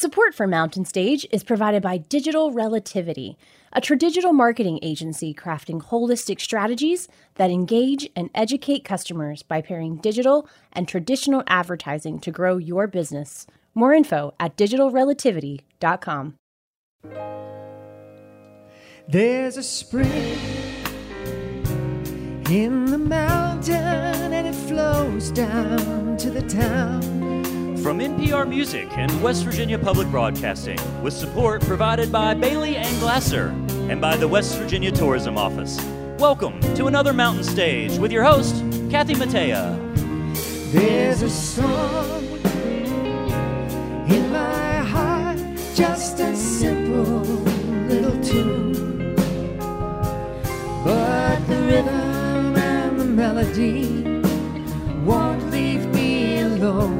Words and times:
Support 0.00 0.34
for 0.34 0.46
Mountain 0.46 0.86
Stage 0.86 1.26
is 1.30 1.44
provided 1.44 1.82
by 1.82 1.98
Digital 1.98 2.52
Relativity, 2.52 3.36
a 3.74 3.82
tradigital 3.82 4.32
marketing 4.32 4.78
agency 4.80 5.34
crafting 5.34 5.82
holistic 5.82 6.40
strategies 6.40 7.06
that 7.34 7.50
engage 7.50 8.08
and 8.16 8.30
educate 8.34 8.82
customers 8.82 9.42
by 9.42 9.60
pairing 9.60 9.96
digital 9.96 10.48
and 10.72 10.88
traditional 10.88 11.42
advertising 11.48 12.18
to 12.20 12.30
grow 12.30 12.56
your 12.56 12.86
business. 12.86 13.46
More 13.74 13.92
info 13.92 14.32
at 14.40 14.56
digitalrelativity.com. 14.56 16.34
There's 19.06 19.58
a 19.58 19.62
spring 19.62 20.38
in 22.48 22.86
the 22.86 22.96
mountain 22.96 23.74
and 24.32 24.46
it 24.46 24.54
flows 24.54 25.30
down 25.30 26.16
to 26.16 26.30
the 26.30 26.40
town. 26.48 27.29
From 27.82 27.98
NPR 27.98 28.46
Music 28.46 28.86
and 28.98 29.22
West 29.22 29.42
Virginia 29.42 29.78
Public 29.78 30.06
Broadcasting, 30.08 30.78
with 31.02 31.14
support 31.14 31.62
provided 31.62 32.12
by 32.12 32.34
Bailey 32.34 32.76
and 32.76 33.00
Glasser 33.00 33.48
and 33.88 34.02
by 34.02 34.18
the 34.18 34.28
West 34.28 34.58
Virginia 34.58 34.92
Tourism 34.92 35.38
Office. 35.38 35.82
Welcome 36.18 36.60
to 36.74 36.88
another 36.88 37.14
Mountain 37.14 37.44
Stage 37.44 37.96
with 37.96 38.12
your 38.12 38.22
host, 38.22 38.56
Kathy 38.90 39.14
Mattea. 39.14 39.78
There's 40.72 41.22
a 41.22 41.30
song 41.30 42.22
in 44.10 44.30
my 44.30 44.76
heart, 44.80 45.38
just 45.74 46.20
a 46.20 46.36
simple 46.36 47.20
little 47.88 48.22
tune. 48.22 49.14
But 50.84 51.38
the 51.48 51.62
rhythm 51.62 52.56
and 52.56 53.00
the 53.00 53.06
melody 53.06 54.20
won't 55.02 55.50
leave 55.50 55.86
me 55.94 56.40
alone. 56.40 56.99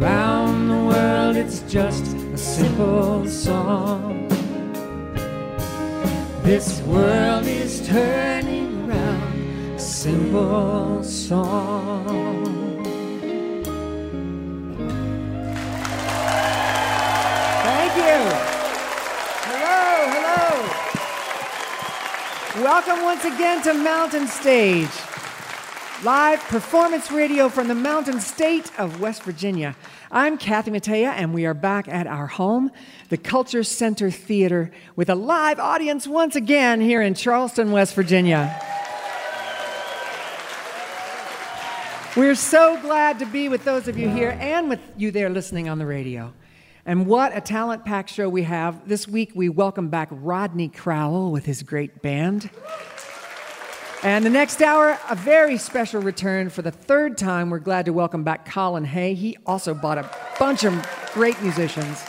Around 0.00 0.68
the 0.68 0.76
world, 0.76 1.36
it's 1.36 1.60
just 1.70 2.04
a 2.16 2.36
simple 2.36 3.28
song. 3.28 4.26
This 6.42 6.80
world 6.82 7.46
is 7.46 7.86
turning 7.86 8.90
around, 8.90 9.76
a 9.76 9.78
simple 9.78 11.04
song. 11.04 12.82
Thank 17.62 17.94
you. 17.96 18.18
Hello, 19.46 20.10
hello. 20.16 20.48
Welcome 22.64 23.04
once 23.04 23.24
again 23.24 23.62
to 23.62 23.74
Mountain 23.74 24.26
Stage. 24.26 25.03
Live 26.02 26.40
performance 26.40 27.10
radio 27.10 27.48
from 27.48 27.68
the 27.68 27.74
mountain 27.74 28.20
state 28.20 28.70
of 28.78 29.00
West 29.00 29.22
Virginia. 29.22 29.76
I'm 30.10 30.36
Kathy 30.36 30.70
Mattea, 30.70 31.12
and 31.12 31.32
we 31.32 31.46
are 31.46 31.54
back 31.54 31.88
at 31.88 32.06
our 32.06 32.26
home, 32.26 32.72
the 33.08 33.16
Culture 33.16 33.62
Center 33.62 34.10
Theater, 34.10 34.72
with 34.96 35.08
a 35.08 35.14
live 35.14 35.58
audience 35.58 36.06
once 36.06 36.36
again 36.36 36.80
here 36.80 37.00
in 37.00 37.14
Charleston, 37.14 37.70
West 37.70 37.94
Virginia. 37.94 38.60
We're 42.16 42.34
so 42.34 42.78
glad 42.82 43.20
to 43.20 43.26
be 43.26 43.48
with 43.48 43.64
those 43.64 43.88
of 43.88 43.96
you 43.96 44.10
here 44.10 44.36
and 44.40 44.68
with 44.68 44.80
you 44.96 45.10
there 45.10 45.30
listening 45.30 45.68
on 45.68 45.78
the 45.78 45.86
radio. 45.86 46.34
And 46.84 47.06
what 47.06 47.34
a 47.34 47.40
talent 47.40 47.84
packed 47.84 48.10
show 48.10 48.28
we 48.28 48.42
have. 48.42 48.86
This 48.88 49.08
week 49.08 49.30
we 49.34 49.48
welcome 49.48 49.88
back 49.88 50.08
Rodney 50.10 50.68
Crowell 50.68 51.30
with 51.30 51.46
his 51.46 51.62
great 51.62 52.02
band. 52.02 52.50
And 54.04 54.22
the 54.22 54.28
next 54.28 54.60
hour, 54.60 54.98
a 55.08 55.14
very 55.14 55.56
special 55.56 56.02
return 56.02 56.50
for 56.50 56.60
the 56.60 56.70
third 56.70 57.16
time. 57.16 57.48
We're 57.48 57.58
glad 57.58 57.86
to 57.86 57.94
welcome 57.94 58.22
back 58.22 58.44
Colin 58.44 58.84
Hay. 58.84 59.14
He 59.14 59.38
also 59.46 59.72
brought 59.72 59.96
a 59.96 60.10
bunch 60.38 60.62
of 60.62 60.74
great 61.14 61.40
musicians. 61.40 62.04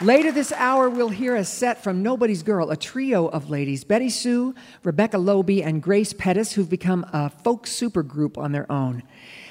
Later 0.00 0.30
this 0.30 0.52
hour, 0.52 0.88
we'll 0.88 1.08
hear 1.08 1.34
a 1.34 1.44
set 1.44 1.82
from 1.82 2.04
Nobody's 2.04 2.44
Girl, 2.44 2.70
a 2.70 2.76
trio 2.76 3.26
of 3.26 3.50
ladies 3.50 3.84
BettySoo, 3.84 4.54
Rebecca 4.84 5.16
Loebe, 5.16 5.64
and 5.64 5.82
Grace 5.82 6.12
Pettis, 6.12 6.52
who've 6.52 6.70
become 6.70 7.04
a 7.12 7.28
folk 7.28 7.66
supergroup 7.66 8.38
on 8.38 8.52
their 8.52 8.70
own. 8.70 9.02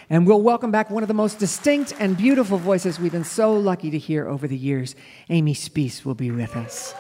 And 0.10 0.26
we'll 0.26 0.42
welcome 0.42 0.72
back 0.72 0.90
one 0.90 1.04
of 1.04 1.10
the 1.10 1.14
most 1.14 1.40
distinct 1.40 1.94
and 2.00 2.16
beautiful 2.16 2.58
voices 2.58 3.02
we've 3.02 3.12
been 3.12 3.26
so 3.26 3.54
lucky 3.54 3.92
to 3.92 3.98
hear 3.98 4.30
over 4.30 4.48
the 4.48 4.58
years. 4.58 4.96
Amy 5.30 5.56
Speace 5.56 6.06
will 6.06 6.16
be 6.16 6.32
with 6.32 6.56
us. 6.56 6.96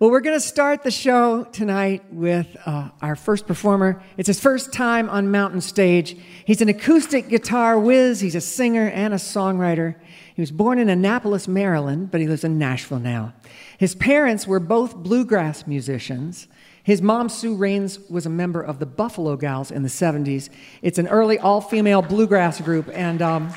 Well, 0.00 0.10
we're 0.10 0.22
going 0.22 0.36
to 0.36 0.40
start 0.40 0.82
the 0.82 0.90
show 0.90 1.44
tonight 1.44 2.02
with 2.10 2.56
uh, 2.64 2.88
our 3.02 3.14
first 3.14 3.46
performer. 3.46 4.02
It's 4.16 4.28
his 4.28 4.40
first 4.40 4.72
time 4.72 5.10
on 5.10 5.30
Mountain 5.30 5.60
Stage. 5.60 6.16
He's 6.46 6.62
an 6.62 6.70
acoustic 6.70 7.28
guitar 7.28 7.78
whiz, 7.78 8.22
he's 8.22 8.34
a 8.34 8.40
singer 8.40 8.88
and 8.88 9.12
a 9.12 9.18
songwriter. 9.18 9.96
He 10.34 10.40
was 10.40 10.52
born 10.52 10.78
in 10.78 10.88
Annapolis, 10.88 11.46
Maryland, 11.46 12.10
but 12.10 12.22
he 12.22 12.28
lives 12.28 12.44
in 12.44 12.58
Nashville 12.58 12.98
now. 12.98 13.34
His 13.76 13.94
parents 13.94 14.46
were 14.46 14.58
both 14.58 14.96
bluegrass 14.96 15.66
musicians. 15.66 16.48
His 16.82 17.02
mom, 17.02 17.28
Sue 17.28 17.54
Rains, 17.54 17.98
was 18.08 18.24
a 18.24 18.30
member 18.30 18.62
of 18.62 18.78
the 18.78 18.86
Buffalo 18.86 19.36
Gals 19.36 19.70
in 19.70 19.82
the 19.82 19.90
70s. 19.90 20.48
It's 20.80 20.96
an 20.98 21.08
early 21.08 21.38
all 21.38 21.60
female 21.60 22.00
bluegrass 22.00 22.58
group, 22.62 22.88
and 22.94 23.20
um, 23.20 23.52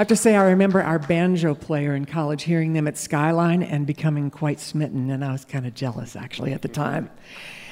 have 0.00 0.08
to 0.08 0.16
say, 0.16 0.36
I 0.36 0.44
remember 0.44 0.82
our 0.82 0.98
banjo 0.98 1.54
player 1.54 1.94
in 1.94 2.04
college 2.04 2.42
hearing 2.42 2.74
them 2.74 2.86
at 2.86 2.98
Skyline 2.98 3.62
and 3.62 3.86
becoming 3.86 4.30
quite 4.30 4.60
smitten, 4.60 5.10
and 5.10 5.24
I 5.24 5.32
was 5.32 5.44
kind 5.46 5.66
of 5.66 5.74
jealous 5.74 6.16
actually 6.16 6.52
at 6.52 6.60
the 6.60 6.68
time. 6.68 7.10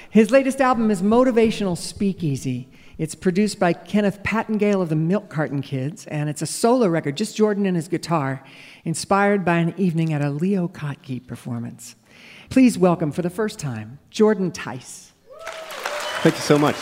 His 0.09 0.31
latest 0.31 0.61
album 0.61 0.91
is 0.91 1.03
Motivational 1.03 1.77
Speakeasy. 1.77 2.69
It's 2.97 3.15
produced 3.15 3.59
by 3.59 3.73
Kenneth 3.73 4.23
Pattengale 4.23 4.81
of 4.81 4.89
the 4.89 4.97
Milk 4.97 5.29
Carton 5.29 5.61
Kids, 5.61 6.07
and 6.07 6.31
it's 6.31 6.41
a 6.41 6.47
solo 6.47 6.87
record, 6.87 7.17
just 7.17 7.37
Jordan 7.37 7.67
and 7.67 7.77
his 7.77 7.89
guitar, 7.89 8.43
inspired 8.85 9.45
by 9.45 9.57
an 9.57 9.75
evening 9.77 10.13
at 10.13 10.23
a 10.23 10.31
Leo 10.31 10.69
Kottke 10.69 11.27
performance. 11.27 11.97
Please 12.49 12.79
welcome 12.79 13.11
for 13.11 13.23
the 13.23 13.31
first 13.31 13.59
time, 13.59 13.99
Jordan 14.11 14.53
Tice. 14.53 15.13
Thank 16.23 16.37
you 16.37 16.43
so 16.43 16.57
much. 16.57 16.77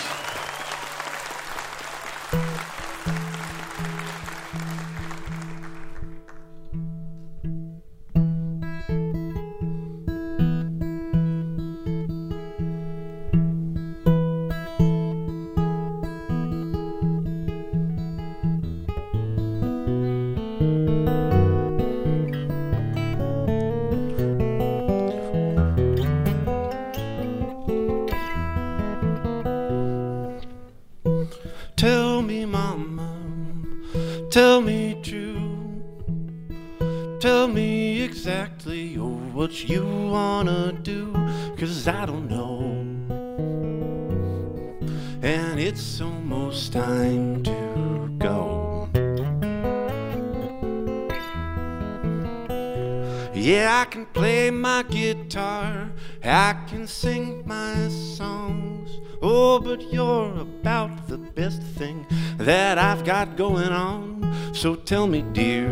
Going 63.37 63.73
on. 63.73 64.53
So 64.55 64.75
tell 64.75 65.07
me, 65.07 65.23
dear, 65.33 65.71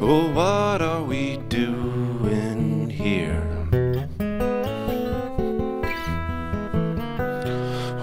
oh, 0.00 0.30
what 0.32 0.82
are 0.82 1.02
we 1.02 1.38
doing 1.48 2.90
here? 2.90 3.42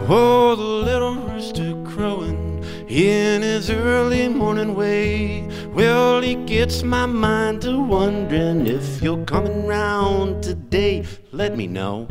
Oh, 0.07 0.56
the 0.56 0.63
little 0.63 1.16
rooster 1.16 1.74
crowing 1.84 2.63
in 2.88 3.42
his 3.42 3.69
early 3.69 4.28
morning 4.28 4.75
way. 4.75 5.48
Well, 5.74 6.22
he 6.22 6.36
gets 6.36 6.84
my 6.84 7.06
mind 7.06 7.62
to 7.63 7.80
wondering 7.80 8.68
if 8.68 9.01
you're 9.01 9.25
coming 9.25 9.66
round 9.66 10.44
today. 10.44 11.06
Let 11.31 11.58
me 11.58 11.68
know. 11.68 12.08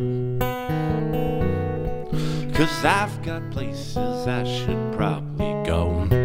Cause 2.54 2.84
I've 2.84 3.20
got 3.24 3.50
places 3.50 3.96
I 3.96 4.44
should 4.44 4.92
probably 4.92 5.52
go. 5.66 6.23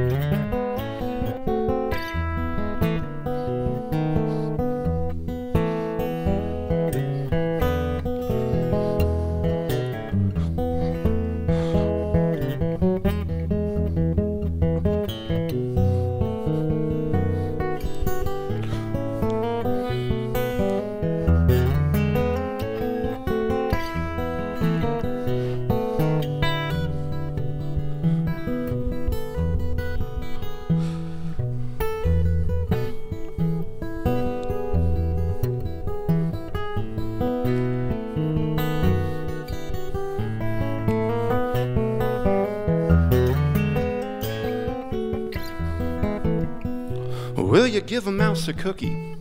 A 48.29 48.53
cookie? 48.53 49.15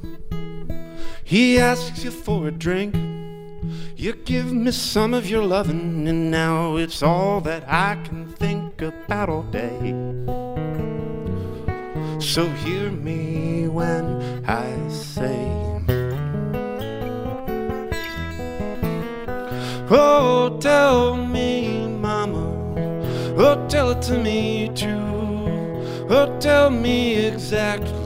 He 1.25 1.59
asks 1.59 2.05
you 2.05 2.11
for 2.11 2.49
a 2.49 2.51
drink. 2.51 2.95
You 3.97 4.13
give 4.13 4.53
me 4.53 4.71
some 4.71 5.15
of 5.15 5.29
your 5.31 5.43
lovin', 5.43 6.07
and 6.07 6.31
now 6.31 6.77
it's 6.77 7.03
all 7.03 7.41
that 7.41 7.65
I 7.67 7.97
can 8.05 8.27
think 8.27 8.83
about 8.83 9.31
all 9.31 9.45
day. 9.45 9.95
So 12.21 12.51
hear 12.51 12.91
me 12.91 13.67
when 13.69 14.45
I 14.47 14.89
say, 14.91 15.49
Oh, 19.91 20.59
tell 20.61 21.17
me, 21.17 21.89
Mama, 21.89 22.45
oh, 23.39 23.67
tell 23.71 23.89
it 23.93 24.03
to 24.03 24.19
me 24.19 24.71
too. 24.75 25.01
Oh, 26.11 26.37
tell 26.41 26.69
me 26.69 27.17
exactly 27.17 27.98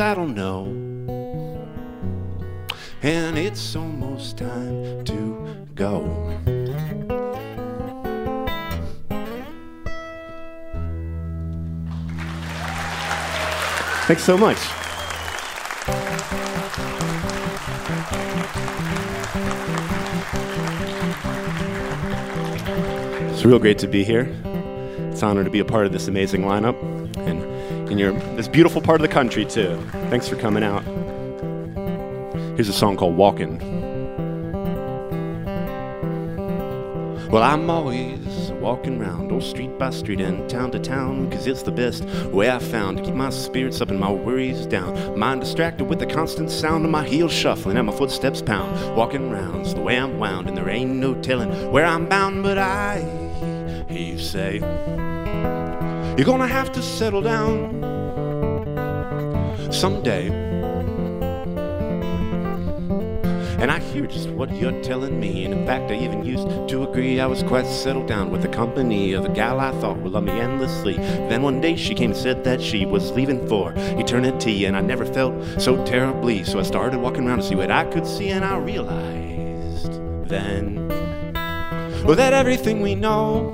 I 0.00 0.14
don't 0.14 0.34
know. 0.34 0.64
And 3.02 3.36
it's 3.36 3.76
almost 3.76 4.38
time 4.38 5.04
to 5.04 5.66
go. 5.74 6.02
Thanks 14.06 14.24
so 14.24 14.38
much. 14.38 14.56
It's 23.32 23.44
real 23.44 23.58
great 23.58 23.78
to 23.78 23.86
be 23.86 24.02
here. 24.04 24.34
It's 25.10 25.22
an 25.22 25.28
honor 25.28 25.44
to 25.44 25.50
be 25.50 25.60
a 25.60 25.64
part 25.64 25.84
of 25.84 25.92
this 25.92 26.08
amazing 26.08 26.42
lineup 26.42 26.99
and 28.02 28.16
in 28.16 28.22
your 28.22 28.36
this 28.36 28.48
beautiful 28.48 28.80
part 28.80 29.00
of 29.00 29.06
the 29.06 29.12
country 29.12 29.44
too. 29.44 29.80
Thanks 30.08 30.28
for 30.28 30.36
coming 30.36 30.62
out. 30.62 30.84
Here's 32.56 32.68
a 32.68 32.72
song 32.72 32.96
called 32.96 33.16
Walking. 33.16 33.58
Well, 37.30 37.44
I'm 37.44 37.70
always 37.70 38.50
walking 38.60 38.98
round, 38.98 39.30
old 39.30 39.44
street 39.44 39.78
by 39.78 39.90
street 39.90 40.20
and 40.20 40.50
town 40.50 40.72
to 40.72 40.80
town, 40.80 41.30
cause 41.30 41.46
it's 41.46 41.62
the 41.62 41.70
best 41.70 42.04
way 42.32 42.50
I 42.50 42.58
found 42.58 42.98
to 42.98 43.04
keep 43.04 43.14
my 43.14 43.30
spirits 43.30 43.80
up 43.80 43.88
and 43.88 44.00
my 44.00 44.10
worries 44.10 44.66
down. 44.66 45.16
Mind 45.18 45.40
distracted 45.40 45.84
with 45.84 46.00
the 46.00 46.06
constant 46.06 46.50
sound 46.50 46.84
of 46.84 46.90
my 46.90 47.06
heels 47.06 47.32
shuffling 47.32 47.76
and 47.76 47.86
my 47.86 47.92
footsteps 47.92 48.42
pound. 48.42 48.96
Walking 48.96 49.30
round's 49.30 49.74
the 49.74 49.80
way 49.80 49.96
I'm 49.96 50.18
wound, 50.18 50.48
and 50.48 50.56
there 50.56 50.68
ain't 50.68 50.90
no 50.90 51.14
telling 51.22 51.70
where 51.70 51.86
I'm 51.86 52.08
bound, 52.08 52.42
but 52.42 52.58
I 52.58 52.98
hear 53.88 54.12
you 54.14 54.18
say, 54.18 54.58
You're 56.18 56.26
gonna 56.26 56.48
have 56.48 56.72
to 56.72 56.82
settle 56.82 57.22
down 57.22 57.79
someday. 59.72 60.28
And 63.60 63.70
I 63.70 63.78
hear 63.78 64.06
just 64.06 64.30
what 64.30 64.54
you're 64.56 64.80
telling 64.80 65.20
me. 65.20 65.44
And 65.44 65.52
in 65.52 65.66
fact, 65.66 65.90
I 65.90 65.94
even 65.96 66.24
used 66.24 66.48
to 66.68 66.82
agree 66.82 67.20
I 67.20 67.26
was 67.26 67.42
quite 67.42 67.66
settled 67.66 68.06
down 68.06 68.30
with 68.30 68.40
the 68.40 68.48
company 68.48 69.12
of 69.12 69.26
a 69.26 69.28
gal 69.28 69.60
I 69.60 69.70
thought 69.80 69.98
would 69.98 70.12
love 70.12 70.24
me 70.24 70.32
endlessly. 70.32 70.94
Then 70.94 71.42
one 71.42 71.60
day 71.60 71.76
she 71.76 71.94
came 71.94 72.12
and 72.12 72.18
said 72.18 72.42
that 72.44 72.62
she 72.62 72.86
was 72.86 73.10
leaving 73.12 73.46
for 73.48 73.74
eternity. 73.76 74.64
And 74.64 74.76
I 74.76 74.80
never 74.80 75.04
felt 75.04 75.34
so 75.60 75.84
terribly. 75.84 76.42
So 76.42 76.58
I 76.58 76.62
started 76.62 77.00
walking 77.00 77.28
around 77.28 77.40
to 77.40 77.44
see 77.44 77.54
what 77.54 77.70
I 77.70 77.84
could 77.84 78.06
see. 78.06 78.30
And 78.30 78.46
I 78.46 78.56
realized 78.56 79.92
then 80.26 80.88
well, 82.04 82.16
that 82.16 82.32
everything 82.32 82.80
we 82.80 82.94
know 82.94 83.50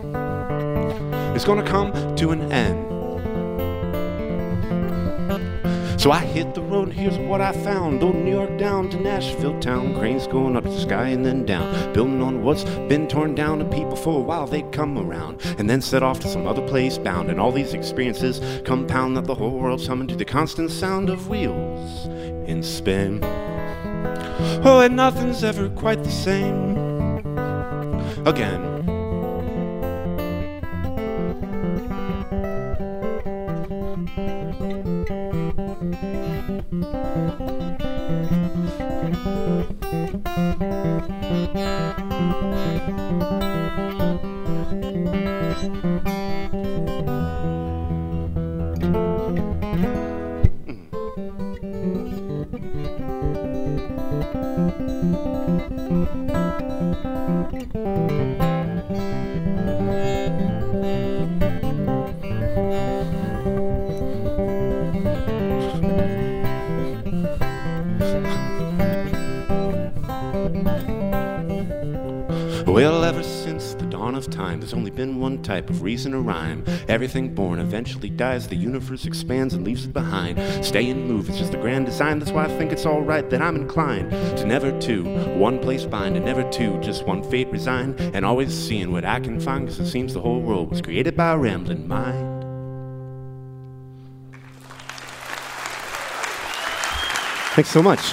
is 1.34 1.44
gonna 1.44 1.66
come 1.66 2.14
to 2.14 2.30
an 2.30 2.52
end. 2.52 2.95
So 5.98 6.12
I 6.12 6.20
hit 6.20 6.54
the 6.54 6.62
road, 6.62 6.88
and 6.88 6.96
here's 6.96 7.18
what 7.18 7.40
I 7.40 7.52
found. 7.52 8.02
Old 8.02 8.16
New 8.16 8.30
York 8.30 8.58
down 8.58 8.88
to 8.90 9.00
Nashville 9.00 9.58
town. 9.60 9.94
Cranes 9.98 10.26
going 10.26 10.54
up 10.54 10.64
to 10.64 10.70
the 10.70 10.80
sky 10.80 11.08
and 11.08 11.24
then 11.24 11.44
down. 11.44 11.92
Building 11.92 12.22
on 12.22 12.42
what's 12.42 12.64
been 12.64 13.08
torn 13.08 13.34
down, 13.34 13.60
and 13.60 13.72
people 13.72 13.96
for 13.96 14.20
a 14.20 14.22
while 14.22 14.46
they'd 14.46 14.70
come 14.72 14.98
around. 14.98 15.40
And 15.58 15.68
then 15.68 15.80
set 15.80 16.02
off 16.02 16.20
to 16.20 16.28
some 16.28 16.46
other 16.46 16.62
place 16.68 16.98
bound. 16.98 17.30
And 17.30 17.40
all 17.40 17.50
these 17.50 17.74
experiences 17.74 18.40
compound 18.64 19.16
that 19.16 19.24
the 19.24 19.34
whole 19.34 19.58
world's 19.58 19.86
humming 19.86 20.08
to 20.08 20.16
the 20.16 20.24
constant 20.24 20.70
sound 20.70 21.10
of 21.10 21.28
wheels 21.28 22.06
in 22.48 22.62
spin. 22.62 23.20
Oh, 24.64 24.80
and 24.84 24.94
nothing's 24.94 25.42
ever 25.42 25.70
quite 25.70 26.04
the 26.04 26.10
same 26.10 26.76
again. 28.26 28.75
Type 75.46 75.70
of 75.70 75.82
reason 75.82 76.12
or 76.12 76.20
rhyme. 76.20 76.64
Everything 76.88 77.34
born 77.34 77.60
eventually 77.60 78.10
dies, 78.10 78.48
the 78.48 78.56
universe 78.56 79.06
expands 79.06 79.54
and 79.54 79.64
leaves 79.64 79.84
it 79.84 79.92
behind. 79.92 80.38
Stay 80.64 80.90
and 80.90 81.06
move, 81.06 81.28
it's 81.28 81.38
just 81.38 81.52
the 81.52 81.58
grand 81.58 81.86
design. 81.86 82.18
That's 82.18 82.32
why 82.32 82.44
I 82.44 82.48
think 82.58 82.72
it's 82.72 82.84
alright 82.84 83.30
that 83.30 83.40
I'm 83.40 83.56
inclined 83.56 84.10
to 84.10 84.44
never 84.44 84.78
to 84.80 85.04
one 85.38 85.58
place 85.60 85.84
bind 85.84 86.16
and 86.16 86.24
never 86.24 86.42
to 86.50 86.80
just 86.80 87.06
one 87.06 87.22
fate 87.30 87.48
resign. 87.48 87.94
And 88.14 88.24
always 88.24 88.52
seeing 88.52 88.90
what 88.90 89.04
I 89.04 89.20
can 89.20 89.38
find, 89.38 89.68
cause 89.68 89.78
it 89.78 89.86
seems 89.86 90.12
the 90.12 90.20
whole 90.20 90.40
world 90.40 90.70
was 90.70 90.82
created 90.82 91.16
by 91.16 91.32
a 91.32 91.38
rambling 91.38 91.86
mind. 91.86 92.36
Thanks 97.54 97.70
so 97.70 97.82
much. 97.82 98.12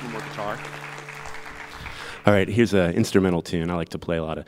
One 0.00 0.12
more 0.12 0.22
guitar. 0.22 0.58
All 2.24 2.32
right, 2.32 2.46
here's 2.46 2.72
an 2.72 2.94
instrumental 2.94 3.42
tune. 3.42 3.68
I 3.68 3.74
like 3.74 3.88
to 3.90 3.98
play 3.98 4.16
a 4.16 4.24
lot 4.24 4.38
of 4.38 4.44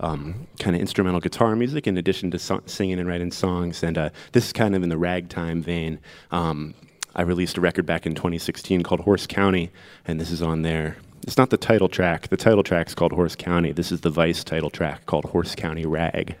um, 0.00 0.46
kind 0.58 0.76
of 0.76 0.82
instrumental 0.82 1.20
guitar 1.20 1.56
music 1.56 1.86
in 1.86 1.96
addition 1.96 2.30
to 2.32 2.38
so- 2.38 2.62
singing 2.66 2.98
and 2.98 3.08
writing 3.08 3.30
songs. 3.30 3.82
And 3.82 3.96
uh, 3.96 4.10
this 4.32 4.46
is 4.46 4.52
kind 4.52 4.74
of 4.76 4.82
in 4.82 4.90
the 4.90 4.98
ragtime 4.98 5.62
vein. 5.62 6.00
Um, 6.30 6.74
I 7.14 7.22
released 7.22 7.56
a 7.56 7.62
record 7.62 7.86
back 7.86 8.04
in 8.04 8.14
2016 8.14 8.82
called 8.82 9.00
Horse 9.00 9.26
County, 9.26 9.70
and 10.04 10.20
this 10.20 10.30
is 10.30 10.42
on 10.42 10.62
there. 10.62 10.98
It's 11.22 11.38
not 11.38 11.48
the 11.48 11.56
title 11.56 11.88
track. 11.88 12.28
The 12.28 12.36
title 12.36 12.62
track's 12.62 12.94
called 12.94 13.12
Horse 13.12 13.36
County. 13.36 13.72
This 13.72 13.90
is 13.90 14.02
the 14.02 14.10
Vice 14.10 14.44
title 14.44 14.68
track 14.68 15.06
called 15.06 15.24
Horse 15.24 15.54
County 15.54 15.86
Rag. 15.86 16.36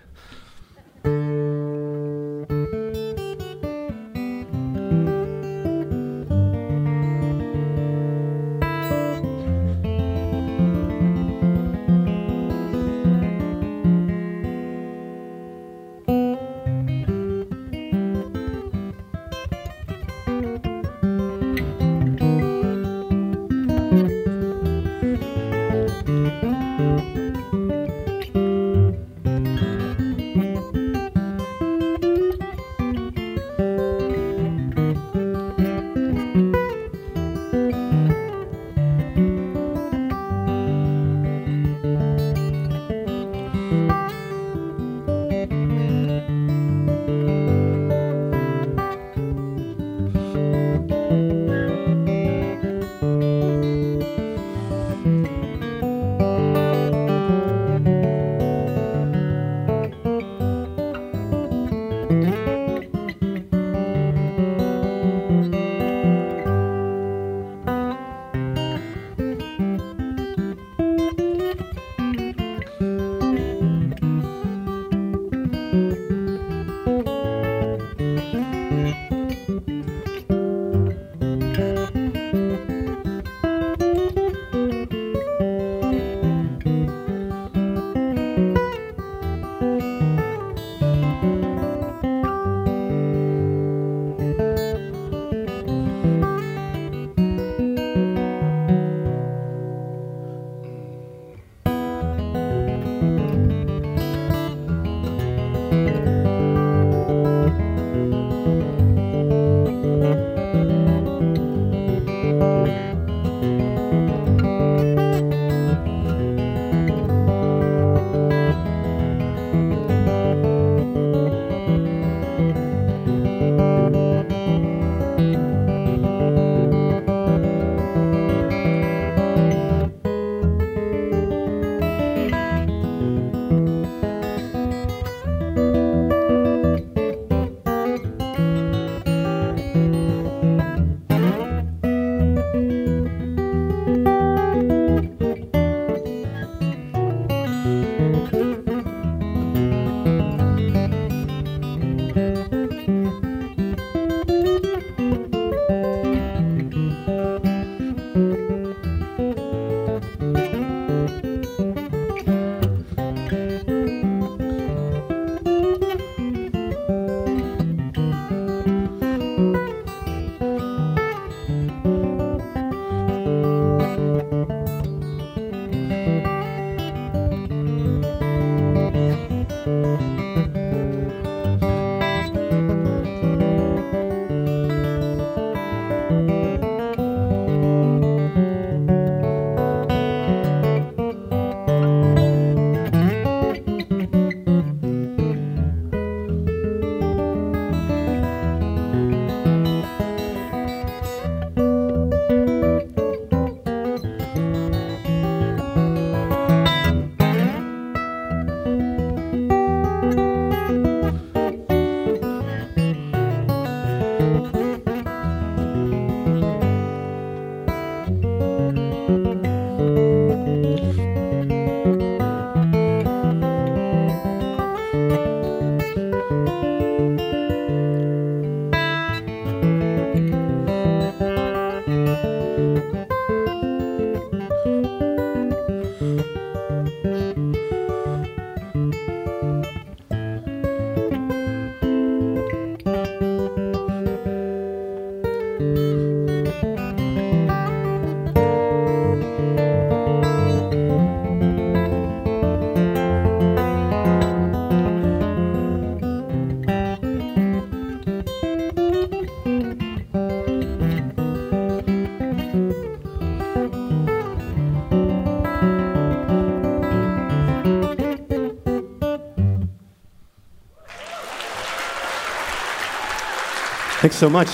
Thanks 274.04 274.16
so 274.16 274.28
much. 274.28 274.48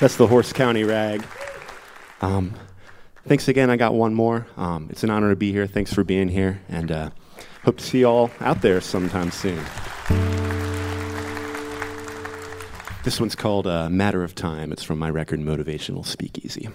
That's 0.00 0.16
the 0.16 0.26
Horse 0.26 0.54
County 0.54 0.84
Rag. 0.84 1.22
Um, 2.22 2.54
thanks 3.26 3.46
again. 3.46 3.68
I 3.68 3.76
got 3.76 3.92
one 3.92 4.14
more. 4.14 4.46
Um, 4.56 4.86
it's 4.88 5.04
an 5.04 5.10
honor 5.10 5.28
to 5.28 5.36
be 5.36 5.52
here. 5.52 5.66
Thanks 5.66 5.92
for 5.92 6.02
being 6.02 6.28
here, 6.28 6.62
and 6.70 6.90
uh, 6.90 7.10
hope 7.62 7.76
to 7.76 7.84
see 7.84 7.98
you 7.98 8.06
all 8.06 8.30
out 8.40 8.62
there 8.62 8.80
sometime 8.80 9.30
soon. 9.30 9.62
This 13.04 13.20
one's 13.20 13.34
called 13.34 13.66
uh, 13.66 13.90
Matter 13.90 14.24
of 14.24 14.34
Time. 14.34 14.72
It's 14.72 14.82
from 14.82 14.98
my 14.98 15.10
record 15.10 15.40
Motivational 15.40 16.06
Speakeasy. 16.06 16.70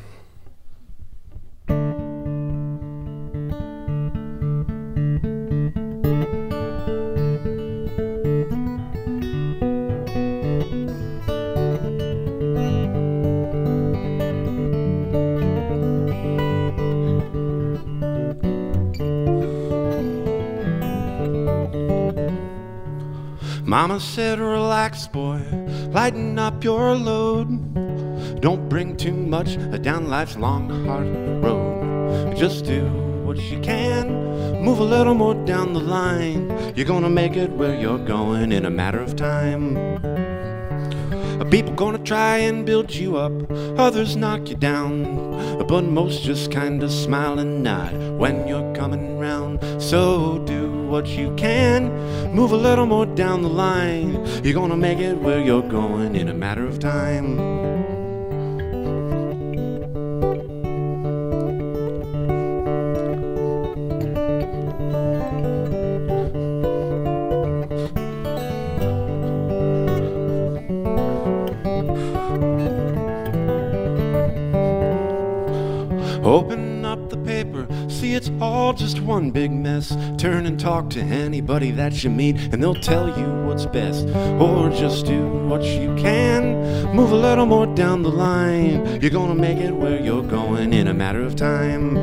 Relax, 24.85 25.07
boy, 25.07 25.41
lighten 25.89 26.37
up 26.37 26.63
your 26.63 26.93
load. 26.93 27.49
Don't 28.39 28.69
bring 28.69 28.95
too 28.95 29.13
much 29.13 29.57
down 29.81 30.09
life's 30.09 30.37
long, 30.37 30.69
hard 30.85 31.07
road. 31.43 32.37
Just 32.37 32.65
do 32.65 32.83
what 33.25 33.37
you 33.37 33.59
can, 33.61 34.07
move 34.63 34.77
a 34.77 34.83
little 34.83 35.15
more 35.15 35.33
down 35.43 35.73
the 35.73 35.79
line. 35.79 36.53
You're 36.75 36.85
gonna 36.85 37.09
make 37.09 37.35
it 37.35 37.49
where 37.53 37.73
you're 37.73 37.97
going 37.97 38.51
in 38.51 38.63
a 38.63 38.69
matter 38.69 38.99
of 38.99 39.15
time. 39.15 39.73
People 41.49 41.73
gonna 41.73 41.97
try 41.97 42.37
and 42.37 42.63
build 42.63 42.93
you 42.93 43.17
up, 43.17 43.33
others 43.79 44.15
knock 44.15 44.49
you 44.49 44.55
down, 44.55 45.65
but 45.67 45.83
most 45.83 46.21
just 46.21 46.51
kinda 46.51 46.87
smile 46.89 47.39
and 47.39 47.63
nod 47.63 48.19
when 48.19 48.47
you're 48.47 48.71
coming 48.75 49.17
round. 49.17 49.59
So 49.79 50.44
what 50.95 51.07
you 51.07 51.35
can, 51.35 51.91
move 52.33 52.53
a 52.53 52.55
little 52.55 52.85
more 52.85 53.05
down 53.05 53.41
the 53.41 53.49
line. 53.49 54.13
You're 54.45 54.53
gonna 54.53 54.77
make 54.77 54.99
it 54.99 55.17
where 55.17 55.41
you're 55.41 55.61
going 55.61 56.15
in 56.15 56.29
a 56.29 56.33
matter 56.33 56.65
of 56.65 56.79
time. 56.79 57.54
Mess. 79.91 80.21
Turn 80.21 80.45
and 80.45 80.59
talk 80.59 80.89
to 80.91 81.01
anybody 81.01 81.71
that 81.71 82.03
you 82.03 82.09
meet, 82.09 82.37
and 82.53 82.61
they'll 82.61 82.75
tell 82.75 83.07
you 83.17 83.25
what's 83.45 83.65
best. 83.65 84.07
Or 84.39 84.69
just 84.69 85.05
do 85.05 85.27
what 85.27 85.63
you 85.63 85.95
can, 85.95 86.95
move 86.95 87.11
a 87.11 87.15
little 87.15 87.45
more 87.45 87.67
down 87.67 88.03
the 88.03 88.09
line. 88.09 89.01
You're 89.01 89.11
gonna 89.11 89.35
make 89.35 89.57
it 89.57 89.71
where 89.71 89.99
you're 89.99 90.23
going 90.23 90.73
in 90.73 90.87
a 90.87 90.93
matter 90.93 91.21
of 91.21 91.35
time. 91.35 91.95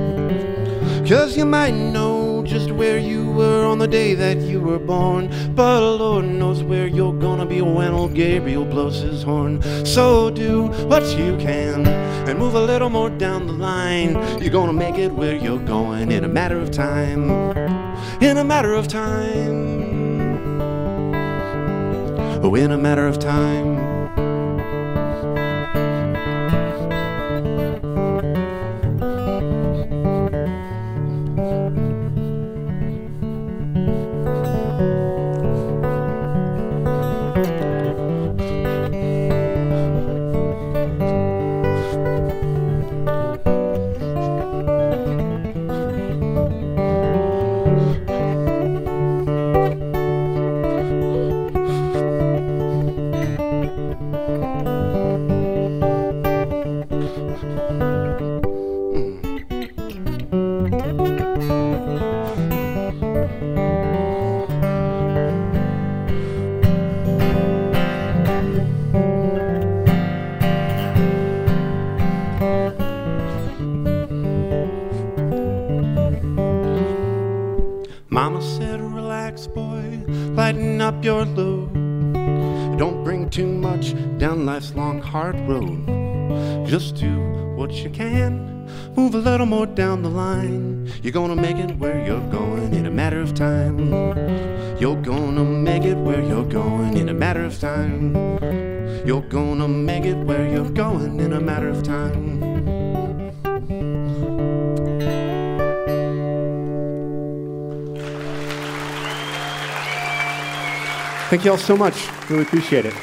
Cause 1.06 1.36
you 1.36 1.44
might 1.44 1.74
know 1.74 2.42
just 2.46 2.70
where 2.70 2.98
you 2.98 3.30
were 3.32 3.66
on 3.66 3.78
the 3.78 3.88
day 3.88 4.14
that 4.14 4.38
you 4.38 4.60
were 4.60 4.78
born, 4.78 5.28
but 5.54 5.80
Lord 5.96 6.24
knows 6.24 6.62
where 6.62 6.86
you're 6.86 7.12
gonna 7.12 7.44
be 7.44 7.60
when 7.60 7.92
old 7.92 8.14
Gabriel 8.14 8.64
blows 8.64 9.00
his 9.02 9.22
horn. 9.22 9.60
So 9.84 10.30
do 10.30 10.68
what 10.86 11.02
you 11.18 11.36
can 11.38 11.86
and 12.28 12.38
move 12.38 12.54
a 12.54 12.60
little 12.60 12.88
more 12.88 13.10
down 13.10 13.46
the 13.46 13.52
line. 13.52 14.12
You're 14.40 14.52
gonna 14.52 14.72
make 14.72 14.96
it 14.96 15.12
where 15.12 15.36
you're 15.36 15.58
going 15.58 16.12
in 16.12 16.24
a 16.24 16.28
matter 16.28 16.58
of 16.58 16.70
time. 16.70 17.61
In 18.22 18.38
a 18.38 18.44
matter 18.44 18.72
of 18.72 18.86
time. 18.86 19.82
Oh, 22.44 22.54
in 22.54 22.70
a 22.70 22.78
matter 22.78 23.08
of 23.08 23.18
time. 23.18 23.71
Thank 111.42 111.46
you 111.46 111.50
all 111.50 111.58
so 111.58 111.76
much. 111.76 112.08
Really 112.30 112.44
appreciate 112.44 112.86
it. 112.86 112.94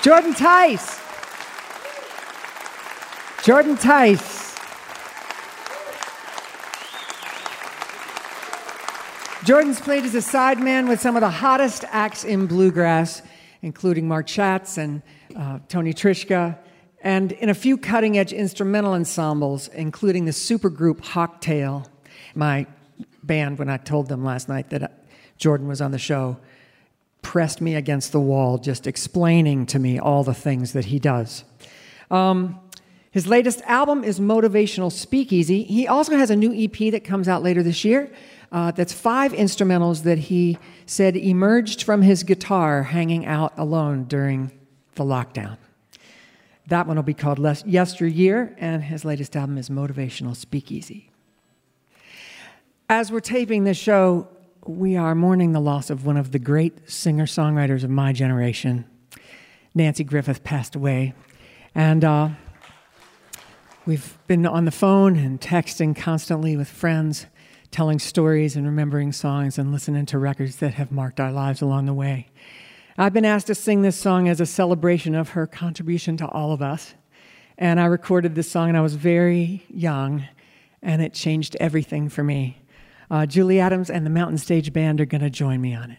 Jordan 0.00 0.32
Tice. 0.32 0.98
Jordan 3.44 3.76
Tice. 3.76 4.56
Jordan's 9.44 9.78
played 9.78 10.04
as 10.04 10.14
a 10.14 10.20
sideman 10.20 10.88
with 10.88 11.02
some 11.02 11.16
of 11.16 11.20
the 11.20 11.28
hottest 11.28 11.84
acts 11.90 12.24
in 12.24 12.46
bluegrass, 12.46 13.20
including 13.60 14.08
Mark 14.08 14.26
Schatz 14.26 14.78
and 14.78 15.02
uh, 15.36 15.58
Tony 15.68 15.92
Trischka, 15.92 16.56
and 17.02 17.32
in 17.32 17.50
a 17.50 17.54
few 17.54 17.76
cutting 17.76 18.16
edge 18.16 18.32
instrumental 18.32 18.94
ensembles, 18.94 19.68
including 19.68 20.24
the 20.24 20.30
supergroup 20.30 21.02
Hawktail. 21.02 21.86
My 22.34 22.66
band, 23.22 23.58
when 23.58 23.68
I 23.68 23.76
told 23.76 24.08
them 24.08 24.24
last 24.24 24.48
night 24.48 24.70
that 24.70 25.01
Jordan 25.38 25.68
was 25.68 25.80
on 25.80 25.90
the 25.90 25.98
show, 25.98 26.38
pressed 27.22 27.60
me 27.60 27.74
against 27.74 28.12
the 28.12 28.20
wall, 28.20 28.58
just 28.58 28.86
explaining 28.86 29.66
to 29.66 29.78
me 29.78 29.98
all 29.98 30.24
the 30.24 30.34
things 30.34 30.72
that 30.72 30.86
he 30.86 30.98
does. 30.98 31.44
Um, 32.10 32.60
his 33.10 33.26
latest 33.26 33.60
album 33.62 34.04
is 34.04 34.18
Motivational 34.18 34.90
Speakeasy. 34.90 35.64
He 35.64 35.86
also 35.86 36.16
has 36.16 36.30
a 36.30 36.36
new 36.36 36.52
EP 36.52 36.90
that 36.92 37.04
comes 37.04 37.28
out 37.28 37.42
later 37.42 37.62
this 37.62 37.84
year. 37.84 38.10
Uh, 38.50 38.70
that's 38.70 38.92
five 38.92 39.32
instrumentals 39.32 40.02
that 40.02 40.18
he 40.18 40.58
said 40.86 41.16
emerged 41.16 41.82
from 41.82 42.02
his 42.02 42.22
guitar 42.22 42.82
hanging 42.82 43.24
out 43.26 43.52
alone 43.58 44.04
during 44.04 44.50
the 44.94 45.04
lockdown. 45.04 45.56
That 46.68 46.86
one 46.86 46.96
will 46.96 47.02
be 47.02 47.14
called 47.14 47.38
Les- 47.38 47.64
Yesteryear, 47.66 48.54
and 48.58 48.82
his 48.82 49.04
latest 49.04 49.36
album 49.36 49.58
is 49.58 49.68
Motivational 49.68 50.36
Speakeasy. 50.36 51.10
As 52.88 53.10
we're 53.10 53.20
taping 53.20 53.64
this 53.64 53.78
show, 53.78 54.28
we 54.66 54.96
are 54.96 55.14
mourning 55.14 55.52
the 55.52 55.60
loss 55.60 55.90
of 55.90 56.06
one 56.06 56.16
of 56.16 56.30
the 56.30 56.38
great 56.38 56.88
singer 56.90 57.26
songwriters 57.26 57.82
of 57.82 57.90
my 57.90 58.12
generation. 58.12 58.84
Nanci 59.76 60.06
Griffith 60.06 60.44
passed 60.44 60.76
away. 60.76 61.14
And 61.74 62.04
uh, 62.04 62.28
we've 63.86 64.18
been 64.26 64.46
on 64.46 64.64
the 64.64 64.70
phone 64.70 65.16
and 65.16 65.40
texting 65.40 65.96
constantly 65.96 66.56
with 66.56 66.68
friends 66.68 67.26
telling 67.72 67.98
stories 67.98 68.54
and 68.54 68.66
remembering 68.66 69.10
songs 69.10 69.58
and 69.58 69.72
listening 69.72 70.06
to 70.06 70.18
records 70.18 70.56
that 70.56 70.74
have 70.74 70.92
marked 70.92 71.18
our 71.18 71.32
lives 71.32 71.62
along 71.62 71.86
the 71.86 71.94
way. 71.94 72.28
I've 72.98 73.14
been 73.14 73.24
asked 73.24 73.46
to 73.46 73.54
sing 73.54 73.80
this 73.80 73.96
song 73.96 74.28
as 74.28 74.40
a 74.40 74.46
celebration 74.46 75.14
of 75.14 75.30
her 75.30 75.46
contribution 75.46 76.18
to 76.18 76.28
all 76.28 76.52
of 76.52 76.60
us. 76.60 76.94
And 77.56 77.80
I 77.80 77.86
recorded 77.86 78.34
this 78.34 78.50
song, 78.50 78.68
and 78.68 78.76
I 78.76 78.82
was 78.82 78.94
very 78.94 79.64
young, 79.68 80.26
and 80.82 81.00
it 81.00 81.14
changed 81.14 81.56
everything 81.58 82.10
for 82.10 82.22
me. 82.22 82.61
Uh, 83.12 83.26
Julie 83.26 83.60
Adams 83.60 83.90
and 83.90 84.06
the 84.06 84.10
Mountain 84.10 84.38
Stage 84.38 84.72
Band 84.72 84.98
are 84.98 85.04
going 85.04 85.20
to 85.20 85.28
join 85.28 85.60
me 85.60 85.74
on 85.74 85.90
it. 85.90 85.98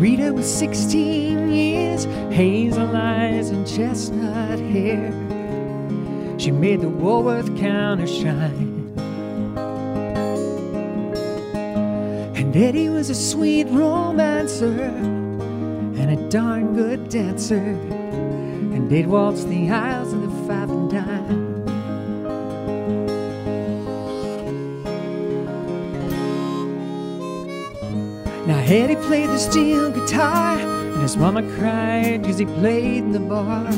Rita 0.00 0.32
was 0.32 0.50
16 0.50 1.52
years, 1.52 2.04
hazel 2.34 2.96
eyes 2.96 3.50
and 3.50 3.68
chestnut 3.68 4.58
hair. 4.58 5.12
She 6.38 6.50
made 6.50 6.80
the 6.80 6.88
Woolworth 6.88 7.54
counter 7.58 8.06
shine. 8.06 8.75
Eddie 12.56 12.88
was 12.88 13.10
a 13.10 13.14
sweet 13.14 13.66
romancer 13.66 14.80
and 14.80 16.10
a 16.10 16.16
darn 16.30 16.74
good 16.74 17.10
dancer. 17.10 17.56
And 17.58 18.88
they'd 18.88 19.06
waltz 19.06 19.44
the 19.44 19.68
aisles 19.70 20.14
of 20.14 20.22
the 20.22 20.30
five 20.48 20.70
and 20.70 20.90
dime. 20.90 21.66
Now 28.46 28.58
Eddie 28.60 28.96
played 29.06 29.28
the 29.28 29.38
steel 29.38 29.90
guitar, 29.90 30.58
and 30.58 31.02
his 31.02 31.18
mama 31.18 31.42
cried 31.58 32.22
because 32.22 32.38
he 32.38 32.46
played 32.46 33.04
in 33.04 33.12
the 33.12 33.20
bars. 33.20 33.76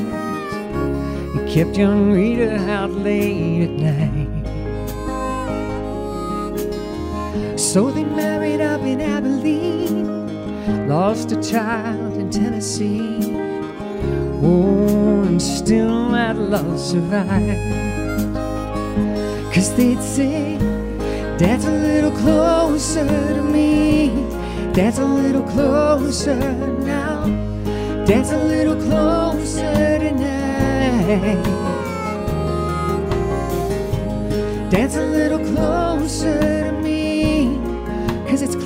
He 1.33 1.53
kept 1.53 1.75
young 1.77 2.13
Rita 2.13 2.55
out 2.71 2.91
late 2.91 3.63
at 3.63 3.71
night. 3.71 4.29
So 7.59 7.91
they 7.91 8.03
up 8.03 8.38
in 8.89 9.01
Abilene, 9.01 10.87
lost 10.87 11.31
a 11.31 11.41
child 11.41 12.17
in 12.17 12.31
Tennessee. 12.31 13.35
Oh, 14.41 15.23
and 15.27 15.39
still 15.41 16.09
that 16.11 16.35
love 16.35 16.79
survived. 16.79 18.35
Cause 19.53 19.75
they'd 19.75 20.01
say, 20.01 20.57
Dad's 21.37 21.65
a 21.65 21.71
little 21.71 22.11
closer 22.23 23.05
to 23.05 23.41
me. 23.41 24.09
Dad's 24.73 24.97
a 24.97 25.05
little 25.05 25.43
closer 25.43 26.39
now. 26.79 27.27
Dad's 28.05 28.31
a 28.31 28.43
little 28.43 28.75
closer 28.87 29.99
tonight. 29.99 31.43
Dad's 34.71 34.95
a 34.95 35.05
little 35.05 35.43
closer 35.53 36.58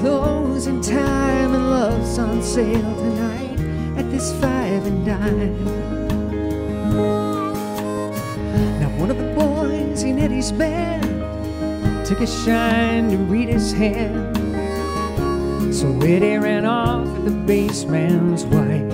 closing 0.03 0.81
time 0.81 1.55
and 1.55 1.69
love's 1.71 2.19
on 2.19 2.43
sale 2.43 2.95
tonight 2.97 3.57
at 3.97 4.11
this 4.11 4.33
five 4.41 4.85
and 4.85 5.05
dime. 5.05 5.63
Now, 8.81 8.89
one 8.99 9.09
of 9.09 9.17
the 9.17 9.33
boys 9.33 10.03
in 10.03 10.19
Eddie's 10.19 10.51
band 10.51 11.05
took 12.05 12.19
a 12.19 12.27
shine 12.27 13.11
to 13.11 13.17
Rita's 13.17 13.71
hand. 13.71 14.35
So 15.73 15.87
Eddie 16.01 16.37
ran 16.37 16.65
off 16.65 17.07
with 17.07 17.23
the 17.23 17.53
bassman's 17.53 18.43
wife. 18.43 18.91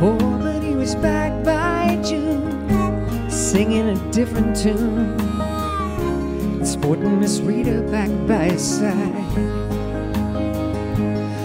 Oh, 0.00 0.38
but 0.40 0.62
he 0.62 0.76
was 0.76 0.94
back 0.94 1.32
by 1.44 2.00
June, 2.08 3.28
singing 3.28 3.88
a 3.88 4.12
different 4.12 4.56
tune, 4.56 5.18
sporting 6.88 7.20
Miss 7.20 7.38
Rita 7.40 7.82
back 7.90 8.08
by 8.26 8.44
his 8.44 8.78
side. 8.78 9.36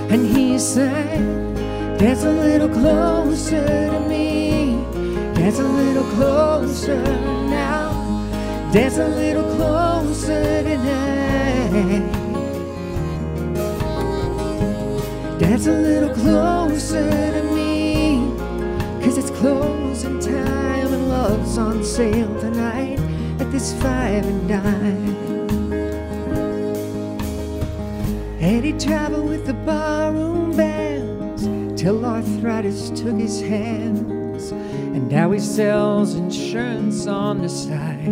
And 0.09 0.25
he 0.25 0.57
sang, 0.57 1.53
That's 1.97 2.23
a 2.23 2.31
little 2.31 2.69
closer 2.69 3.89
to 3.91 3.99
me. 4.07 4.79
That's 5.33 5.59
a 5.59 5.67
little 5.67 6.05
closer 6.15 7.03
now. 7.49 7.91
That's 8.71 8.97
a 8.99 9.07
little 9.09 9.43
closer 9.57 10.63
tonight. 10.63 12.07
That's 15.39 15.67
a 15.67 15.73
little 15.73 16.15
closer 16.15 17.09
to 17.35 17.43
me. 17.53 18.31
Cause 19.03 19.17
it's 19.17 19.31
closing 19.31 20.21
time 20.21 20.93
and 20.93 21.09
love's 21.09 21.57
on 21.57 21.83
sale 21.83 22.33
tonight 22.39 22.97
at 23.41 23.51
this 23.51 23.73
five 23.81 24.25
and 24.25 24.47
dime. 24.47 25.22
Eddie 28.53 28.77
traveled 28.77 29.27
with 29.29 29.47
the 29.47 29.53
barroom 29.65 30.55
bands 30.55 31.41
till 31.81 32.05
arthritis 32.05 32.91
took 32.91 33.17
his 33.17 33.41
hands. 33.41 34.51
And 34.51 35.09
now 35.09 35.31
he 35.31 35.39
sells 35.39 36.13
insurance 36.13 37.07
on 37.07 37.41
the 37.41 37.49
side. 37.49 38.05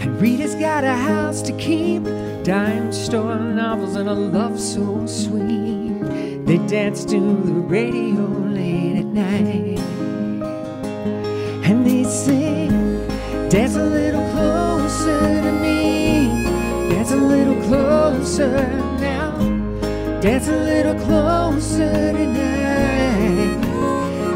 And 0.00 0.20
Rita's 0.20 0.56
got 0.56 0.82
a 0.82 0.96
house 0.96 1.40
to 1.42 1.56
keep, 1.56 2.02
dime 2.42 2.92
store 2.92 3.38
novels, 3.38 3.94
and 3.94 4.08
a 4.08 4.14
love 4.14 4.58
so 4.58 5.06
sweet. 5.06 6.00
They 6.46 6.58
dance 6.66 7.04
to 7.04 7.20
the 7.20 7.60
radio 7.76 8.26
late 8.26 8.96
at 8.98 9.06
night. 9.06 9.65
Closer 18.36 18.68
now. 19.00 19.32
Dance 20.20 20.48
a 20.48 20.56
little 20.56 20.94
closer 21.06 22.12
tonight. 22.12 23.64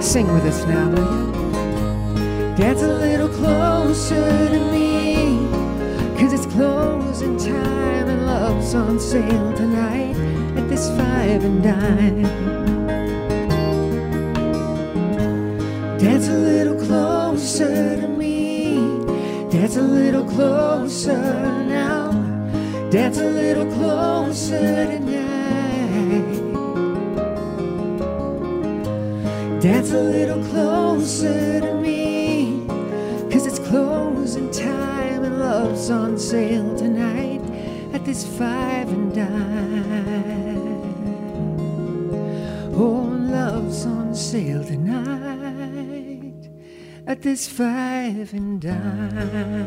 Sing 0.03 0.33
with 0.33 0.45
us 0.47 0.65
now, 0.65 0.89
will 0.89 1.05
you? 1.19 1.33
Dance 2.57 2.83
a 2.83 2.89
little 2.89 3.29
closer 3.29 4.49
to 4.49 4.59
me. 4.73 5.47
Cause 6.19 6.33
it's 6.33 6.47
closing 6.47 7.37
time 7.37 8.09
and 8.09 8.27
love's 8.27 8.75
on 8.75 8.99
sale 8.99 9.53
tonight 9.55 10.17
at 10.57 10.67
this 10.71 10.89
five 10.97 11.45
and 11.45 11.63
dime. 11.63 12.23
Dance 15.99 16.29
a 16.29 16.39
little 16.39 16.79
closer 16.87 18.01
to 18.01 18.09
me. 18.09 18.77
Dance 19.51 19.77
a 19.77 19.83
little 19.83 20.25
closer. 20.25 21.60
Dance 22.91 23.19
a 23.19 23.31
little 23.31 23.67
closer 23.67 24.85
tonight. 24.87 26.41
Dance 29.61 29.93
a 29.93 30.01
little 30.01 30.43
closer 30.47 31.61
to 31.61 31.75
me. 31.75 32.67
Cause 33.31 33.47
it's 33.47 33.61
closing 33.61 34.51
time 34.51 35.23
and 35.23 35.39
love's 35.39 35.89
on 35.89 36.19
sale 36.19 36.77
tonight 36.77 37.43
at 37.95 38.05
this 38.05 38.27
five 38.37 38.89
and 38.89 39.15
dime. 39.15 40.83
Oh, 42.75 43.07
love's 43.23 43.87
on 43.87 44.17
sale 44.17 44.65
tonight 44.65 46.51
at 47.07 47.23
this 47.23 47.47
five 47.47 48.35
and 48.35 48.61
dime. 48.61 49.61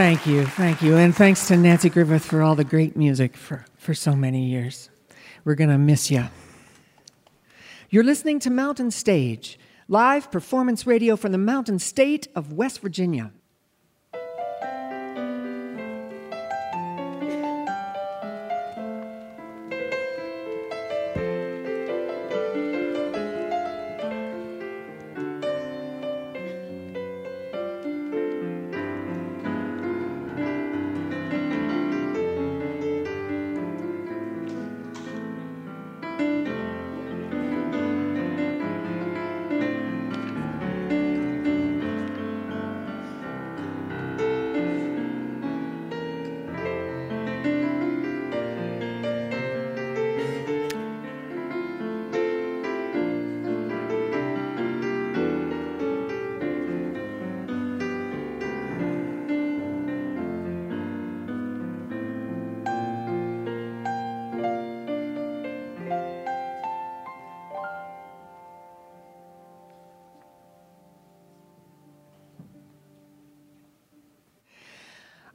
Thank 0.00 0.26
you, 0.26 0.46
thank 0.46 0.80
you. 0.80 0.96
And 0.96 1.14
thanks 1.14 1.46
to 1.48 1.54
Nanci 1.56 1.92
Griffith 1.92 2.24
for 2.24 2.40
all 2.40 2.54
the 2.54 2.64
great 2.64 2.96
music 2.96 3.36
for, 3.36 3.66
for 3.76 3.92
so 3.92 4.16
many 4.16 4.46
years. 4.46 4.88
We're 5.44 5.54
going 5.54 5.68
to 5.68 5.76
miss 5.76 6.10
you. 6.10 6.24
You're 7.90 8.02
listening 8.02 8.40
to 8.40 8.50
Mountain 8.50 8.92
Stage, 8.92 9.58
live 9.88 10.30
performance 10.30 10.86
radio 10.86 11.16
from 11.16 11.32
the 11.32 11.38
mountain 11.38 11.78
state 11.78 12.28
of 12.34 12.50
West 12.50 12.80
Virginia. 12.80 13.30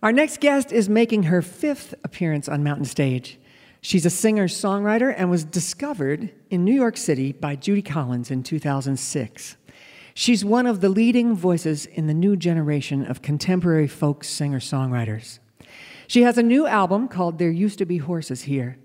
Our 0.05 0.11
next 0.11 0.39
guest 0.39 0.71
is 0.71 0.87
making 0.87 1.23
her 1.23 1.41
fifth 1.41 1.95
appearance 2.03 2.47
on 2.47 2.63
Mountain 2.63 2.85
Stage. 2.85 3.39
She's 3.81 4.05
a 4.05 4.11
singer 4.11 4.47
songwriter 4.47 5.11
and 5.17 5.31
was 5.31 5.43
discovered 5.43 6.29
in 6.51 6.63
New 6.63 6.75
York 6.75 6.95
City 6.95 7.31
by 7.31 7.55
Judy 7.55 7.81
Collins 7.81 8.29
in 8.29 8.43
2006. 8.43 9.57
She's 10.13 10.45
one 10.45 10.67
of 10.67 10.81
the 10.81 10.89
leading 10.89 11.35
voices 11.35 11.87
in 11.87 12.05
the 12.05 12.13
new 12.13 12.35
generation 12.35 13.03
of 13.03 13.23
contemporary 13.23 13.87
folk 13.87 14.23
singer 14.23 14.59
songwriters. 14.59 15.39
She 16.05 16.21
has 16.21 16.37
a 16.37 16.43
new 16.43 16.67
album 16.67 17.07
called 17.07 17.39
There 17.39 17.49
Used 17.49 17.79
to 17.79 17.85
Be 17.87 17.97
Horses 17.97 18.43
Here, 18.43 18.77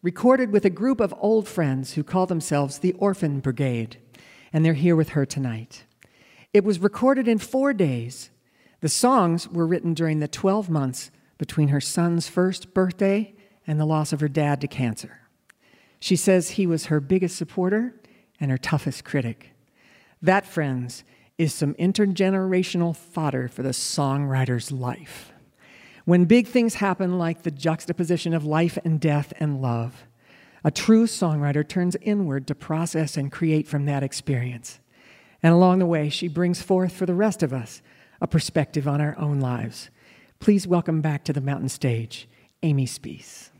recorded 0.00 0.52
with 0.52 0.64
a 0.64 0.70
group 0.70 1.00
of 1.00 1.12
old 1.18 1.48
friends 1.48 1.94
who 1.94 2.04
call 2.04 2.26
themselves 2.26 2.78
the 2.78 2.92
Orphan 2.92 3.40
Brigade, 3.40 3.96
and 4.52 4.64
they're 4.64 4.74
here 4.74 4.94
with 4.94 5.08
her 5.08 5.26
tonight. 5.26 5.86
It 6.54 6.62
was 6.62 6.78
recorded 6.78 7.26
in 7.26 7.38
four 7.38 7.72
days. 7.72 8.30
The 8.80 8.88
songs 8.88 9.48
were 9.48 9.66
written 9.66 9.94
during 9.94 10.20
the 10.20 10.28
12 10.28 10.70
months 10.70 11.10
between 11.36 11.68
her 11.68 11.80
son's 11.80 12.28
first 12.28 12.74
birthday 12.74 13.34
and 13.66 13.80
the 13.80 13.86
loss 13.86 14.12
of 14.12 14.20
her 14.20 14.28
dad 14.28 14.60
to 14.60 14.68
cancer. 14.68 15.20
She 16.00 16.16
says 16.16 16.50
he 16.50 16.66
was 16.66 16.86
her 16.86 17.00
biggest 17.00 17.36
supporter 17.36 17.94
and 18.40 18.50
her 18.50 18.58
toughest 18.58 19.04
critic. 19.04 19.50
That, 20.22 20.46
friends, 20.46 21.04
is 21.38 21.54
some 21.54 21.74
intergenerational 21.74 22.96
fodder 22.96 23.48
for 23.48 23.62
the 23.62 23.70
songwriter's 23.70 24.72
life. 24.72 25.32
When 26.04 26.24
big 26.24 26.46
things 26.46 26.74
happen, 26.74 27.18
like 27.18 27.42
the 27.42 27.50
juxtaposition 27.50 28.32
of 28.32 28.44
life 28.44 28.78
and 28.84 29.00
death 29.00 29.32
and 29.38 29.60
love, 29.60 30.04
a 30.64 30.70
true 30.70 31.06
songwriter 31.06 31.66
turns 31.66 31.96
inward 32.00 32.46
to 32.46 32.54
process 32.54 33.16
and 33.16 33.30
create 33.30 33.68
from 33.68 33.84
that 33.84 34.02
experience. 34.02 34.80
And 35.42 35.52
along 35.52 35.78
the 35.78 35.86
way, 35.86 36.08
she 36.08 36.26
brings 36.26 36.62
forth 36.62 36.92
for 36.92 37.06
the 37.06 37.14
rest 37.14 37.42
of 37.42 37.52
us 37.52 37.82
a 38.20 38.26
perspective 38.26 38.88
on 38.88 39.00
our 39.00 39.16
own 39.18 39.40
lives. 39.40 39.90
Please 40.40 40.66
welcome 40.66 41.00
back 41.00 41.24
to 41.24 41.32
the 41.32 41.40
mountain 41.40 41.68
stage, 41.68 42.28
Amy 42.62 42.86
Speace. 42.86 43.50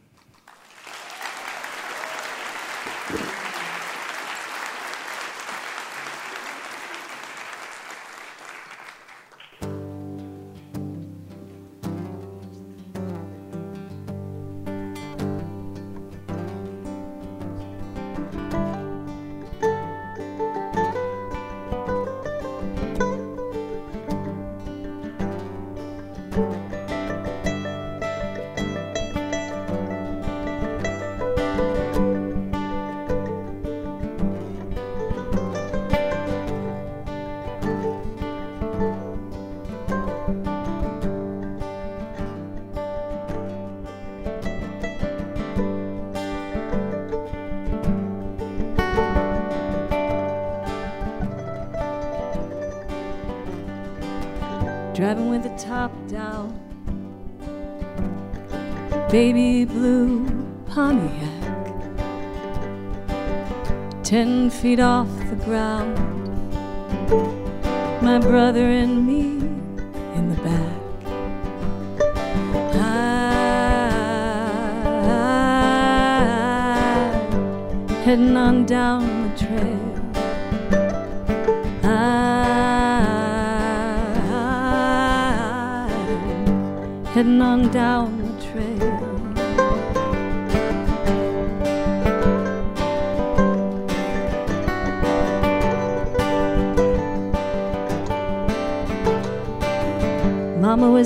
Feet 64.59 64.81
off 64.81 65.18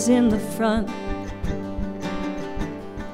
in 0.09 0.29
the 0.29 0.38
front, 0.38 0.88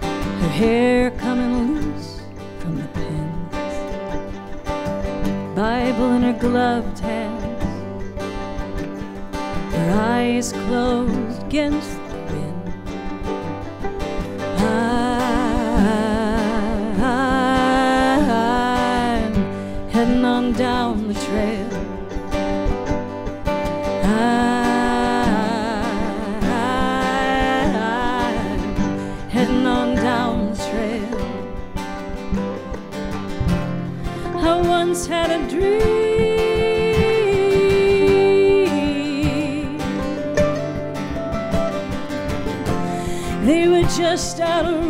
her 0.03 0.49
hair 0.49 1.11
coming 1.13 1.75
loose 1.75 2.23
from 2.61 2.77
the 2.77 2.89
pins, 2.89 3.53
Bible 5.55 6.13
in 6.13 6.23
her 6.23 6.33
gloved 6.39 6.99
hands, 7.01 7.63
her 9.75 9.91
eyes 10.01 10.53
closed 10.53 11.43
against 11.43 11.91
the 12.09 12.17
wind. 12.33 12.73
I'm 19.11 19.35
heading 19.91 20.25
on 20.25 20.53
down 20.53 21.09
the 21.09 21.15
trail. 21.15 21.68
Just 44.49 44.88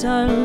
The 0.00 0.39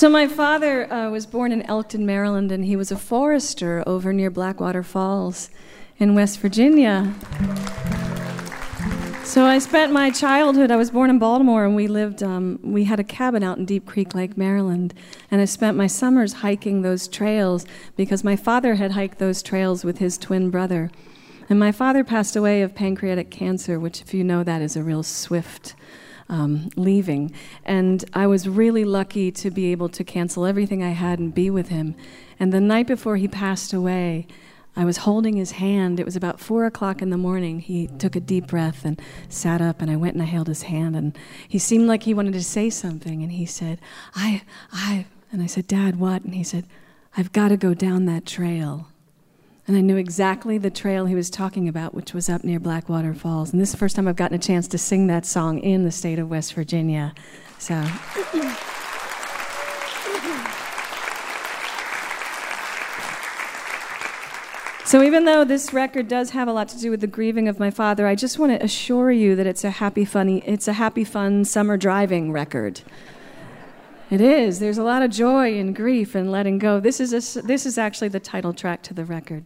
So, 0.00 0.08
my 0.08 0.28
father 0.28 0.90
uh, 0.90 1.10
was 1.10 1.26
born 1.26 1.52
in 1.52 1.60
Elkton, 1.60 2.06
Maryland, 2.06 2.50
and 2.50 2.64
he 2.64 2.74
was 2.74 2.90
a 2.90 2.96
forester 2.96 3.84
over 3.86 4.14
near 4.14 4.30
Blackwater 4.30 4.82
Falls 4.82 5.50
in 5.98 6.14
West 6.14 6.40
Virginia. 6.40 7.12
So, 9.24 9.44
I 9.44 9.58
spent 9.58 9.92
my 9.92 10.08
childhood, 10.08 10.70
I 10.70 10.76
was 10.76 10.90
born 10.90 11.10
in 11.10 11.18
Baltimore, 11.18 11.66
and 11.66 11.76
we 11.76 11.86
lived, 11.86 12.22
um, 12.22 12.58
we 12.62 12.84
had 12.84 12.98
a 12.98 13.04
cabin 13.04 13.42
out 13.42 13.58
in 13.58 13.66
Deep 13.66 13.84
Creek 13.84 14.14
Lake, 14.14 14.38
Maryland. 14.38 14.94
And 15.30 15.42
I 15.42 15.44
spent 15.44 15.76
my 15.76 15.86
summers 15.86 16.32
hiking 16.32 16.80
those 16.80 17.06
trails 17.06 17.66
because 17.94 18.24
my 18.24 18.36
father 18.36 18.76
had 18.76 18.92
hiked 18.92 19.18
those 19.18 19.42
trails 19.42 19.84
with 19.84 19.98
his 19.98 20.16
twin 20.16 20.48
brother. 20.48 20.90
And 21.50 21.60
my 21.60 21.72
father 21.72 22.04
passed 22.04 22.36
away 22.36 22.62
of 22.62 22.74
pancreatic 22.74 23.30
cancer, 23.30 23.78
which, 23.78 24.00
if 24.00 24.14
you 24.14 24.24
know 24.24 24.44
that, 24.44 24.62
is 24.62 24.76
a 24.76 24.82
real 24.82 25.02
swift 25.02 25.74
um, 26.30 26.70
leaving. 26.76 27.32
And 27.64 28.02
I 28.14 28.26
was 28.26 28.48
really 28.48 28.84
lucky 28.84 29.30
to 29.32 29.50
be 29.50 29.72
able 29.72 29.90
to 29.90 30.04
cancel 30.04 30.46
everything 30.46 30.82
I 30.82 30.90
had 30.90 31.18
and 31.18 31.34
be 31.34 31.50
with 31.50 31.68
him. 31.68 31.94
And 32.38 32.52
the 32.52 32.60
night 32.60 32.86
before 32.86 33.16
he 33.16 33.28
passed 33.28 33.74
away, 33.74 34.26
I 34.76 34.84
was 34.84 34.98
holding 34.98 35.36
his 35.36 35.50
hand. 35.52 35.98
It 35.98 36.06
was 36.06 36.16
about 36.16 36.38
four 36.40 36.64
o'clock 36.64 37.02
in 37.02 37.10
the 37.10 37.18
morning. 37.18 37.58
He 37.58 37.88
took 37.88 38.14
a 38.14 38.20
deep 38.20 38.46
breath 38.46 38.84
and 38.84 39.02
sat 39.28 39.60
up, 39.60 39.82
and 39.82 39.90
I 39.90 39.96
went 39.96 40.14
and 40.14 40.22
I 40.22 40.26
held 40.26 40.46
his 40.46 40.62
hand. 40.62 40.94
And 40.94 41.18
he 41.46 41.58
seemed 41.58 41.88
like 41.88 42.04
he 42.04 42.14
wanted 42.14 42.34
to 42.34 42.44
say 42.44 42.70
something. 42.70 43.22
And 43.22 43.32
he 43.32 43.44
said, 43.44 43.80
I, 44.14 44.42
I, 44.72 45.06
and 45.32 45.42
I 45.42 45.46
said, 45.46 45.66
Dad, 45.66 45.98
what? 45.98 46.22
And 46.22 46.34
he 46.34 46.44
said, 46.44 46.64
I've 47.16 47.32
got 47.32 47.48
to 47.48 47.56
go 47.56 47.74
down 47.74 48.06
that 48.06 48.24
trail. 48.24 48.86
And 49.70 49.76
I 49.76 49.82
knew 49.82 49.98
exactly 49.98 50.58
the 50.58 50.68
trail 50.68 51.06
he 51.06 51.14
was 51.14 51.30
talking 51.30 51.68
about, 51.68 51.94
which 51.94 52.12
was 52.12 52.28
up 52.28 52.42
near 52.42 52.58
Blackwater 52.58 53.14
Falls. 53.14 53.52
And 53.52 53.62
this 53.62 53.68
is 53.68 53.72
the 53.74 53.78
first 53.78 53.94
time 53.94 54.08
I've 54.08 54.16
gotten 54.16 54.34
a 54.34 54.40
chance 54.40 54.66
to 54.66 54.78
sing 54.78 55.06
that 55.06 55.24
song 55.24 55.60
in 55.60 55.84
the 55.84 55.92
state 55.92 56.18
of 56.18 56.28
West 56.28 56.54
Virginia. 56.54 57.14
So. 57.60 57.80
So, 64.84 65.04
even 65.04 65.24
though 65.24 65.44
this 65.44 65.72
record 65.72 66.08
does 66.08 66.30
have 66.30 66.48
a 66.48 66.52
lot 66.52 66.68
to 66.70 66.78
do 66.80 66.90
with 66.90 67.00
the 67.00 67.06
grieving 67.06 67.46
of 67.46 67.60
my 67.60 67.70
father, 67.70 68.08
I 68.08 68.16
just 68.16 68.40
want 68.40 68.50
to 68.50 68.64
assure 68.64 69.12
you 69.12 69.36
that 69.36 69.46
it's 69.46 69.62
a 69.62 69.70
happy, 69.70 70.04
funny, 70.04 70.42
it's 70.44 70.66
a 70.66 70.72
happy, 70.72 71.04
fun 71.04 71.44
summer 71.44 71.76
driving 71.76 72.32
record. 72.32 72.80
It 74.10 74.20
is. 74.20 74.58
There's 74.58 74.78
a 74.78 74.82
lot 74.82 75.02
of 75.02 75.12
joy 75.12 75.56
and 75.56 75.76
grief 75.76 76.16
and 76.16 76.32
letting 76.32 76.58
go. 76.58 76.80
This 76.80 76.98
is, 76.98 77.36
a, 77.36 77.42
this 77.42 77.66
is 77.66 77.78
actually 77.78 78.08
the 78.08 78.18
title 78.18 78.52
track 78.52 78.82
to 78.82 78.94
the 78.94 79.04
record. 79.04 79.44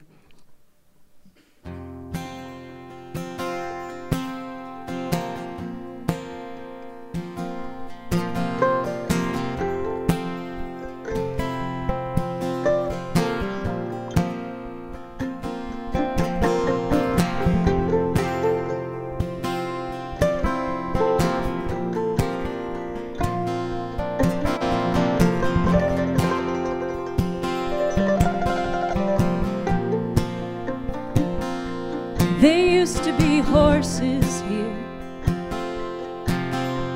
Horses 33.85 34.41
here 34.49 34.81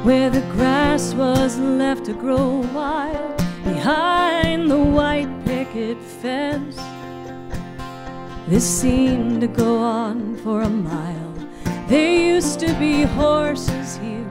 where 0.05 0.31
the 0.31 0.40
grass 0.53 1.12
was 1.12 1.59
left 1.59 2.07
to 2.07 2.14
grow 2.14 2.61
wild 2.72 3.37
behind 3.62 4.70
the 4.70 4.79
white 4.79 5.29
picket 5.44 6.01
fence. 6.03 6.77
This 8.48 8.64
seemed 8.64 9.42
to 9.42 9.48
go 9.48 9.77
on 9.77 10.38
for 10.38 10.62
a 10.62 10.68
mile. 10.70 11.35
There 11.88 12.11
used 12.11 12.59
to 12.61 12.72
be 12.79 13.03
horses 13.03 13.98
here 13.98 14.31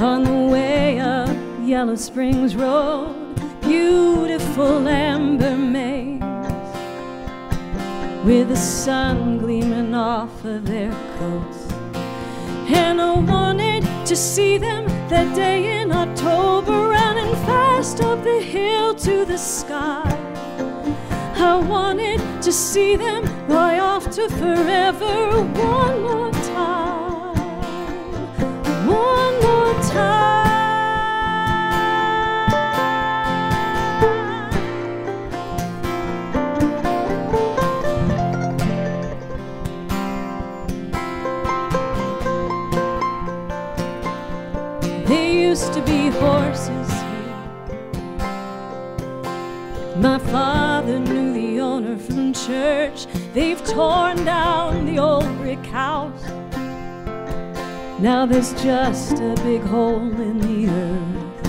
on 0.00 0.24
the 0.24 0.52
way 0.52 0.98
up 0.98 1.36
Yellow 1.62 1.94
Springs 1.94 2.56
Road, 2.56 3.14
beautiful 3.60 4.88
amber 4.88 5.56
maize 5.56 6.33
with 8.24 8.48
the 8.48 8.56
sun 8.56 9.36
gleaming 9.36 9.94
off 9.94 10.44
of 10.46 10.64
their 10.64 10.90
coats. 11.18 11.70
And 12.72 12.98
I 12.98 13.18
wanted 13.20 13.82
to 14.06 14.16
see 14.16 14.56
them 14.56 14.86
that 15.08 15.34
day 15.36 15.82
in 15.82 15.92
October, 15.92 16.88
running 16.88 17.34
fast 17.44 18.00
up 18.00 18.24
the 18.24 18.40
hill 18.40 18.94
to 18.94 19.26
the 19.26 19.36
sky. 19.36 20.02
I 21.36 21.56
wanted 21.56 22.20
to 22.42 22.50
see 22.50 22.96
them 22.96 23.26
fly 23.46 23.78
off 23.78 24.10
to 24.12 24.30
forever 24.30 25.42
one 25.42 26.02
more 26.02 26.30
time. 26.30 27.36
One 28.86 29.34
more 29.42 29.74
time. 29.82 30.43
Here. 46.20 46.84
My 49.96 50.18
father 50.18 50.98
knew 50.98 51.32
the 51.32 51.60
owner 51.60 51.96
from 51.96 52.32
church. 52.32 53.06
They've 53.32 53.62
torn 53.64 54.24
down 54.24 54.86
the 54.86 54.98
old 54.98 55.36
brick 55.38 55.64
house. 55.66 56.24
Now 58.00 58.26
there's 58.26 58.52
just 58.62 59.12
a 59.18 59.34
big 59.44 59.62
hole 59.62 60.00
in 60.00 60.38
the 60.40 60.68
earth. 60.68 61.46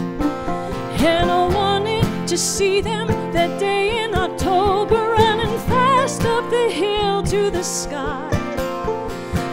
And 1.02 1.30
I 1.30 1.48
wanted 1.48 2.28
to 2.28 2.38
see 2.38 2.82
them 2.82 3.08
that 3.34 3.60
day 3.60 4.04
in 4.04 4.14
October, 4.16 4.96
running 4.96 5.58
fast 5.68 6.22
up 6.22 6.50
the 6.50 6.70
hill 6.70 7.24
to 7.24 7.50
the 7.50 7.64
sky. 7.64 8.30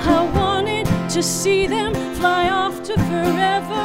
I 0.05 0.31
wanted 0.35 0.87
to 1.11 1.23
see 1.23 1.67
them 1.67 1.95
fly 2.15 2.51
off 2.51 2.83
to 2.85 2.95
forever 2.95 3.83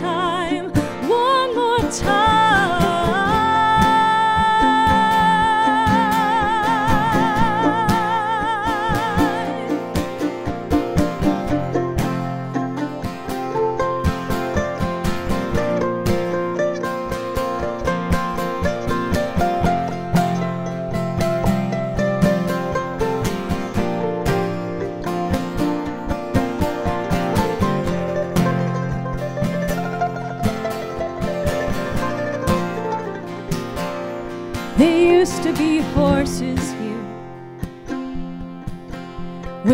time, 0.00 0.70
one 1.08 1.54
more 1.56 1.90
time. 1.90 2.47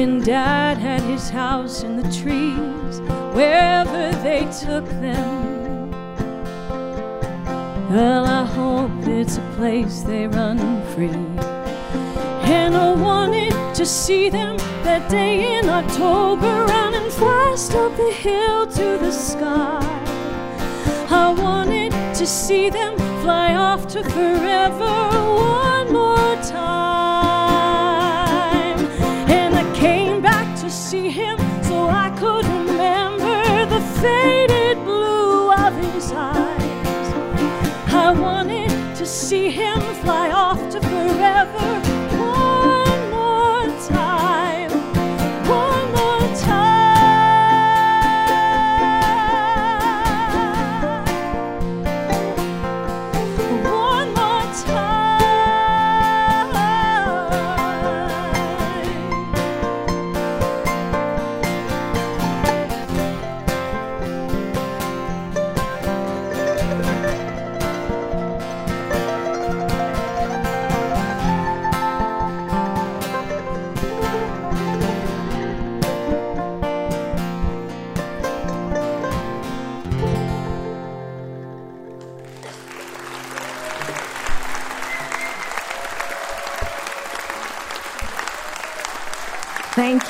When 0.04 0.20
Dad 0.20 0.76
had 0.76 1.00
his 1.00 1.30
house 1.30 1.82
in 1.82 1.96
the 1.96 2.02
trees, 2.12 3.00
wherever 3.32 4.12
they 4.22 4.40
took 4.64 4.84
them. 5.00 5.90
Well, 7.88 8.26
I 8.26 8.44
hope 8.44 9.08
it's 9.08 9.38
a 9.38 9.46
place 9.56 10.02
they 10.02 10.26
run 10.26 10.58
free. 10.92 11.24
And 12.58 12.76
I 12.76 12.92
wanted 12.92 13.54
to 13.76 13.86
see 13.86 14.28
them 14.28 14.58
that 14.84 15.10
day 15.10 15.58
in 15.58 15.70
October, 15.70 16.52
running 16.66 17.10
fast 17.10 17.72
up 17.74 17.96
the 17.96 18.12
hill 18.12 18.66
to 18.66 18.98
the 19.04 19.10
sky. 19.10 19.80
I 21.08 21.32
wanted 21.32 21.92
to 21.92 22.26
see 22.26 22.68
them 22.68 22.94
fly 23.22 23.54
off 23.54 23.86
to 23.94 24.02
forever 24.02 24.94
one 25.34 25.90
more 25.94 26.34
time. 26.42 26.83
Faded 34.04 34.76
blue 34.84 35.50
of 35.50 35.72
his 35.76 36.12
eyes. 36.12 37.08
I 38.04 38.10
wanted 38.10 38.70
to 38.96 39.06
see 39.06 39.50
him 39.50 39.80
fly 40.02 40.30
off 40.30 40.60
to 40.72 40.80
forever 40.80 41.83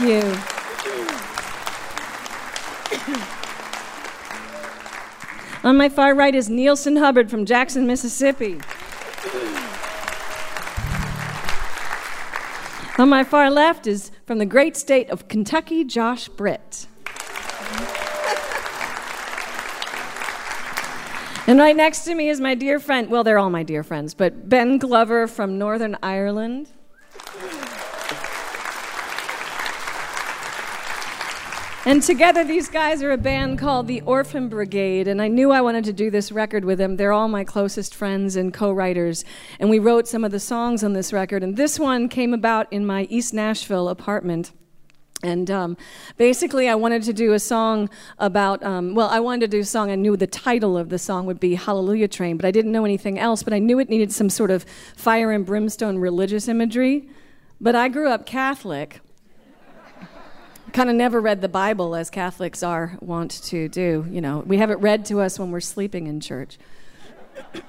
you. 0.08 0.20
On 5.68 5.76
my 5.76 5.88
far 5.88 6.14
right 6.14 6.34
is 6.34 6.48
Neilson 6.48 6.98
Hubbard 6.98 7.30
from 7.30 7.46
Jackson, 7.46 7.86
Mississippi. 7.86 8.60
On 12.98 13.08
my 13.08 13.24
far 13.24 13.50
left 13.50 13.86
is 13.86 14.10
from 14.26 14.38
the 14.38 14.46
great 14.46 14.76
state 14.76 15.10
of 15.10 15.26
Kentucky, 15.28 15.84
Josh 15.84 16.28
Britt. 16.28 16.86
And 21.46 21.58
right 21.58 21.76
next 21.76 22.04
to 22.04 22.14
me 22.14 22.30
is 22.30 22.40
my 22.40 22.54
dear 22.54 22.80
friend, 22.80 23.10
well, 23.10 23.22
they're 23.22 23.38
all 23.38 23.50
my 23.50 23.62
dear 23.62 23.82
friends, 23.82 24.14
but 24.14 24.48
Ben 24.48 24.78
Glover 24.78 25.26
from 25.26 25.58
Northern 25.58 25.94
Ireland. 26.02 26.70
And 31.86 32.02
together, 32.02 32.44
these 32.44 32.70
guys 32.70 33.02
are 33.02 33.12
a 33.12 33.18
band 33.18 33.58
called 33.58 33.88
the 33.88 34.00
Orphan 34.06 34.48
Brigade, 34.48 35.06
and 35.06 35.20
I 35.20 35.28
knew 35.28 35.50
I 35.50 35.60
wanted 35.60 35.84
to 35.84 35.92
do 35.92 36.10
this 36.10 36.32
record 36.32 36.64
with 36.64 36.78
them. 36.78 36.96
They're 36.96 37.12
all 37.12 37.28
my 37.28 37.44
closest 37.44 37.94
friends 37.94 38.36
and 38.36 38.54
co 38.54 38.72
writers, 38.72 39.22
and 39.60 39.68
we 39.68 39.78
wrote 39.78 40.08
some 40.08 40.24
of 40.24 40.30
the 40.30 40.40
songs 40.40 40.82
on 40.82 40.94
this 40.94 41.12
record. 41.12 41.42
And 41.42 41.58
this 41.58 41.78
one 41.78 42.08
came 42.08 42.32
about 42.32 42.72
in 42.72 42.86
my 42.86 43.02
East 43.10 43.34
Nashville 43.34 43.90
apartment. 43.90 44.52
And 45.22 45.50
um, 45.50 45.76
basically, 46.16 46.70
I 46.70 46.74
wanted 46.74 47.02
to 47.02 47.12
do 47.12 47.34
a 47.34 47.38
song 47.38 47.90
about, 48.18 48.62
um, 48.62 48.94
well, 48.94 49.08
I 49.08 49.20
wanted 49.20 49.50
to 49.50 49.56
do 49.58 49.60
a 49.60 49.64
song. 49.66 49.90
I 49.90 49.94
knew 49.94 50.16
the 50.16 50.26
title 50.26 50.78
of 50.78 50.88
the 50.88 50.98
song 50.98 51.26
would 51.26 51.38
be 51.38 51.54
Hallelujah 51.54 52.08
Train, 52.08 52.38
but 52.38 52.46
I 52.46 52.50
didn't 52.50 52.72
know 52.72 52.86
anything 52.86 53.18
else. 53.18 53.42
But 53.42 53.52
I 53.52 53.58
knew 53.58 53.78
it 53.78 53.90
needed 53.90 54.10
some 54.10 54.30
sort 54.30 54.50
of 54.50 54.64
fire 54.96 55.32
and 55.32 55.44
brimstone 55.44 55.98
religious 55.98 56.48
imagery. 56.48 57.10
But 57.60 57.74
I 57.74 57.88
grew 57.88 58.08
up 58.08 58.24
Catholic 58.24 59.00
kind 60.74 60.90
of 60.90 60.96
never 60.96 61.20
read 61.20 61.40
the 61.40 61.48
Bible 61.48 61.94
as 61.94 62.10
Catholics 62.10 62.62
are 62.62 62.98
wont 63.00 63.30
to 63.44 63.68
do. 63.68 64.04
You 64.10 64.20
know, 64.20 64.40
we 64.40 64.58
have 64.58 64.70
it 64.70 64.80
read 64.80 65.06
to 65.06 65.20
us 65.20 65.38
when 65.38 65.52
we're 65.52 65.60
sleeping 65.60 66.06
in 66.06 66.20
church. 66.20 66.58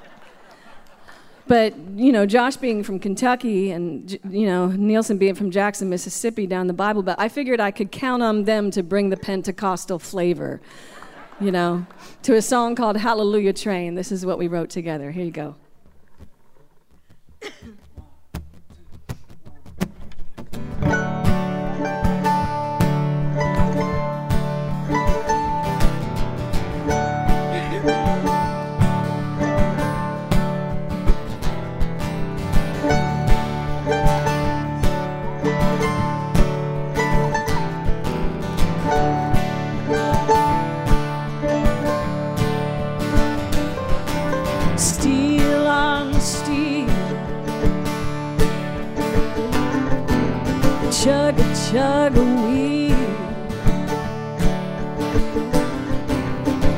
But, 1.48 1.78
you 1.94 2.12
know, 2.12 2.26
Josh 2.26 2.56
being 2.58 2.84
from 2.84 3.00
Kentucky 3.00 3.70
and, 3.70 4.12
you 4.28 4.48
know, 4.48 4.70
Neilson 4.70 5.20
being 5.20 5.36
from 5.36 5.52
Jackson, 5.52 5.90
Mississippi, 5.90 6.48
down 6.48 6.66
the 6.66 6.74
Bible 6.74 7.04
Belt, 7.04 7.20
I 7.20 7.30
figured 7.30 7.60
I 7.60 7.70
could 7.70 7.92
count 7.92 8.24
on 8.24 8.46
them 8.46 8.72
to 8.72 8.82
bring 8.82 9.12
the 9.12 9.18
Pentecostal 9.18 10.00
flavor, 10.00 10.60
you 11.40 11.52
know, 11.52 11.86
to 12.24 12.34
a 12.34 12.42
song 12.42 12.74
called 12.74 12.98
Hallelujah 12.98 13.54
Train. 13.54 13.94
This 13.94 14.12
is 14.12 14.26
what 14.26 14.40
we 14.40 14.48
wrote 14.48 14.72
together. 14.72 15.12
Here 15.12 15.24
you 15.24 15.30
go. 15.30 15.56
Chug 51.76 52.16
a 52.16 52.24
wheel. 52.24 52.96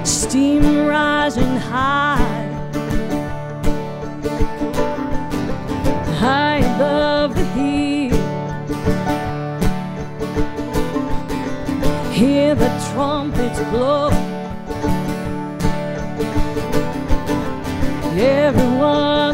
Steam 0.04 0.88
rising 0.88 1.58
high. 1.58 2.18
High 6.18 6.62
above 6.74 7.36
the 7.36 7.46
hill. 7.58 8.18
Hear 12.12 12.56
the 12.56 12.70
trumpets 12.90 13.60
blow. 13.70 14.10
everyone 18.20 19.27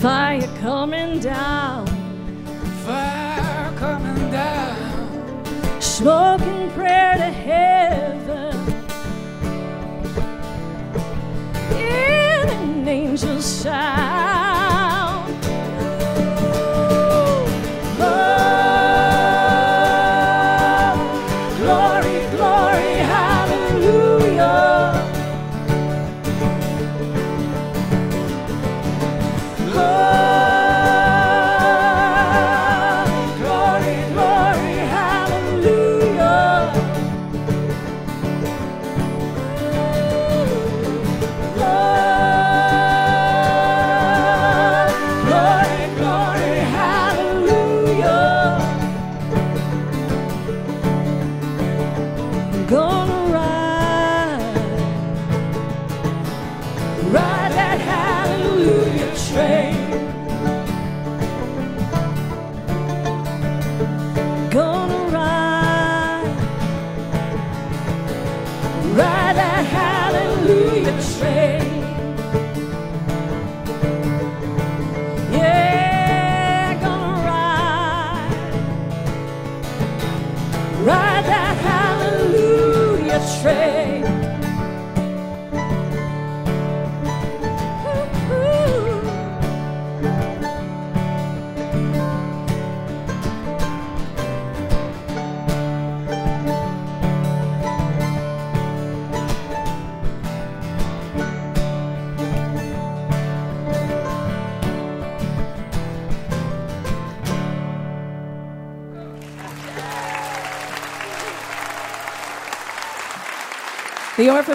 fire 0.00 0.40
coming 0.62 1.20
down. 1.20 1.86
Fire 2.86 3.72
coming 3.76 4.30
down. 4.30 5.80
Smoking 5.80 6.70
prayer 6.70 7.16
to 7.16 7.30
heaven. 7.48 8.56
In 11.72 12.48
an 12.48 12.88
angel's 12.88 13.44
sound. 13.44 14.09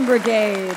Brigade. 0.06 0.76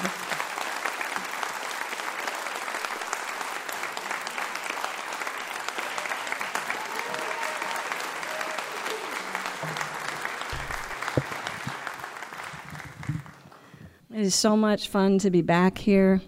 It 14.11 14.23
is 14.23 14.35
so 14.35 14.57
much 14.57 14.89
fun 14.89 15.19
to 15.19 15.31
be 15.31 15.43
back 15.43 15.79
here. 15.79 16.21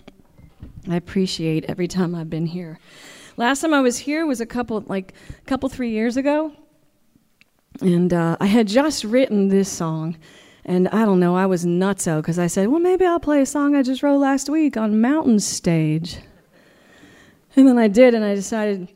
I 0.89 0.97
appreciate 0.97 1.65
every 1.65 1.89
time 1.89 2.15
I've 2.15 2.31
been 2.31 2.47
here. 2.47 2.79
Last 3.37 3.63
time 3.63 3.75
I 3.75 3.81
was 3.81 3.99
here 3.99 4.27
was 4.27 4.41
a 4.41 4.47
couple, 4.47 4.83
like 4.87 5.15
a 5.39 5.45
couple, 5.47 5.69
three 5.69 5.91
years 5.91 6.17
ago, 6.17 6.53
and 7.81 8.13
uh, 8.13 8.37
I 8.39 8.47
had 8.47 8.69
just 8.69 9.05
written 9.05 9.49
this 9.49 9.69
song, 9.69 10.17
and 10.71 10.87
I 10.91 11.05
don't 11.05 11.18
know, 11.18 11.35
I 11.35 11.47
was 11.47 11.66
nutso 11.66 12.18
because 12.18 12.39
I 12.39 12.47
said, 12.47 12.68
well, 12.68 12.79
maybe 12.79 13.05
I'll 13.05 13.18
play 13.18 13.41
a 13.41 13.47
song 13.47 13.75
I 13.75 13.83
just 13.83 14.05
wrote 14.05 14.18
last 14.18 14.49
week 14.49 14.77
on 14.77 15.01
Mountain 15.01 15.41
Stage, 15.41 16.18
and 17.57 17.66
then 17.66 17.77
I 17.77 17.89
did, 17.89 18.14
and 18.14 18.25
I 18.25 18.37
decided 18.37 18.89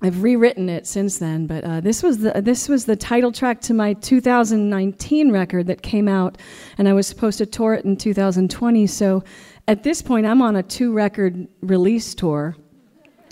I've 0.00 0.22
rewritten 0.22 0.68
it 0.68 0.86
since 0.86 1.18
then. 1.18 1.48
But 1.48 1.64
uh, 1.64 1.80
this 1.80 2.04
was 2.04 2.18
the 2.18 2.40
this 2.40 2.68
was 2.68 2.84
the 2.84 2.94
title 2.94 3.32
track 3.32 3.60
to 3.62 3.74
my 3.74 3.94
2019 3.94 5.32
record 5.32 5.66
that 5.66 5.82
came 5.82 6.06
out, 6.06 6.38
and 6.78 6.88
I 6.88 6.92
was 6.92 7.08
supposed 7.08 7.38
to 7.38 7.46
tour 7.46 7.74
it 7.74 7.84
in 7.84 7.96
2020. 7.96 8.86
So 8.86 9.24
at 9.66 9.82
this 9.82 10.02
point, 10.02 10.24
I'm 10.24 10.40
on 10.40 10.54
a 10.54 10.62
two 10.62 10.92
record 10.92 11.48
release 11.62 12.14
tour, 12.14 12.54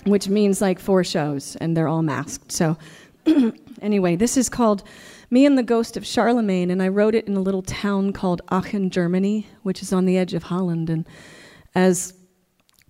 which 0.03 0.27
means 0.27 0.59
like 0.59 0.77
four 0.77 1.05
shows, 1.05 1.55
and 1.61 1.77
they're 1.77 1.87
all 1.87 2.03
masked. 2.03 2.51
So 2.51 2.77
anyway, 3.81 4.17
this 4.17 4.35
is 4.35 4.49
called 4.49 4.83
Me 5.33 5.45
and 5.45 5.57
the 5.57 5.63
Ghost 5.63 5.95
of 5.95 6.05
Charlemagne, 6.05 6.69
and 6.69 6.83
I 6.83 6.89
wrote 6.89 7.15
it 7.15 7.25
in 7.25 7.37
a 7.37 7.41
little 7.41 7.61
town 7.61 8.11
called 8.11 8.41
Aachen, 8.51 8.89
Germany, 8.89 9.47
which 9.63 9.81
is 9.81 9.93
on 9.93 10.03
the 10.03 10.17
edge 10.17 10.33
of 10.33 10.43
Holland. 10.43 10.89
And 10.89 11.07
as 11.73 12.13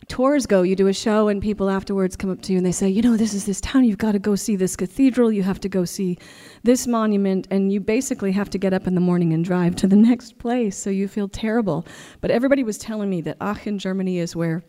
tours 0.08 0.48
go, 0.48 0.64
you 0.64 0.76
do 0.76 0.88
a 0.88 0.94
show, 0.94 1.28
and 1.28 1.40
people 1.40 1.70
afterwards 1.70 2.16
come 2.16 2.32
up 2.32 2.42
to 2.42 2.52
you 2.52 2.58
and 2.58 2.66
they 2.66 2.72
say, 2.72 2.90
You 2.90 3.04
know, 3.04 3.16
this 3.16 3.36
is 3.36 3.46
this 3.46 3.62
town, 3.62 3.84
you've 3.84 4.00
got 4.00 4.14
to 4.14 4.20
go 4.20 4.34
see 4.34 4.56
this 4.56 4.76
cathedral, 4.76 5.32
you 5.32 5.44
have 5.44 5.60
to 5.60 5.70
go 5.70 5.86
see 5.86 6.18
this 6.64 6.88
monument, 6.88 7.48
and 7.52 7.72
you 7.72 7.80
basically 7.80 8.32
have 8.32 8.50
to 8.50 8.58
get 8.58 8.74
up 8.74 8.88
in 8.88 8.96
the 8.96 9.02
morning 9.02 9.34
and 9.34 9.46
drive 9.46 9.76
to 9.76 9.86
the 9.86 9.96
next 10.10 10.40
place, 10.40 10.76
so 10.76 10.90
you 10.90 11.08
feel 11.08 11.30
terrible. 11.30 11.86
But 12.22 12.32
everybody 12.32 12.64
was 12.64 12.80
telling 12.80 13.12
me 13.12 13.22
that 13.22 13.38
Aachen, 13.40 13.78
Germany 13.78 14.18
is 14.18 14.36
where 14.36 14.64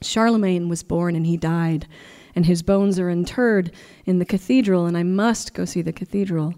Charlemagne 0.00 0.70
was 0.70 0.82
born 0.82 1.16
and 1.16 1.26
he 1.26 1.36
died, 1.36 1.86
and 2.34 2.46
his 2.46 2.62
bones 2.62 2.98
are 2.98 3.10
interred 3.10 3.72
in 4.06 4.20
the 4.20 4.24
cathedral, 4.24 4.86
and 4.86 4.96
I 4.96 5.02
must 5.02 5.52
go 5.52 5.66
see 5.66 5.82
the 5.82 5.92
cathedral. 5.92 6.54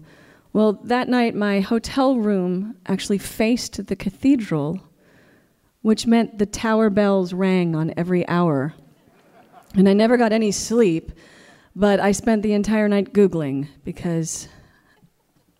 Well, 0.57 0.73
that 0.85 1.07
night, 1.07 1.35
my 1.35 1.59
hotel 1.59 2.15
room 2.15 2.77
actually 2.87 3.19
faced 3.19 3.85
the 3.85 3.95
cathedral, 3.95 4.81
which 5.83 6.07
meant 6.07 6.39
the 6.39 6.47
tower 6.47 6.89
bells 6.89 7.31
rang 7.31 7.75
on 7.75 7.93
every 7.95 8.27
hour. 8.27 8.73
And 9.75 9.87
I 9.87 9.93
never 9.93 10.17
got 10.17 10.33
any 10.33 10.49
sleep, 10.49 11.11
but 11.75 11.99
I 11.99 12.11
spent 12.11 12.41
the 12.41 12.53
entire 12.53 12.89
night 12.89 13.13
Googling 13.13 13.67
because 13.83 14.47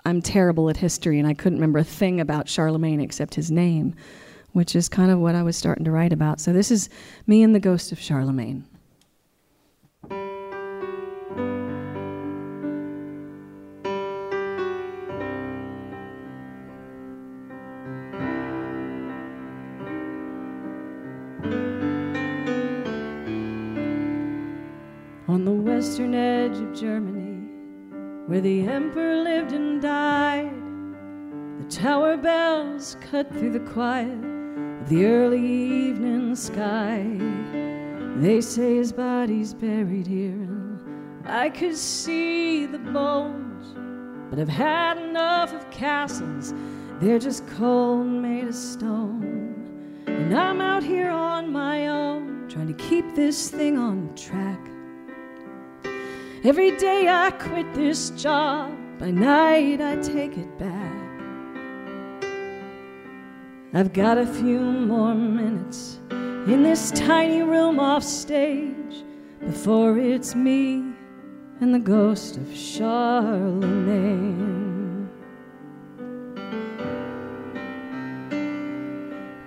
I'm 0.03 0.19
terrible 0.19 0.67
at 0.67 0.77
history 0.77 1.19
and 1.19 1.27
I 1.27 1.35
couldn't 1.35 1.59
remember 1.59 1.77
a 1.77 1.83
thing 1.83 2.19
about 2.19 2.49
Charlemagne 2.49 2.99
except 2.99 3.35
his 3.35 3.51
name, 3.51 3.93
which 4.53 4.75
is 4.75 4.89
kind 4.89 5.11
of 5.11 5.19
what 5.19 5.35
I 5.35 5.43
was 5.43 5.55
starting 5.55 5.85
to 5.85 5.91
write 5.91 6.11
about. 6.11 6.39
So 6.39 6.53
this 6.53 6.71
is 6.71 6.89
me 7.27 7.43
and 7.43 7.53
the 7.53 7.59
ghost 7.59 7.91
of 7.91 7.99
Charlemagne. 7.99 8.65
Edge 26.47 26.59
of 26.59 26.73
Germany, 26.73 27.45
where 28.27 28.39
the 28.39 28.61
emperor 28.61 29.21
lived 29.21 29.51
and 29.51 29.81
died, 29.81 30.49
the 31.59 31.69
tower 31.69 32.15
bells 32.15 32.95
cut 33.01 33.29
through 33.33 33.51
the 33.51 33.71
quiet 33.71 34.23
of 34.81 34.87
the 34.87 35.05
early 35.05 35.45
evening 35.45 36.33
sky. 36.35 37.05
They 38.21 38.39
say 38.39 38.77
his 38.77 38.93
body's 38.93 39.53
buried 39.53 40.07
here, 40.07 40.31
and 40.31 41.27
I 41.27 41.49
could 41.49 41.75
see 41.75 42.65
the 42.65 42.79
bones, 42.79 43.67
but 44.29 44.39
I've 44.39 44.47
had 44.47 44.97
enough 44.97 45.53
of 45.53 45.69
castles. 45.69 46.53
They're 47.01 47.19
just 47.19 47.45
cold, 47.57 48.07
made 48.07 48.47
of 48.47 48.55
stone. 48.55 49.53
And 50.07 50.33
I'm 50.33 50.61
out 50.61 50.83
here 50.83 51.11
on 51.11 51.51
my 51.51 51.89
own, 51.89 52.47
trying 52.47 52.67
to 52.67 52.83
keep 52.85 53.15
this 53.15 53.49
thing 53.49 53.77
on 53.77 54.15
track. 54.15 54.61
Every 56.43 56.69
day 56.77 57.07
I 57.09 57.31
quit 57.31 57.73
this 57.73 58.11
job, 58.11 58.71
by 58.99 59.09
night 59.09 59.81
I 59.81 59.95
take 59.95 60.37
it 60.37 60.59
back. 60.59 60.93
I've 63.73 63.91
got 63.91 64.19
a 64.19 64.25
few 64.25 64.59
more 64.59 65.15
minutes 65.15 65.99
in 66.11 66.61
this 66.61 66.91
tiny 66.91 67.41
room 67.41 67.79
off 67.79 68.03
stage 68.03 69.03
before 69.39 69.97
it's 69.97 70.35
me 70.35 70.83
and 71.59 71.73
the 71.73 71.79
ghost 71.79 72.37
of 72.37 72.55
Charlemagne. 72.55 75.09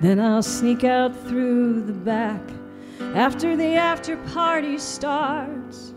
Then 0.01 0.19
I'll 0.19 0.43
sneak 0.43 0.83
out 0.83 1.15
through 1.29 1.83
the 1.83 1.93
back 1.93 2.43
after 3.15 3.57
the 3.57 3.77
after 3.77 4.17
party 4.35 4.77
starts. 4.77 5.90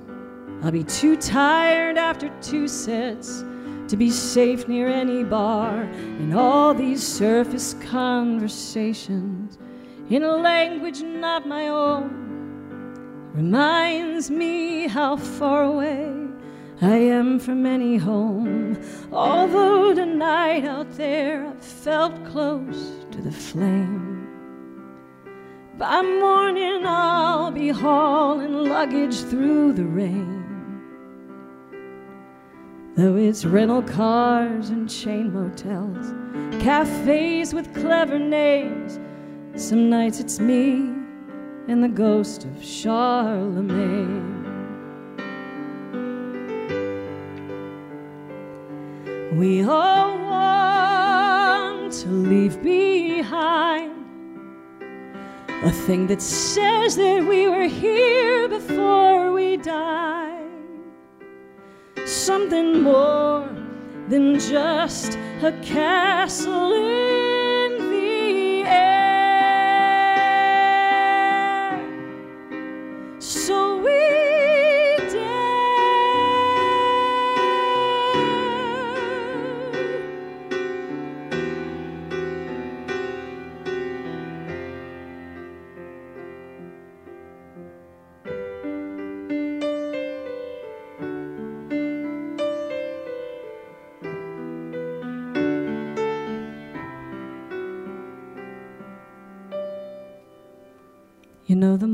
I'll 0.63 0.71
be 0.71 0.85
too 0.85 1.17
tired 1.17 1.97
after 1.97 2.29
two 2.41 2.69
sets 2.69 3.43
to 3.89 3.97
be 3.97 4.09
safe 4.09 4.65
near 4.69 4.87
any 4.87 5.25
bar. 5.25 5.81
And 5.81 6.33
all 6.33 6.73
these 6.73 7.05
surface 7.05 7.75
conversations 7.81 9.57
in 10.09 10.23
a 10.23 10.37
language 10.37 11.01
not 11.01 11.45
my 11.45 11.67
own 11.67 12.21
reminds 13.33 14.31
me 14.31 14.87
how 14.87 15.17
far 15.17 15.63
away 15.63 16.13
I 16.81 16.95
am 16.95 17.39
from 17.39 17.65
any 17.65 17.97
home. 17.97 18.81
Although 19.11 19.93
tonight 19.93 20.63
out 20.63 20.93
there 20.93 21.45
I 21.45 21.59
felt 21.59 22.23
close 22.25 23.05
to 23.11 23.21
the 23.21 23.33
flame. 23.33 24.29
By 25.77 26.01
morning 26.01 26.85
I'll 26.85 27.51
be 27.51 27.67
hauling 27.67 28.53
luggage 28.53 29.19
through 29.23 29.73
the 29.73 29.83
rain. 29.83 30.42
Though 32.95 33.15
it's 33.15 33.43
rental 33.43 33.81
cars 33.81 34.69
and 34.69 34.87
chain 34.87 35.33
motels, 35.33 36.13
cafes 36.61 37.51
with 37.51 37.73
clever 37.73 38.19
names, 38.19 38.99
some 39.55 39.89
nights 39.89 40.19
it's 40.19 40.39
me 40.39 40.93
and 41.67 41.83
the 41.83 41.87
ghost 41.87 42.45
of 42.45 42.63
Charlemagne. 42.63 44.43
We 49.39 49.63
all 49.63 50.15
want 50.19 51.93
to 51.93 52.09
leave 52.09 52.61
behind 52.61 53.91
a 55.49 55.71
thing 55.71 56.05
that 56.07 56.21
says 56.21 56.95
that 56.97 57.25
we 57.25 57.47
were 57.47 57.67
here 57.67 58.47
before 58.47 59.31
we 59.31 59.57
died. 59.57 60.32
Something 62.05 62.83
more 62.83 63.47
than 64.09 64.37
just 64.37 65.17
a 65.41 65.51
castle 65.63 67.32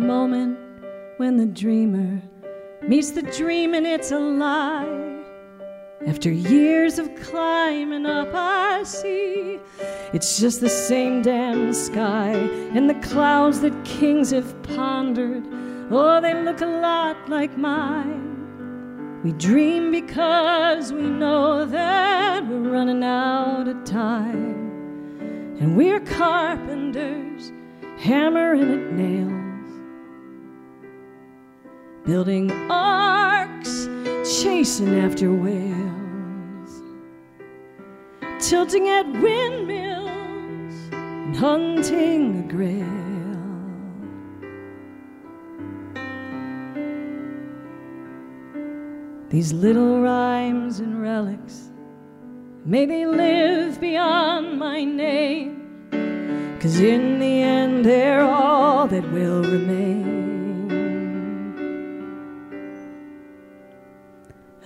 moment 0.10 0.58
when 1.18 1.38
the 1.38 1.46
dreamer 1.46 2.20
meets 2.82 3.12
the 3.12 3.22
dream 3.22 3.76
and 3.76 3.86
it's 3.86 4.12
a 4.12 4.18
lie. 4.18 5.24
After 6.08 6.32
years 6.32 6.98
of 6.98 7.14
climbing 7.28 8.08
up, 8.08 8.30
I 8.34 8.82
see 8.82 9.60
it's 10.12 10.40
just 10.40 10.62
the 10.62 10.70
same 10.90 11.22
damn 11.22 11.74
sky 11.76 12.32
and 12.76 12.90
the 12.90 13.00
clouds 13.08 13.62
that 13.62 13.86
kings 13.86 14.32
have 14.32 14.52
pondered. 14.64 15.44
Oh, 15.92 16.20
they 16.20 16.34
look 16.44 16.62
a 16.62 16.66
lot 16.90 17.30
like 17.30 17.56
mine. 17.56 19.22
We 19.24 19.32
dream 19.34 19.92
because 19.92 20.92
we 20.92 21.04
know 21.04 21.66
that 21.66 22.48
we're 22.48 22.72
running 22.78 23.04
out 23.04 23.68
of 23.68 23.84
time. 23.84 24.58
And 25.60 25.78
we're 25.78 26.00
carpenters 26.00 27.52
hammering 28.00 28.72
at 28.78 28.94
nails, 28.94 29.49
building 32.10 32.50
arks, 32.72 33.88
chasing 34.42 34.96
after 35.00 35.32
whales, 35.32 36.72
tilting 38.40 38.90
at 38.90 39.06
windmills, 39.22 40.74
and 40.92 41.36
hunting 41.36 42.40
a 42.40 42.46
grail. 42.52 43.06
These 49.30 49.54
little 49.54 50.02
rhymes 50.02 50.80
and 50.80 51.00
relics, 51.00 51.70
may 52.66 52.88
they 52.88 53.06
live 53.06 53.80
beyond 53.80 54.58
my 54.58 54.84
name. 54.84 56.58
Cause 56.60 56.80
in 56.80 57.20
the 57.20 57.44
end, 57.44 57.86
they're 57.86 58.24
all 58.24 58.88
that 58.88 59.04
will 59.12 59.44
remain 59.44 60.09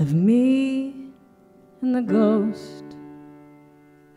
of 0.04 0.14
me 0.14 0.94
and 1.82 1.96
the 1.96 2.02
ghost 2.02 2.84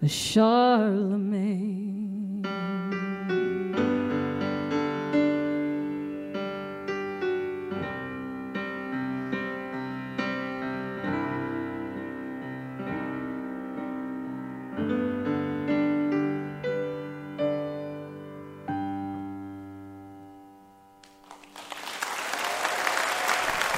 of 0.02 0.10
Charlemagne. 0.10 2.42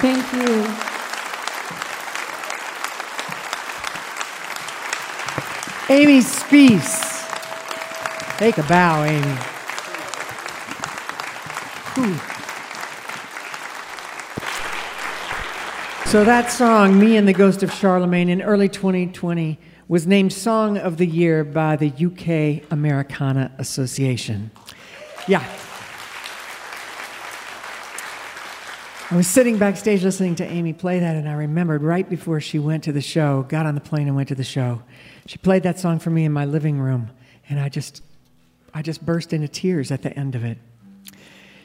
Thank 0.00 0.32
you. 0.32 0.67
Amy 5.90 6.20
Speace. 6.20 7.24
Take 8.36 8.58
a 8.58 8.62
bow, 8.64 9.04
Amy. 9.04 9.38
So 16.04 16.24
that 16.24 16.50
song, 16.50 16.98
Me 16.98 17.16
and 17.16 17.26
the 17.26 17.32
Ghost 17.32 17.62
of 17.62 17.72
Charlemagne, 17.72 18.28
in 18.28 18.42
early 18.42 18.68
2020, 18.68 19.58
was 19.88 20.06
named 20.06 20.32
Song 20.32 20.76
of 20.76 20.98
the 20.98 21.06
Year 21.06 21.42
by 21.42 21.76
the 21.76 21.88
UK 21.88 22.70
Americana 22.70 23.50
Association. 23.56 24.50
Yeah. 25.26 25.42
I 29.10 29.16
was 29.16 29.26
sitting 29.26 29.56
backstage 29.56 30.04
listening 30.04 30.34
to 30.34 30.44
Amy 30.44 30.74
play 30.74 30.98
that, 30.98 31.16
and 31.16 31.26
I 31.26 31.32
remembered 31.32 31.82
right 31.82 32.06
before 32.06 32.42
she 32.42 32.58
went 32.58 32.84
to 32.84 32.92
the 32.92 33.00
show, 33.00 33.46
got 33.48 33.64
on 33.64 33.74
the 33.74 33.80
plane 33.80 34.06
and 34.06 34.14
went 34.14 34.28
to 34.28 34.34
the 34.34 34.44
show, 34.44 34.82
she 35.28 35.36
played 35.36 35.62
that 35.64 35.78
song 35.78 35.98
for 35.98 36.08
me 36.08 36.24
in 36.24 36.32
my 36.32 36.46
living 36.46 36.80
room, 36.80 37.10
and 37.50 37.60
I 37.60 37.68
just, 37.68 38.02
I 38.72 38.80
just 38.80 39.04
burst 39.04 39.34
into 39.34 39.46
tears 39.46 39.90
at 39.90 40.00
the 40.00 40.18
end 40.18 40.34
of 40.34 40.42
it. 40.42 40.56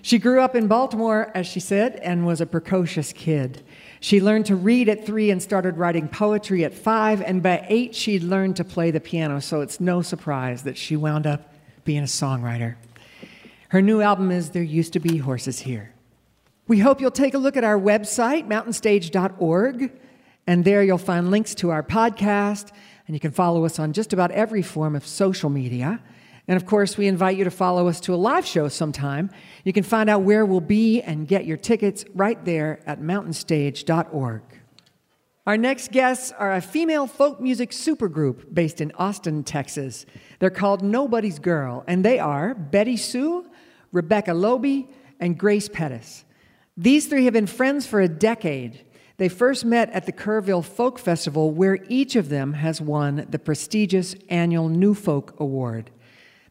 She 0.02 0.20
grew 0.20 0.42
up 0.42 0.54
in 0.54 0.68
Baltimore, 0.68 1.32
as 1.34 1.48
she 1.48 1.62
said, 1.62 1.96
and 2.04 2.26
was 2.26 2.42
a 2.42 2.46
precocious 2.46 3.14
kid. 3.14 3.64
She 4.02 4.20
learned 4.20 4.48
to 4.48 4.58
read 4.58 4.90
at 4.90 5.06
three 5.06 5.32
and 5.32 5.42
started 5.42 5.78
writing 5.78 6.10
poetry 6.10 6.66
at 6.66 6.74
five, 6.74 7.22
and 7.22 7.42
by 7.42 7.66
eight, 7.70 7.96
she'd 7.96 8.22
learned 8.22 8.58
to 8.58 8.66
play 8.66 8.92
the 8.92 9.00
piano, 9.00 9.40
so 9.40 9.62
it's 9.62 9.80
no 9.80 10.02
surprise 10.02 10.64
that 10.64 10.78
she 10.78 10.98
wound 10.98 11.26
up 11.26 11.54
being 11.86 12.04
a 12.04 12.04
songwriter. 12.04 12.76
Her 13.70 13.82
new 13.82 14.02
album 14.02 14.30
is 14.30 14.50
There 14.50 14.62
Used 14.62 14.92
to 14.92 15.00
Be 15.00 15.20
Horses 15.20 15.60
Here. 15.60 15.94
We 16.68 16.80
hope 16.80 17.00
you'll 17.00 17.12
take 17.12 17.34
a 17.34 17.38
look 17.38 17.56
at 17.56 17.64
our 17.64 17.80
website, 17.80 18.46
mountainstage.org, 18.46 19.90
and 20.48 20.66
there 20.66 20.84
you'll 20.84 20.98
find 20.98 21.32
links 21.32 21.56
to 21.56 21.70
our 21.70 21.82
podcast, 21.82 22.74
and 23.08 23.16
you 23.16 23.20
can 23.20 23.32
follow 23.32 23.66
us 23.66 23.80
on 23.80 23.94
just 23.94 24.14
about 24.14 24.32
every 24.32 24.62
form 24.62 24.96
of 24.96 25.06
social 25.06 25.50
media. 25.50 26.02
And 26.48 26.58
of 26.58 26.66
course, 26.66 26.98
we 26.98 27.08
invite 27.08 27.38
you 27.38 27.44
to 27.46 27.52
follow 27.52 27.88
us 27.88 28.00
to 28.02 28.14
a 28.14 28.18
live 28.18 28.46
show 28.46 28.68
sometime. 28.68 29.30
You 29.64 29.74
can 29.74 29.84
find 29.84 30.10
out 30.10 30.24
where 30.24 30.46
we'll 30.46 30.62
be 30.62 31.02
and 31.02 31.28
get 31.28 31.46
your 31.46 31.58
tickets 31.58 32.04
right 32.14 32.44
there 32.44 32.82
at 32.86 33.00
mountainstage.org. 33.00 34.42
Our 35.46 35.58
next 35.58 35.92
guests 35.92 36.32
are 36.32 36.54
a 36.54 36.62
female 36.62 37.06
folk 37.06 37.42
music 37.42 37.72
supergroup 37.72 38.54
based 38.54 38.80
in 38.80 38.94
Austin, 38.98 39.44
Texas. 39.44 40.06
They're 40.40 40.50
called 40.50 40.82
Nobody's 40.82 41.40
Girl, 41.40 41.84
and 41.86 42.04
they 42.04 42.18
are 42.18 42.56
BettySoo, 42.56 43.46
Rebecca 43.92 44.32
Loebe, 44.32 44.88
and 45.20 45.38
Grace 45.38 45.68
Pettis. 45.68 46.24
These 46.78 47.08
three 47.08 47.26
have 47.26 47.34
been 47.34 47.48
friends 47.48 47.86
for 47.86 48.00
a 48.00 48.08
decade. 48.08 48.86
They 49.18 49.30
first 49.30 49.64
met 49.64 49.90
at 49.92 50.06
the 50.06 50.12
Kerrville 50.12 50.66
Folk 50.66 50.98
Festival, 50.98 51.52
where 51.52 51.80
each 51.88 52.16
of 52.16 52.30
them 52.30 52.54
has 52.54 52.82
won 52.82 53.28
the 53.30 53.40
prestigious 53.40 54.16
annual 54.28 54.70
New 54.70 54.96
Folk 54.96 55.40
Award. 55.40 55.92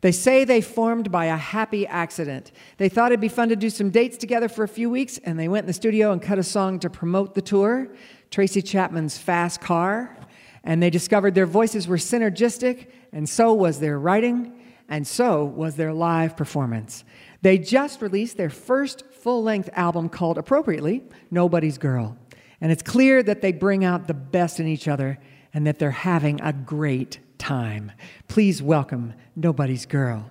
They 0.00 0.12
say 0.12 0.44
they 0.44 0.60
formed 0.60 1.12
by 1.12 1.26
a 1.26 1.36
happy 1.36 1.86
accident. 1.86 2.50
They 2.76 2.88
thought 2.88 3.12
it'd 3.12 3.20
be 3.20 3.28
fun 3.28 3.48
to 3.50 3.56
do 3.56 3.70
some 3.70 3.90
dates 3.90 4.16
together 4.16 4.48
for 4.48 4.64
a 4.64 4.68
few 4.68 4.90
weeks, 4.90 5.18
and 5.18 5.38
they 5.38 5.48
went 5.48 5.64
in 5.64 5.68
the 5.68 5.72
studio 5.72 6.12
and 6.12 6.20
cut 6.20 6.38
a 6.38 6.42
song 6.42 6.78
to 6.80 6.90
promote 6.90 7.34
the 7.34 7.42
tour. 7.42 7.88
Tracy 8.30 8.62
Chapman's 8.62 9.18
Fast 9.18 9.60
Car, 9.60 10.16
and 10.64 10.82
they 10.82 10.90
discovered 10.90 11.34
their 11.34 11.46
voices 11.46 11.86
were 11.86 11.96
synergistic, 11.96 12.88
and 13.12 13.28
so 13.28 13.52
was 13.52 13.78
their 13.78 13.98
writing, 13.98 14.60
and 14.88 15.06
so 15.06 15.44
was 15.44 15.76
their 15.76 15.92
live 15.92 16.36
performance. 16.36 17.04
They 17.42 17.58
just 17.58 18.02
released 18.02 18.36
their 18.36 18.50
first 18.50 19.04
full 19.12 19.42
length 19.42 19.70
album 19.74 20.08
called 20.08 20.38
appropriately 20.38 21.04
Nobody's 21.30 21.78
Girl. 21.78 22.16
And 22.62 22.70
it's 22.70 22.82
clear 22.82 23.24
that 23.24 23.42
they 23.42 23.50
bring 23.50 23.84
out 23.84 24.06
the 24.06 24.14
best 24.14 24.60
in 24.60 24.68
each 24.68 24.86
other 24.86 25.18
and 25.52 25.66
that 25.66 25.80
they're 25.80 25.90
having 25.90 26.40
a 26.40 26.52
great 26.52 27.18
time. 27.36 27.90
Please 28.28 28.62
welcome 28.62 29.14
Nobody's 29.34 29.84
Girl. 29.84 30.30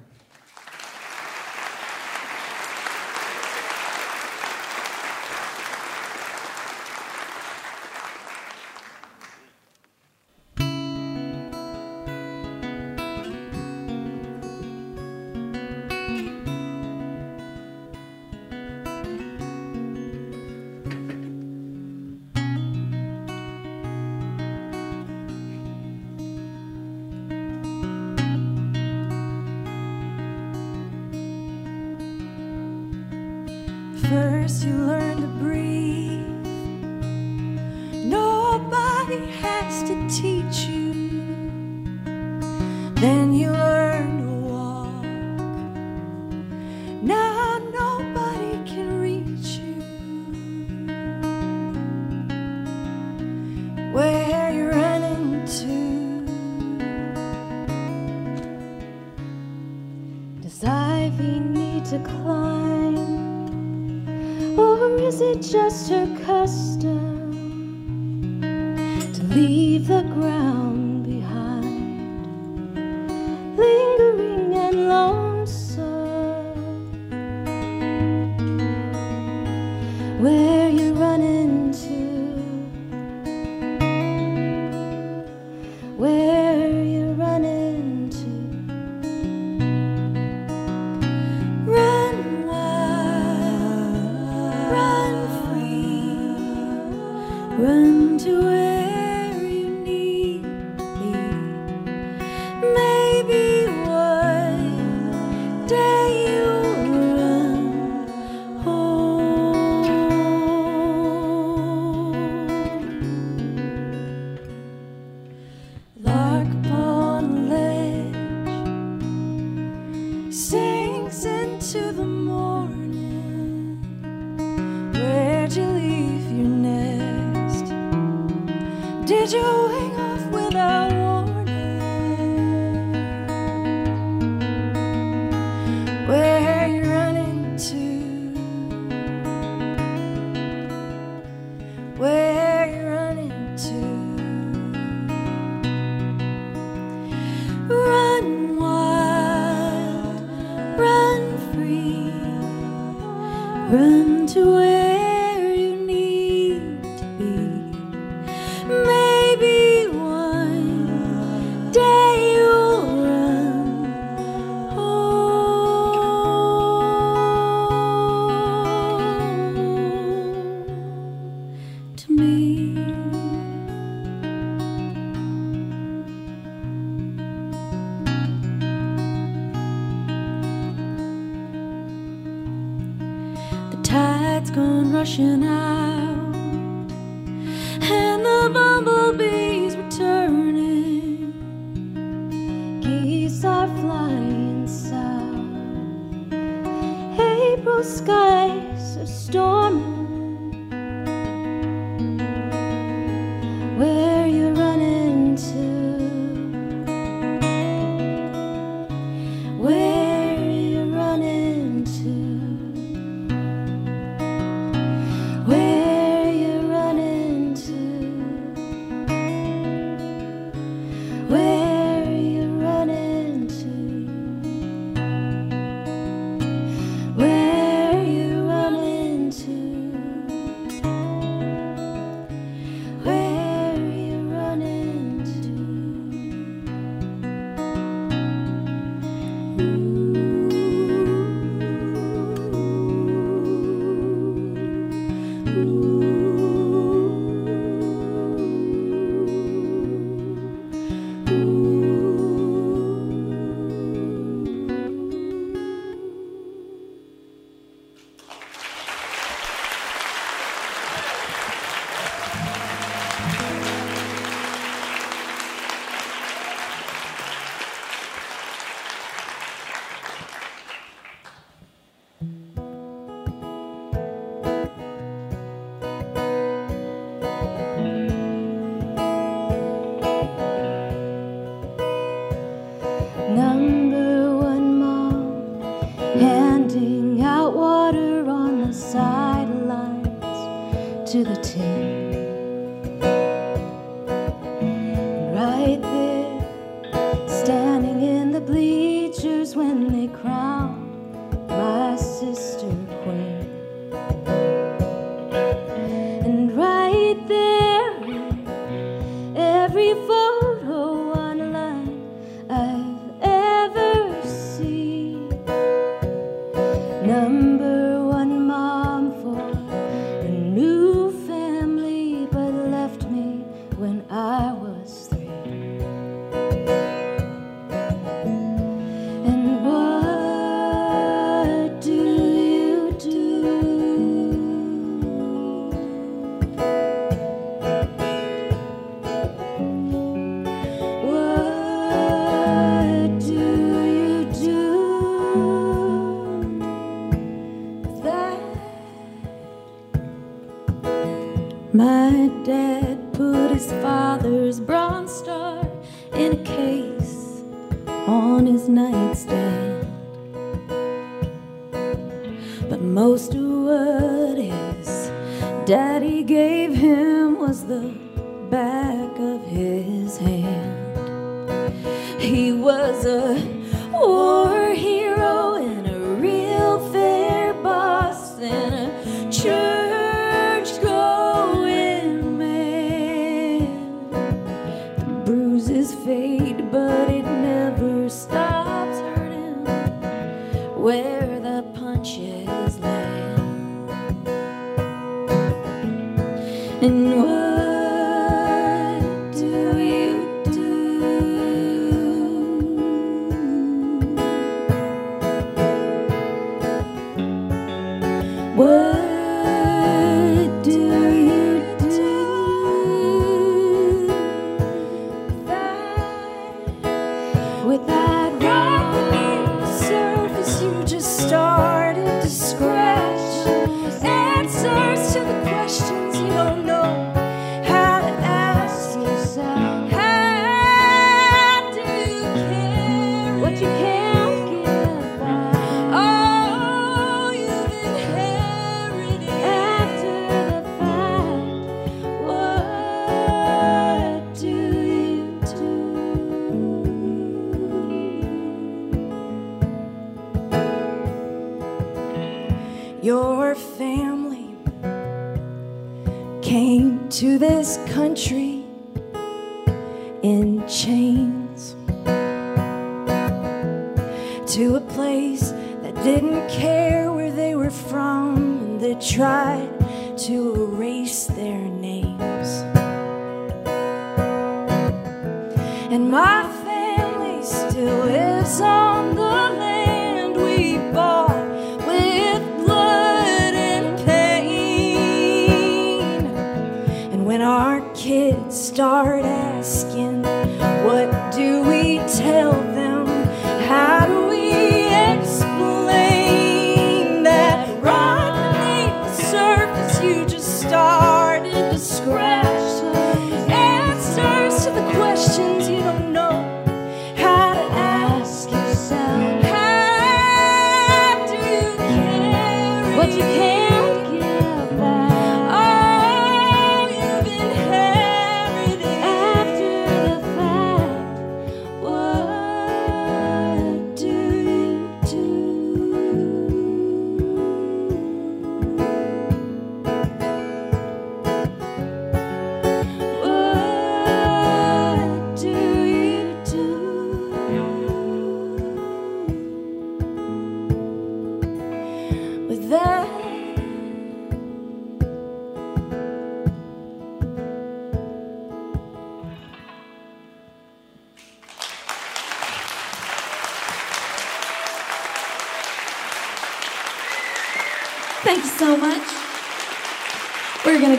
Where 203.78 204.11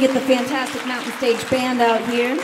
get 0.02 0.14
the 0.14 0.20
fantastic 0.22 0.84
Mountain 0.84 1.12
Stage 1.12 1.48
Band 1.48 1.80
out 1.80 2.04
here. 2.10 2.36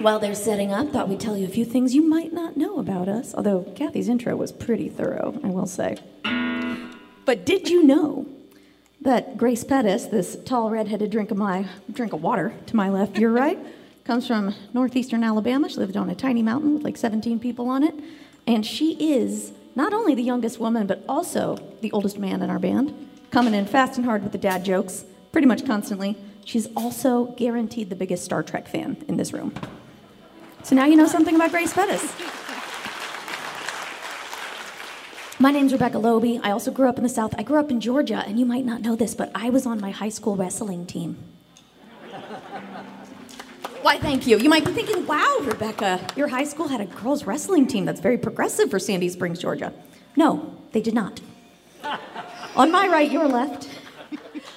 While 0.00 0.18
they're 0.18 0.34
setting 0.34 0.70
up, 0.70 0.90
thought 0.90 1.08
we'd 1.08 1.18
tell 1.18 1.34
you 1.34 1.46
a 1.46 1.48
few 1.48 1.64
things 1.64 1.94
you 1.94 2.06
might 2.06 2.30
not 2.30 2.58
know 2.58 2.78
about 2.78 3.08
us, 3.08 3.34
although 3.34 3.62
Kathy's 3.74 4.06
intro 4.06 4.36
was 4.36 4.52
pretty 4.52 4.90
thorough, 4.90 5.40
I 5.42 5.46
will 5.46 5.64
say. 5.64 5.96
But 7.24 7.46
did 7.46 7.70
you 7.70 7.84
know 7.84 8.26
that 9.00 9.38
Grace 9.38 9.64
Pettis, 9.64 10.04
this 10.04 10.36
tall 10.44 10.68
redheaded 10.68 11.10
drink 11.10 11.30
of 11.30 11.38
my 11.38 11.66
drink 11.90 12.12
of 12.12 12.22
water 12.22 12.52
to 12.66 12.76
my 12.76 12.90
left, 12.90 13.16
your 13.16 13.30
right, 13.30 13.58
comes 14.04 14.26
from 14.26 14.54
northeastern 14.74 15.24
Alabama. 15.24 15.70
She 15.70 15.78
lived 15.78 15.96
on 15.96 16.10
a 16.10 16.14
tiny 16.14 16.42
mountain 16.42 16.74
with 16.74 16.82
like 16.82 16.98
17 16.98 17.38
people 17.38 17.70
on 17.70 17.82
it, 17.82 17.94
and 18.46 18.66
she 18.66 18.92
is 19.14 19.52
not 19.74 19.94
only 19.94 20.14
the 20.14 20.22
youngest 20.22 20.60
woman 20.60 20.86
but 20.86 21.02
also 21.08 21.56
the 21.80 21.90
oldest 21.92 22.18
man 22.18 22.42
in 22.42 22.50
our 22.50 22.58
band, 22.58 23.08
coming 23.30 23.54
in 23.54 23.64
fast 23.64 23.96
and 23.96 24.04
hard 24.04 24.22
with 24.22 24.32
the 24.32 24.38
dad 24.38 24.66
jokes 24.66 25.06
pretty 25.32 25.46
much 25.46 25.66
constantly. 25.66 26.16
She's 26.44 26.68
also 26.76 27.26
guaranteed 27.36 27.90
the 27.90 27.96
biggest 27.96 28.24
Star 28.24 28.42
Trek 28.42 28.68
fan 28.68 29.02
in 29.08 29.16
this 29.16 29.32
room. 29.32 29.54
So 30.62 30.76
now 30.76 30.84
you 30.84 30.96
know 30.96 31.06
something 31.06 31.34
about 31.34 31.50
Grace 31.50 31.72
Pettis. 31.72 32.12
My 35.38 35.50
name's 35.50 35.72
Rebecca 35.72 35.98
Loebe. 35.98 36.40
I 36.44 36.52
also 36.52 36.70
grew 36.70 36.88
up 36.88 36.98
in 36.98 37.02
the 37.02 37.08
South. 37.08 37.34
I 37.36 37.42
grew 37.42 37.58
up 37.58 37.70
in 37.70 37.80
Georgia, 37.80 38.22
and 38.26 38.38
you 38.38 38.46
might 38.46 38.64
not 38.64 38.80
know 38.82 38.94
this, 38.94 39.14
but 39.14 39.32
I 39.34 39.50
was 39.50 39.66
on 39.66 39.80
my 39.80 39.90
high 39.90 40.10
school 40.10 40.36
wrestling 40.36 40.86
team. 40.86 41.16
Why, 43.80 43.98
thank 43.98 44.28
you. 44.28 44.38
You 44.38 44.48
might 44.48 44.64
be 44.64 44.70
thinking, 44.70 45.04
wow, 45.06 45.38
Rebecca, 45.42 46.06
your 46.14 46.28
high 46.28 46.44
school 46.44 46.68
had 46.68 46.80
a 46.80 46.84
girls' 46.84 47.24
wrestling 47.24 47.66
team. 47.66 47.84
That's 47.84 48.00
very 48.00 48.18
progressive 48.18 48.70
for 48.70 48.78
Sandy 48.78 49.08
Springs, 49.08 49.40
Georgia. 49.40 49.72
No, 50.14 50.54
they 50.70 50.80
did 50.80 50.94
not. 50.94 51.20
On 52.54 52.70
my 52.70 52.86
right, 52.86 53.10
your 53.10 53.26
left, 53.26 53.68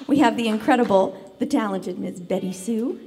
we 0.08 0.20
have 0.20 0.38
the 0.38 0.47
incredible, 0.47 1.36
the 1.39 1.45
talented 1.45 1.99
Ms. 1.99 2.22
BettySoo. 2.22 2.99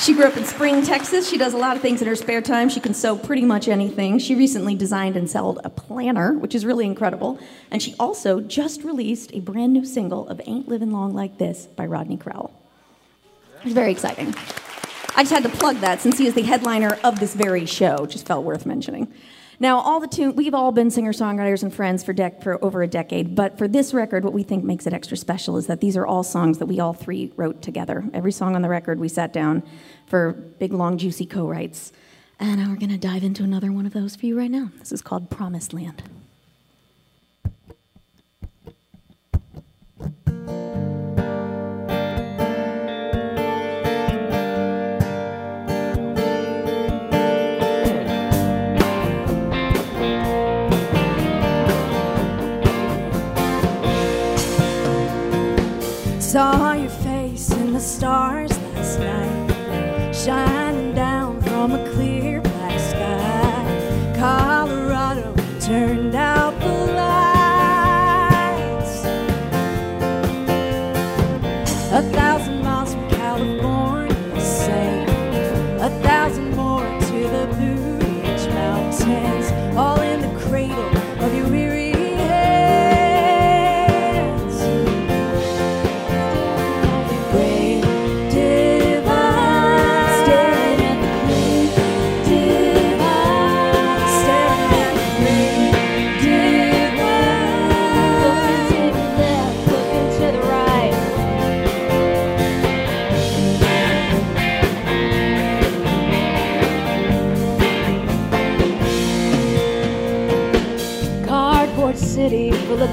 She 0.00 0.14
grew 0.14 0.24
up 0.24 0.36
in 0.38 0.46
Spring, 0.46 0.82
Texas. 0.82 1.28
She 1.28 1.36
does 1.36 1.52
a 1.52 1.58
lot 1.58 1.76
of 1.76 1.82
things 1.82 2.00
in 2.00 2.08
her 2.08 2.16
spare 2.16 2.40
time. 2.40 2.70
She 2.70 2.80
can 2.80 2.94
sew 2.94 3.16
pretty 3.16 3.44
much 3.44 3.68
anything. 3.68 4.18
She 4.18 4.34
recently 4.34 4.74
designed 4.74 5.14
and 5.14 5.28
sold 5.28 5.60
a 5.62 5.68
planner, 5.68 6.32
which 6.32 6.54
is 6.54 6.64
really 6.64 6.86
incredible. 6.86 7.38
And 7.70 7.82
she 7.82 7.94
also 8.00 8.40
just 8.40 8.82
released 8.82 9.30
a 9.34 9.40
brand 9.40 9.74
new 9.74 9.84
single 9.84 10.26
of 10.28 10.40
Ain't 10.46 10.68
Living 10.68 10.90
Long 10.90 11.12
Like 11.12 11.36
This 11.36 11.66
by 11.66 11.84
Rodney 11.84 12.16
Crowell. 12.16 12.50
It's 13.62 13.74
very 13.74 13.92
exciting. 13.92 14.34
I 15.16 15.22
just 15.22 15.32
had 15.32 15.42
to 15.42 15.50
plug 15.50 15.76
that 15.80 16.00
since 16.00 16.16
he 16.16 16.26
is 16.26 16.32
the 16.32 16.42
headliner 16.42 16.98
of 17.04 17.20
this 17.20 17.34
very 17.34 17.66
show. 17.66 18.06
Just 18.06 18.26
felt 18.26 18.44
worth 18.44 18.64
mentioning. 18.64 19.12
Now, 19.62 19.78
all 19.80 20.00
the 20.00 20.08
tune 20.08 20.36
we've 20.36 20.54
all 20.54 20.72
been 20.72 20.90
singer-songwriters 20.90 21.62
and 21.62 21.72
friends 21.72 22.02
for, 22.02 22.14
for 22.42 22.64
over 22.64 22.82
a 22.82 22.88
decade, 22.88 23.34
but 23.34 23.58
for 23.58 23.68
this 23.68 23.92
record, 23.92 24.24
what 24.24 24.32
we 24.32 24.42
think 24.42 24.64
makes 24.64 24.86
it 24.86 24.94
extra 24.94 25.18
special 25.18 25.58
is 25.58 25.66
that 25.66 25.82
these 25.82 25.98
are 25.98 26.06
all 26.06 26.22
songs 26.22 26.56
that 26.58 26.66
we 26.66 26.80
all 26.80 26.94
three 26.94 27.30
wrote 27.36 27.60
together. 27.60 28.08
Every 28.14 28.32
song 28.32 28.56
on 28.56 28.62
the 28.62 28.70
record, 28.70 28.98
we 28.98 29.08
sat 29.08 29.34
down 29.34 29.62
for 30.06 30.32
big, 30.32 30.72
long, 30.72 30.96
juicy 30.96 31.26
co-writes, 31.26 31.92
and 32.38 32.58
we're 32.68 32.76
to 32.88 32.96
dive 32.96 33.22
into 33.22 33.44
another 33.44 33.70
one 33.70 33.84
of 33.84 33.92
those 33.92 34.16
for 34.16 34.24
you 34.24 34.38
right 34.38 34.50
now. 34.50 34.70
This 34.78 34.92
is 34.92 35.02
called 35.02 35.28
"Promised 35.28 35.74
Land." 35.74 36.02
Saw 56.30 56.74
your 56.74 56.88
face 56.88 57.50
in 57.50 57.72
the 57.72 57.80
stars 57.80 58.56
last 58.56 59.00
night, 59.00 60.12
shining 60.14 60.69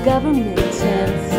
government 0.04 0.58
tents. 0.58 1.34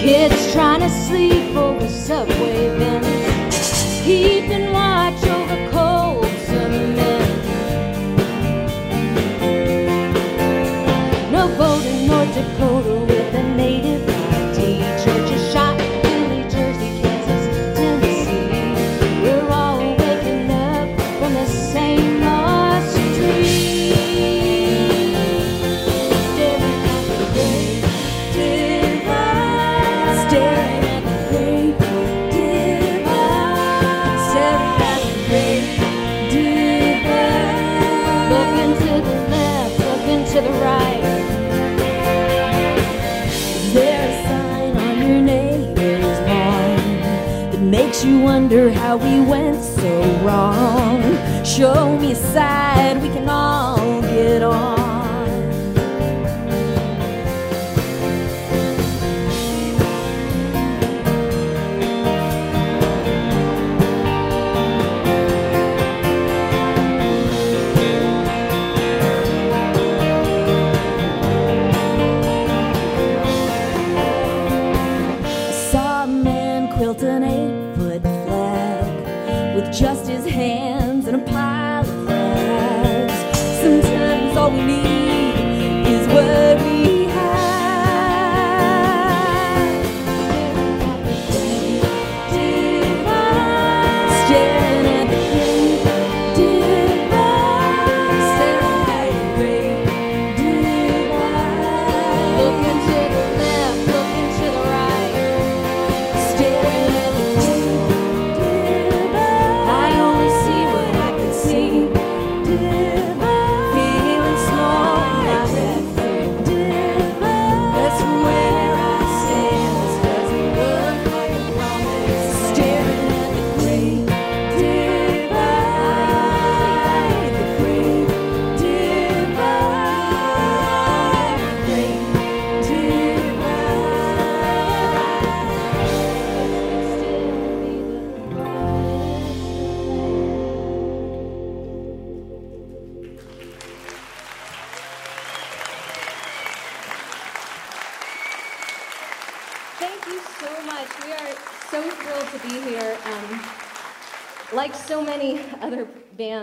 Kids 0.00 0.52
trying 0.52 0.80
to 0.80 0.88
sleep 0.88 1.56
over 1.56 1.88
subway 1.88 2.68
vents, 2.78 4.02
keeping 4.04 4.72
watch 4.72 5.22
over 5.24 5.70
cold 5.70 6.26
cement. 6.46 7.44
No 11.32 11.48
vote 11.58 11.84
in 11.86 12.06
North 12.06 12.34
Dakota 12.34 12.96
with 13.06 13.34
a 13.34 13.42
native 13.56 13.93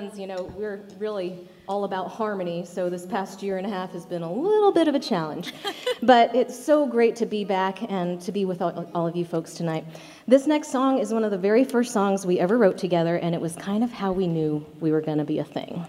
bands, 0.02 0.20
you 0.20 0.28
know, 0.28 0.52
we're 0.56 0.82
really 0.98 1.48
all 1.68 1.84
about 1.84 2.10
harmony, 2.10 2.66
so 2.66 2.90
this 2.90 3.06
past 3.06 3.44
year 3.44 3.58
and 3.58 3.68
a 3.68 3.70
half 3.70 3.92
has 3.92 4.06
been 4.06 4.24
a 4.24 4.32
little 4.32 4.72
bit 4.72 4.88
of 4.88 4.96
a 4.96 5.00
challenge. 5.00 5.54
but 6.02 6.36
it's 6.36 6.58
so 6.58 6.88
great 6.88 7.16
to 7.16 7.26
be 7.26 7.44
back 7.44 7.84
and 7.92 8.20
to 8.22 8.32
be 8.32 8.46
with 8.46 8.62
all, 8.62 8.90
all 8.94 9.08
of 9.08 9.16
you 9.16 9.24
folks 9.24 9.54
tonight. 9.54 9.86
This 10.28 10.48
next 10.48 10.72
song 10.72 10.98
is 10.98 11.14
one 11.14 11.24
of 11.24 11.32
the 11.32 11.38
very 11.38 11.64
first 11.64 11.94
songs 11.94 12.26
we 12.26 12.40
ever 12.40 12.58
wrote 12.58 12.78
together, 12.78 13.18
and 13.18 13.36
it 13.36 13.42
was 13.42 13.56
kind 13.56 13.84
of 13.84 13.92
how 13.92 14.12
we 14.12 14.28
knew 14.28 14.66
we 14.80 14.92
were 14.92 15.02
going 15.02 15.20
to 15.20 15.24
be 15.24 15.40
a 15.40 15.46
thing. 15.46 15.86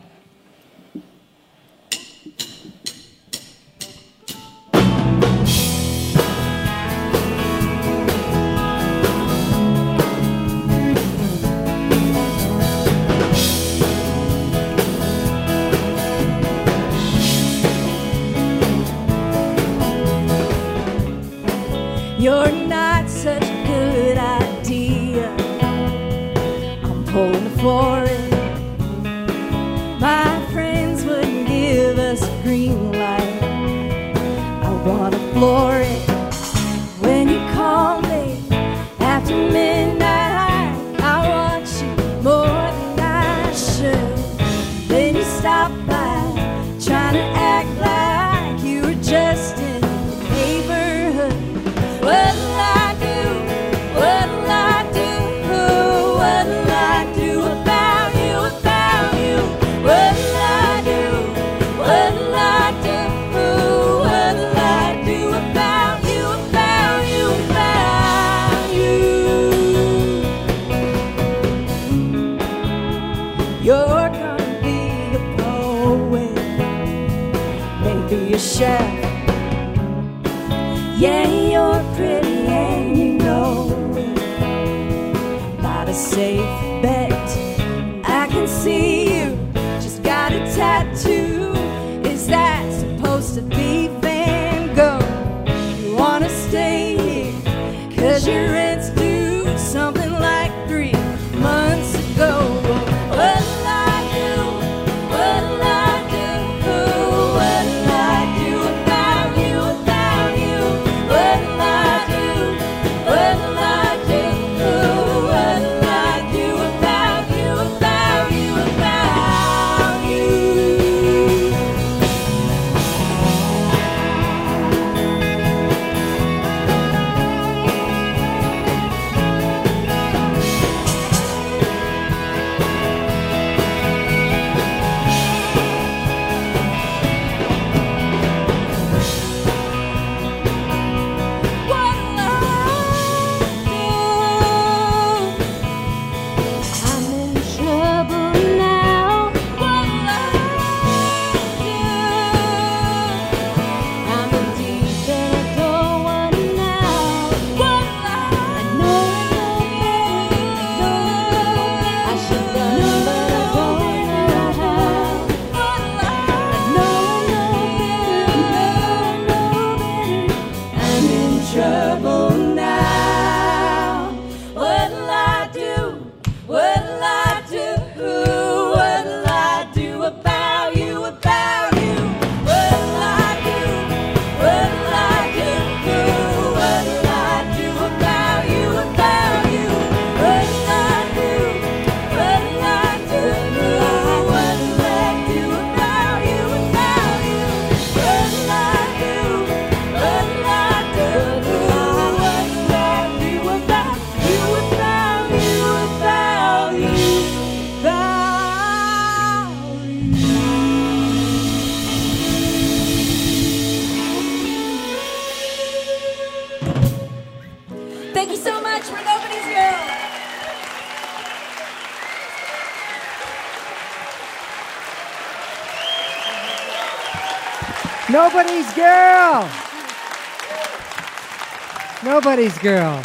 Nobody's 232.42 232.62
girl. 232.62 233.04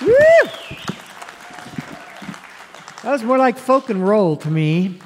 Woo! 0.00 0.50
That 3.02 3.12
was 3.12 3.22
more 3.22 3.36
like 3.36 3.58
folk 3.58 3.90
and 3.90 4.08
roll 4.08 4.36
to 4.36 4.48
me. 4.50 5.00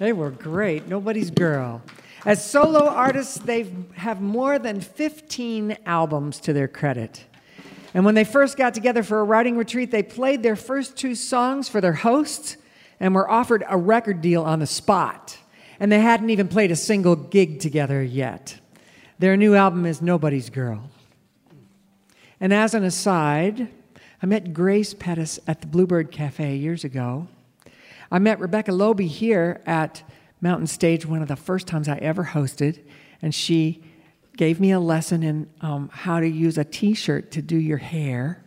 They 0.00 0.12
were 0.12 0.32
great. 0.32 0.88
Nobody's 0.88 1.30
girl. 1.30 1.80
As 2.26 2.44
solo 2.44 2.88
artists, 2.88 3.38
they 3.38 3.72
have 3.94 4.20
more 4.20 4.58
than 4.58 4.80
15 4.80 5.76
albums 5.86 6.40
to 6.40 6.52
their 6.52 6.66
credit. 6.66 7.24
And 7.94 8.04
when 8.04 8.16
they 8.16 8.24
first 8.24 8.56
got 8.56 8.74
together 8.74 9.04
for 9.04 9.20
a 9.20 9.24
writing 9.24 9.56
retreat, 9.56 9.92
they 9.92 10.02
played 10.02 10.42
their 10.42 10.56
first 10.56 10.96
two 10.96 11.14
songs 11.14 11.68
for 11.68 11.80
their 11.80 11.92
hosts 11.92 12.56
and 12.98 13.14
were 13.14 13.30
offered 13.30 13.62
a 13.68 13.76
record 13.76 14.20
deal 14.20 14.42
on 14.42 14.58
the 14.58 14.66
spot. 14.66 15.38
And 15.78 15.92
they 15.92 16.00
hadn't 16.00 16.30
even 16.30 16.48
played 16.48 16.72
a 16.72 16.76
single 16.76 17.14
gig 17.14 17.60
together 17.60 18.02
yet. 18.02 18.58
Their 19.24 19.38
new 19.38 19.54
album 19.54 19.86
is 19.86 20.02
Nobody's 20.02 20.50
Girl. 20.50 20.90
And 22.40 22.52
as 22.52 22.74
an 22.74 22.84
aside, 22.84 23.68
I 24.22 24.26
met 24.26 24.52
Grace 24.52 24.92
Pettis 24.92 25.40
at 25.46 25.62
the 25.62 25.66
Bluebird 25.66 26.10
Cafe 26.10 26.56
years 26.56 26.84
ago. 26.84 27.26
I 28.12 28.18
met 28.18 28.38
Rebecca 28.38 28.70
Loebe 28.70 29.06
here 29.06 29.62
at 29.64 30.02
Mountain 30.42 30.66
Stage, 30.66 31.06
one 31.06 31.22
of 31.22 31.28
the 31.28 31.36
first 31.36 31.66
times 31.66 31.88
I 31.88 31.96
ever 32.02 32.22
hosted, 32.22 32.82
and 33.22 33.34
she 33.34 33.82
gave 34.36 34.60
me 34.60 34.72
a 34.72 34.78
lesson 34.78 35.22
in 35.22 35.48
um, 35.62 35.88
how 35.90 36.20
to 36.20 36.28
use 36.28 36.58
a 36.58 36.64
t 36.64 36.92
shirt 36.92 37.30
to 37.30 37.40
do 37.40 37.56
your 37.56 37.78
hair. 37.78 38.44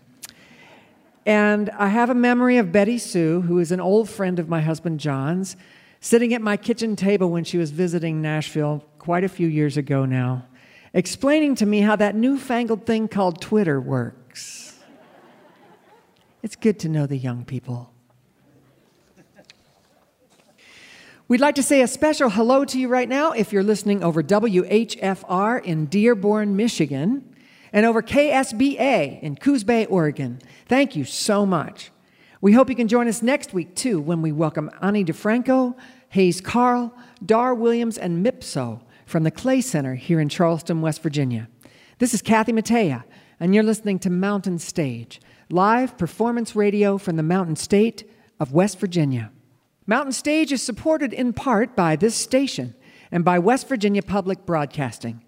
And 1.25 1.71
I 1.71 1.87
have 1.87 2.11
a 2.11 2.13
memory 2.13 2.57
of 2.57 2.67
BettySoo, 2.67 3.47
who 3.47 3.57
is 3.57 3.71
an 3.71 3.79
old 3.79 4.11
friend 4.11 4.37
of 4.37 4.47
my 4.47 4.61
husband 4.61 4.99
John's, 4.99 5.57
sitting 6.01 6.35
at 6.35 6.41
my 6.43 6.55
kitchen 6.55 6.95
table 6.95 7.31
when 7.31 7.45
she 7.45 7.57
was 7.57 7.71
visiting 7.71 8.21
Nashville 8.21 8.85
quite 8.99 9.23
a 9.23 9.29
few 9.29 9.47
years 9.47 9.75
ago 9.75 10.05
now, 10.05 10.45
explaining 10.97 11.53
to 11.53 11.63
me 11.63 11.81
how 11.81 11.95
that 11.95 12.15
newfangled 12.15 12.87
thing 12.87 13.07
called 13.07 13.39
Twitter 13.39 13.79
works. 13.79 14.79
It's 16.41 16.55
good 16.55 16.79
to 16.79 16.89
know 16.89 17.05
the 17.05 17.17
young 17.17 17.45
people. 17.45 17.93
We'd 21.27 21.39
like 21.39 21.53
to 21.55 21.63
say 21.63 21.81
a 21.81 21.87
special 21.87 22.31
hello 22.31 22.65
to 22.65 22.79
you 22.79 22.87
right 22.87 23.07
now 23.07 23.31
if 23.33 23.53
you're 23.53 23.61
listening 23.61 24.03
over 24.03 24.23
WHFR 24.23 25.63
in 25.63 25.85
Dearborn, 25.85 26.55
Michigan, 26.55 27.35
and 27.71 27.85
over 27.85 28.01
KSBA 28.01 29.21
in 29.21 29.35
Coos 29.35 29.63
Bay, 29.63 29.85
Oregon. 29.85 30.39
Thank 30.65 30.95
you 30.95 31.03
so 31.03 31.45
much. 31.45 31.91
We 32.41 32.53
hope 32.53 32.69
you 32.69 32.75
can 32.75 32.87
join 32.87 33.07
us 33.07 33.21
next 33.21 33.53
week, 33.53 33.75
too, 33.75 34.01
when 34.01 34.23
we 34.23 34.31
welcome 34.31 34.71
Ani 34.81 35.05
DiFranco, 35.05 35.75
Hayes 36.09 36.41
Carll, 36.41 36.91
Dar 37.23 37.53
Williams, 37.53 37.99
and 37.99 38.25
Mipso 38.25 38.81
from 39.07 39.23
the 39.23 39.31
Clay 39.31 39.61
Center 39.61 39.95
here 39.95 40.19
in 40.19 40.27
Charleston, 40.27 40.81
West 40.81 41.01
Virginia. 41.01 41.47
This 41.97 42.13
is 42.13 42.21
Kathy 42.21 42.51
Mattea, 42.51 43.05
and 43.39 43.55
you're 43.55 43.63
listening 43.63 43.99
to 43.99 44.09
Mountain 44.09 44.59
Stage, 44.59 45.21
live 45.49 45.97
performance 45.97 46.57
radio 46.57 46.97
from 46.97 47.15
the 47.15 47.23
Mountain 47.23 47.55
State 47.55 48.07
of 48.37 48.51
West 48.51 48.79
Virginia. 48.81 49.31
Mountain 49.85 50.11
Stage 50.11 50.51
is 50.51 50.61
supported 50.61 51.13
in 51.13 51.31
part 51.31 51.73
by 51.73 51.95
this 51.95 52.15
station 52.15 52.75
and 53.09 53.23
by 53.23 53.39
West 53.39 53.69
Virginia 53.69 54.03
Public 54.03 54.45
Broadcasting. 54.45 55.23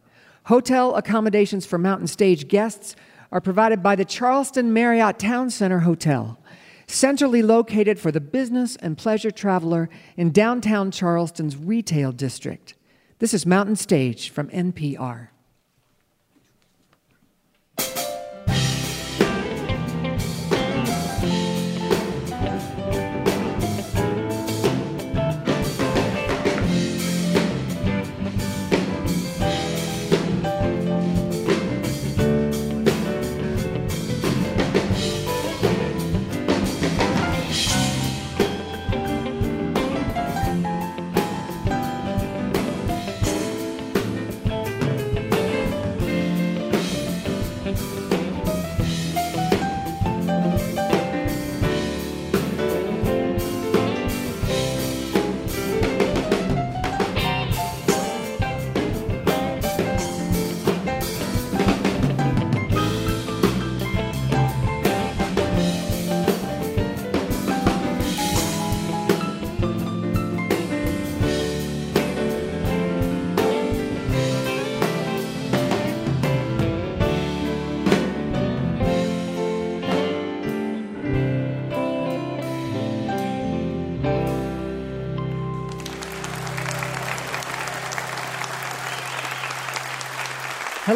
Hotel 0.48 0.94
accommodations 0.96 1.66
for 1.66 1.78
Mountain 1.78 2.08
Stage 2.08 2.50
guests 2.50 2.98
are 3.32 3.40
provided 3.40 3.82
by 3.82 3.96
the 3.96 4.04
Charleston 4.04 4.74
Marriott 4.74 5.18
Town 5.20 5.50
Center 5.50 5.80
Hotel, 5.80 6.38
centrally 6.86 7.42
located 7.42 7.98
for 7.98 8.12
the 8.12 8.20
business 8.20 8.76
and 8.76 8.98
pleasure 8.98 9.32
traveler 9.32 9.90
in 10.18 10.32
downtown 10.32 10.92
Charleston's 10.92 11.56
retail 11.56 12.12
district. 12.12 12.74
This 13.20 13.34
is 13.34 13.46
Mountain 13.46 13.76
Stage 13.76 14.30
from 14.30 14.48
NPR. 14.48 15.28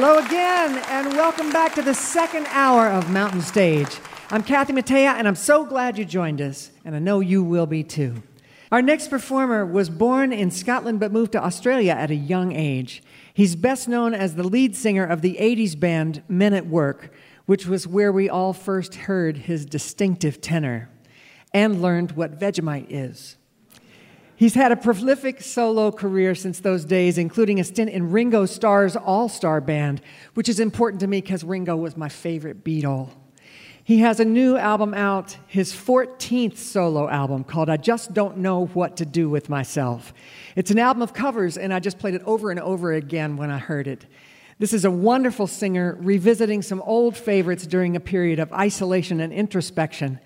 Hello 0.05 0.17
again, 0.17 0.83
and 0.89 1.13
welcome 1.13 1.49
back 1.53 1.75
to 1.75 1.81
the 1.81 1.93
second 1.93 2.45
hour 2.47 2.89
of 2.89 3.09
Mountain 3.09 3.39
Stage. 3.39 3.87
I'm 4.31 4.43
Kathy 4.43 4.73
Mattea, 4.73 5.13
and 5.13 5.25
I'm 5.25 5.35
so 5.37 5.63
glad 5.63 5.97
you 5.97 6.03
joined 6.03 6.41
us, 6.41 6.71
and 6.83 6.93
I 6.93 6.99
know 6.99 7.21
you 7.21 7.41
will 7.41 7.65
be 7.65 7.85
too. 7.85 8.21
Our 8.69 8.81
next 8.81 9.07
performer 9.07 9.65
was 9.65 9.89
born 9.89 10.33
in 10.33 10.51
Scotland 10.51 10.99
but 10.99 11.13
moved 11.13 11.31
to 11.31 11.41
Australia 11.41 11.93
at 11.93 12.11
a 12.11 12.15
young 12.15 12.51
age. 12.51 13.01
He's 13.33 13.55
best 13.55 13.87
known 13.87 14.13
as 14.13 14.35
the 14.35 14.43
lead 14.43 14.75
singer 14.75 15.05
of 15.05 15.21
the 15.21 15.37
80s 15.39 15.79
band 15.79 16.21
Men 16.27 16.53
at 16.53 16.67
Work, 16.67 17.13
which 17.45 17.65
was 17.65 17.87
where 17.87 18.11
we 18.11 18.29
all 18.29 18.51
first 18.51 18.95
heard 18.95 19.37
his 19.37 19.65
distinctive 19.65 20.41
tenor 20.41 20.89
and 21.53 21.81
learned 21.81 22.11
what 22.11 22.37
Vegemite 22.37 22.87
is. 22.89 23.37
He's 24.35 24.55
had 24.55 24.71
a 24.71 24.75
prolific 24.75 25.41
solo 25.41 25.91
career 25.91 26.33
since 26.33 26.59
those 26.59 26.85
days, 26.85 27.17
including 27.17 27.59
a 27.59 27.63
stint 27.63 27.91
in 27.91 28.11
Ringo 28.11 28.45
Starr's 28.45 28.95
All 28.95 29.29
Star 29.29 29.61
Band, 29.61 30.01
which 30.33 30.49
is 30.49 30.59
important 30.59 31.01
to 31.01 31.07
me 31.07 31.21
because 31.21 31.43
Ringo 31.43 31.75
was 31.75 31.95
my 31.95 32.09
favorite 32.09 32.63
Beatle. 32.63 33.09
He 33.85 33.99
has 33.99 34.19
a 34.19 34.25
new 34.25 34.55
album 34.55 34.93
out, 34.93 35.37
his 35.45 35.73
14th 35.73 36.57
solo 36.57 37.09
album 37.09 37.43
called 37.43 37.69
I 37.69 37.77
Just 37.77 38.13
Don't 38.13 38.37
Know 38.37 38.67
What 38.67 38.97
to 38.97 39.05
Do 39.05 39.29
with 39.29 39.49
Myself. 39.49 40.13
It's 40.55 40.71
an 40.71 40.79
album 40.79 41.01
of 41.03 41.13
covers, 41.13 41.57
and 41.57 41.73
I 41.73 41.79
just 41.79 41.99
played 41.99 42.15
it 42.15 42.23
over 42.25 42.49
and 42.49 42.61
over 42.61 42.93
again 42.93 43.35
when 43.35 43.51
I 43.51 43.57
heard 43.57 43.87
it. 43.87 44.05
This 44.57 44.71
is 44.71 44.85
a 44.85 44.91
wonderful 44.91 45.47
singer 45.47 45.97
revisiting 45.99 46.61
some 46.61 46.81
old 46.83 47.17
favorites 47.17 47.67
during 47.67 47.95
a 47.95 47.99
period 47.99 48.39
of 48.39 48.53
isolation 48.53 49.19
and 49.19 49.33
introspection. 49.33 50.19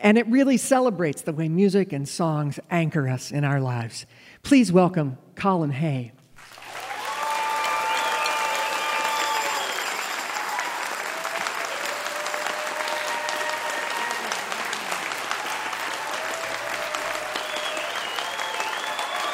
And 0.00 0.16
it 0.16 0.26
really 0.28 0.56
celebrates 0.56 1.22
the 1.22 1.32
way 1.32 1.48
music 1.48 1.92
and 1.92 2.08
songs 2.08 2.60
anchor 2.70 3.08
us 3.08 3.32
in 3.32 3.42
our 3.42 3.60
lives. 3.60 4.06
Please 4.44 4.70
welcome 4.70 5.18
Colin 5.34 5.70
Hay. 5.70 6.12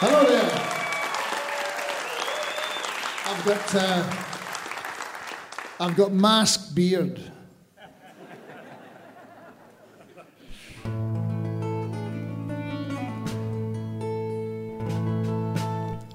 Hello 0.00 0.26
there. 0.26 0.50
I've 3.26 3.44
got 3.44 3.74
uh, 3.74 4.02
I've 5.80 5.96
got 5.96 6.12
mask 6.12 6.74
beard. 6.74 7.33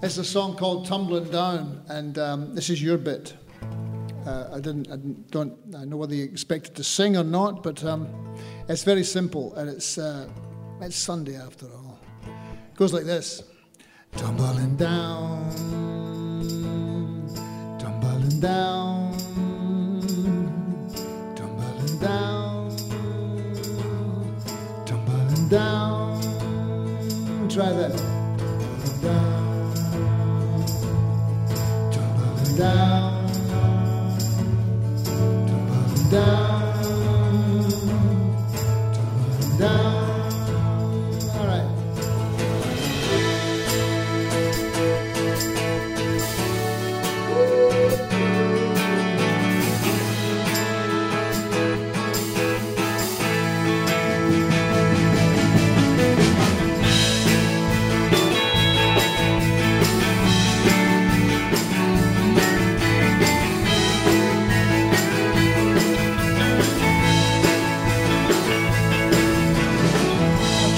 It's 0.02 0.18
a 0.18 0.24
song 0.24 0.56
called 0.56 0.86
"Tumbling 0.86 1.30
Down," 1.30 1.84
and 1.90 2.18
um, 2.18 2.56
this 2.56 2.70
is 2.70 2.82
your 2.82 2.98
bit. 2.98 3.34
Uh, 4.26 4.48
I 4.54 4.62
didn't, 4.62 4.90
I 4.90 4.96
don't 4.96 5.58
I 5.78 5.84
know 5.84 5.98
whether 5.98 6.16
you 6.16 6.24
expected 6.24 6.74
to 6.76 6.86
sing 6.86 7.18
or 7.18 7.24
not, 7.26 7.64
but 7.64 7.84
um, 7.84 8.08
it's 8.70 8.84
very 8.84 9.04
simple, 9.04 9.54
and 9.56 9.70
it's 9.70 9.98
uh, 9.98 10.30
it's 10.80 10.96
Sunday 10.96 11.36
after 11.36 11.66
all. 11.66 12.00
It 12.24 12.78
goes 12.78 12.94
like 12.94 13.04
this: 13.04 13.44
Tumbling 14.16 14.78
down, 14.78 15.52
tumbling 17.78 18.40
down, 18.40 19.18
tumbling 21.36 22.00
down, 22.00 22.72
tumbling 24.86 25.50
down. 25.50 26.22
Try 27.50 27.74
that. 27.74 28.19
Down, 32.60 33.28
tumbling 35.06 36.10
down, 36.12 36.69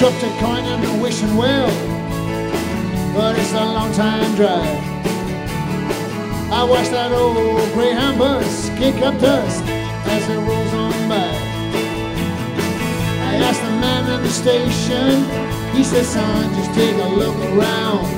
dropped 0.01 0.23
a 0.23 0.29
coin 0.39 0.65
and 0.65 0.83
I'm 0.83 0.99
wishing 0.99 1.37
well, 1.37 1.69
but 3.13 3.37
it's 3.37 3.53
a 3.53 3.63
long 3.63 3.93
time 3.93 4.33
drive. 4.33 4.65
I 6.51 6.63
watch 6.63 6.89
that 6.89 7.11
old 7.11 7.71
Greyhound 7.73 8.17
bus 8.17 8.69
kick 8.79 8.95
up 9.03 9.19
dust 9.21 9.63
as 9.63 10.27
it 10.27 10.37
rolls 10.37 10.73
on 10.73 11.07
by. 11.07 11.29
I 13.29 13.35
asked 13.45 13.61
the 13.61 13.69
man 13.77 14.09
at 14.09 14.23
the 14.23 14.29
station, 14.29 15.21
he 15.75 15.83
said, 15.83 16.05
son, 16.05 16.51
just 16.55 16.73
take 16.73 16.95
a 16.95 17.07
look 17.07 17.37
around. 17.53 18.09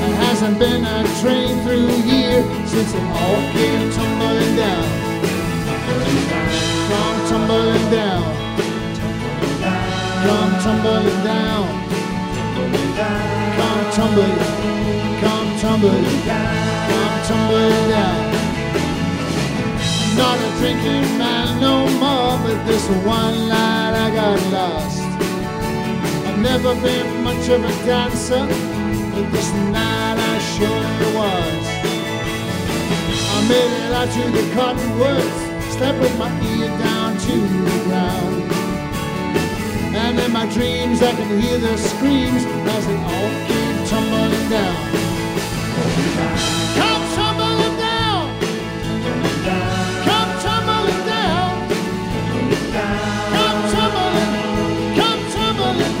There 0.00 0.16
hasn't 0.24 0.58
been 0.58 0.86
a 0.86 1.04
train 1.20 1.60
through 1.64 2.00
here 2.08 2.42
since 2.66 2.94
it 2.94 3.04
all 3.12 3.42
came 3.52 3.92
tumbling 3.92 4.56
down. 4.56 4.88
Come 6.88 7.28
tumbling 7.28 7.90
down. 7.90 8.47
Come 10.28 10.52
tumbling 10.60 11.24
down. 11.24 11.66
Come 13.56 13.84
tumbling. 13.96 14.38
Come 15.22 15.50
tumbling. 15.58 16.04
Down, 16.26 16.52
come 16.90 17.18
tumbling 17.28 17.88
down. 17.88 18.20
Not 20.18 20.36
a 20.36 20.50
drinking 20.58 21.16
man 21.16 21.60
no 21.62 21.88
more, 22.02 22.36
but 22.44 22.62
this 22.66 22.86
one 23.06 23.48
night 23.48 23.94
I 24.04 24.14
got 24.14 24.38
lost. 24.52 25.00
I've 26.28 26.38
never 26.40 26.74
been 26.74 27.24
much 27.24 27.48
of 27.48 27.64
a 27.64 27.72
dancer, 27.86 28.44
but 29.12 29.32
this 29.32 29.50
night 29.72 30.18
I 30.32 30.38
surely 30.52 31.08
was. 31.16 31.64
I 33.34 33.38
made 33.48 33.72
it 33.80 33.92
out 33.98 34.10
to 34.12 34.24
the 34.36 34.44
cottonwoods, 34.54 35.38
with 36.02 36.18
my 36.18 36.30
ear 36.52 36.68
down 36.80 37.16
to 37.16 37.32
the 37.32 37.84
ground. 37.86 38.67
And 40.00 40.18
in 40.20 40.32
my 40.32 40.46
dreams 40.46 41.02
I 41.02 41.12
can 41.12 41.40
hear 41.40 41.58
the 41.58 41.76
screams 41.76 42.44
as 42.44 42.86
they 42.86 42.96
all 42.96 43.30
came 43.48 43.78
tumbling 43.90 44.48
down. 44.48 44.76
Come 46.78 47.04
tumbling 47.16 47.76
down! 47.76 48.24
Come 50.08 50.32
tumbling 50.44 51.02
down! 51.12 51.50
Come 53.34 53.60
tumbling, 53.74 54.32
come 54.98 55.22
tumbling, 55.34 55.94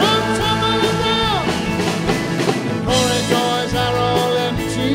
come 0.00 0.26
tumbling 0.40 0.98
down! 1.06 1.42
Corridors 2.88 3.72
are 3.84 3.96
all 4.08 4.32
empty, 4.48 4.92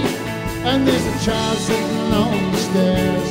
and 0.69 0.79
there's 0.87 1.05
a 1.05 1.25
child 1.25 1.57
sitting 1.59 2.13
on 2.23 2.51
the 2.51 2.57
stairs. 2.57 3.27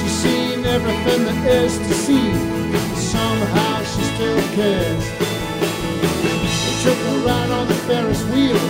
She's 0.00 0.16
seen 0.24 0.64
everything 0.64 1.20
there 1.24 1.64
is 1.64 1.78
to 1.78 1.94
see, 1.94 2.49
somehow 3.40 3.82
she 3.84 4.02
still 4.12 4.42
cares. 4.54 5.04
They 6.64 6.74
took 6.84 6.98
her 7.08 7.18
ride 7.26 7.50
on 7.50 7.66
the 7.68 7.78
Ferris 7.86 8.22
wheel, 8.24 8.60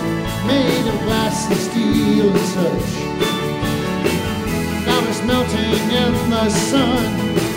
made 0.47 0.86
of 0.86 0.98
glass 1.06 1.51
and 1.51 1.60
steel 1.68 2.30
and 2.30 2.48
such. 2.55 2.90
Now 4.86 5.01
it's 5.10 5.22
melting 5.26 5.86
in 6.02 6.12
the 6.30 6.51
sun, 6.51 7.02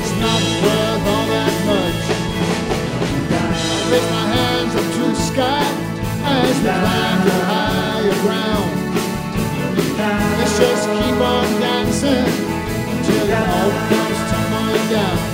it's 0.02 0.16
not 0.26 0.42
worth 0.64 1.06
all 1.14 1.28
that 1.36 1.56
much. 1.70 2.04
I 3.34 3.92
raise 3.92 4.10
my 4.18 4.26
hands 4.36 4.74
up 4.80 4.88
to 4.96 5.04
the 5.14 5.22
sky 5.30 5.66
as 6.26 6.58
we 6.66 6.72
climb 6.82 7.20
to 7.28 7.36
higher 7.52 8.18
ground. 8.26 8.72
Let's 10.40 10.58
just 10.58 10.86
keep 10.90 11.20
on 11.34 11.48
dancing 11.62 12.26
until 12.92 13.30
it 13.30 13.48
all 13.54 13.72
comes 13.90 14.20
tumbling 14.32 14.90
down. 14.90 15.33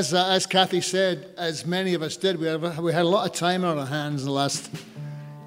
As, 0.00 0.14
uh, 0.14 0.28
as 0.28 0.46
Kathy 0.46 0.80
said, 0.80 1.34
as 1.36 1.66
many 1.66 1.92
of 1.92 2.00
us 2.00 2.16
did, 2.16 2.40
we 2.40 2.46
had, 2.46 2.78
we 2.78 2.90
had 2.90 3.02
a 3.02 3.08
lot 3.08 3.26
of 3.26 3.36
time 3.36 3.66
on 3.66 3.76
our 3.76 3.84
hands 3.84 4.22
in 4.22 4.28
the 4.28 4.32
last 4.32 4.70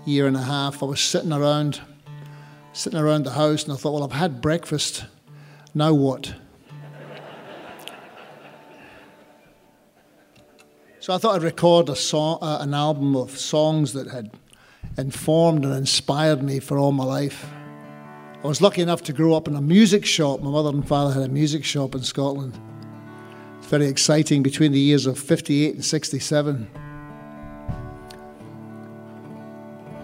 year 0.06 0.28
and 0.28 0.38
a 0.38 0.44
half. 0.44 0.84
I 0.84 0.86
was 0.86 1.02
sitting 1.02 1.34
around, 1.34 1.82
sitting 2.72 3.00
around 3.00 3.24
the 3.24 3.32
house, 3.32 3.64
and 3.64 3.74
I 3.74 3.78
thought, 3.78 3.94
well, 3.94 4.04
I've 4.04 4.12
had 4.12 4.42
breakfast. 4.42 5.06
Now 5.74 5.96
what? 5.96 6.36
so 11.00 11.16
I 11.16 11.18
thought 11.18 11.34
I'd 11.38 11.42
record 11.42 11.90
a 11.90 11.96
song, 11.96 12.38
uh, 12.44 12.60
an 12.62 12.76
album 12.76 13.16
of 13.16 13.32
songs 13.32 13.94
that 13.94 14.08
had 14.08 14.30
informed 15.00 15.66
and 15.66 15.74
inspired 15.74 16.44
me 16.44 16.60
for 16.60 16.78
all 16.78 16.92
my 16.92 17.06
life. 17.06 17.50
I 18.44 18.48
was 18.48 18.62
lucky 18.62 18.84
enough 18.84 19.02
to 19.04 19.14
grow 19.14 19.34
up 19.34 19.48
in 19.48 19.56
a 19.56 19.62
music 19.62 20.06
shop. 20.06 20.42
My 20.42 20.52
mother 20.52 20.70
and 20.70 20.88
father 20.88 21.12
had 21.12 21.24
a 21.24 21.34
music 21.34 21.66
shop 21.66 21.96
in 21.96 22.04
Scotland. 22.04 22.60
Very 23.74 23.88
exciting 23.88 24.44
between 24.44 24.72
the 24.72 24.80
years 24.80 25.08
of 25.08 25.18
58 25.18 25.74
and 25.74 25.84
67. 25.84 26.70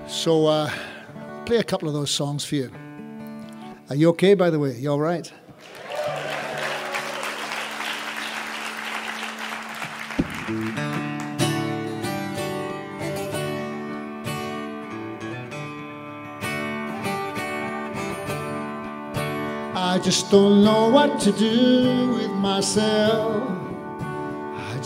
So, 0.07 0.47
uh, 0.47 0.71
play 1.45 1.57
a 1.57 1.63
couple 1.63 1.87
of 1.87 1.93
those 1.93 2.09
songs 2.09 2.43
for 2.43 2.55
you. 2.55 2.71
Are 3.91 3.95
you 3.95 4.09
okay, 4.09 4.33
by 4.33 4.49
the 4.49 4.57
way? 4.57 4.75
You 4.75 4.89
all 4.89 4.99
right? 4.99 5.31
I 19.75 19.99
just 20.01 20.31
don't 20.31 20.63
know 20.63 20.89
what 20.89 21.19
to 21.19 21.31
do 21.31 22.13
with 22.13 22.31
myself. 22.31 23.58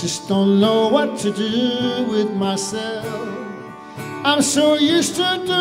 Just 0.04 0.28
don't 0.28 0.60
know 0.60 0.90
what 0.90 1.18
to 1.20 1.32
do 1.32 2.06
with 2.10 2.30
myself. 2.34 3.06
I'm 4.26 4.42
so 4.42 4.74
used 4.74 5.16
to 5.16 5.38
doing 5.46 5.56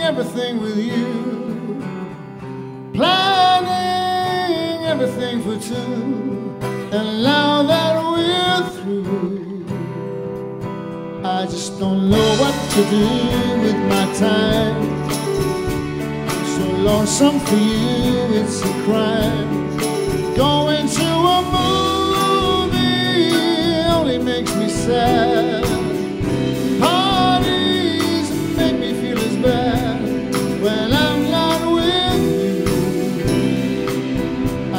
everything 0.00 0.62
with 0.62 0.78
you, 0.78 1.82
planning 2.94 3.66
everything 4.86 5.42
for 5.42 5.58
two. 5.60 6.56
And 6.96 7.22
now 7.22 7.62
that 7.64 8.02
we're 8.02 8.70
through, 8.76 9.66
I 11.22 11.44
just 11.44 11.78
don't 11.78 12.08
know 12.08 12.36
what 12.40 12.54
to 12.70 12.84
do 12.88 13.06
with 13.60 13.76
my 13.92 14.06
time. 14.14 14.80
So 16.56 16.62
lonesome 16.88 17.38
for 17.40 17.56
you, 17.56 18.32
it's 18.40 18.62
a 18.62 18.72
crime. 18.84 19.76
Going 20.34 20.88
to 20.88 21.04
a 21.04 21.42
movie 21.52 21.87
makes 24.28 24.54
me 24.56 24.68
sad. 24.68 25.64
Parties 26.80 28.28
make 28.58 28.78
me 28.78 28.92
feel 29.00 29.18
as 29.18 29.36
bad 29.36 30.00
when 30.64 30.92
I'm 31.04 31.20
not 31.38 31.60
with 31.76 32.22
you. 32.42 32.64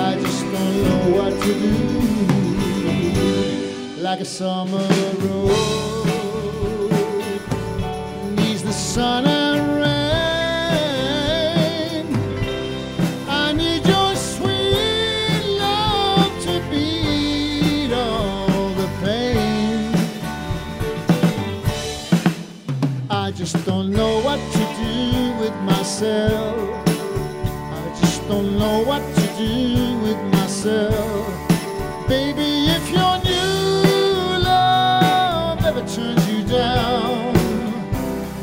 I 0.08 0.12
just 0.24 0.44
don't 0.54 0.78
know 0.86 1.04
what 1.18 1.34
to 1.44 1.52
do. 1.66 1.78
Like 4.08 4.20
a 4.22 4.30
summer 4.40 4.88
road 5.24 6.92
needs 8.38 8.62
the 8.64 8.74
sun 8.94 9.49
just 23.52 23.66
don't 23.66 23.90
know 23.90 24.20
what 24.20 24.40
to 24.52 24.60
do 24.60 25.34
with 25.42 25.56
myself. 25.62 26.88
I 26.88 27.96
just 28.00 28.28
don't 28.28 28.60
know 28.60 28.84
what 28.84 29.02
to 29.16 29.22
do 29.38 29.98
with 30.04 30.22
myself. 30.34 31.28
Baby, 32.08 32.70
if 32.78 32.92
your 32.92 33.18
new 33.24 34.44
love 34.44 35.66
ever 35.66 35.84
turns 35.88 36.30
you 36.30 36.44
down, 36.44 37.34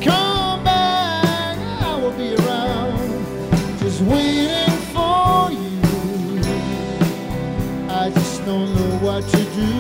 come 0.02 0.64
back, 0.64 1.56
I 1.82 1.94
will 2.02 2.16
be 2.18 2.34
around, 2.34 2.98
just 3.78 4.00
waiting 4.00 4.76
for 4.92 5.52
you. 5.52 5.80
I 7.88 8.10
just 8.12 8.44
don't 8.44 8.74
know 8.74 8.98
what 9.06 9.22
to 9.28 9.42
do. 9.54 9.70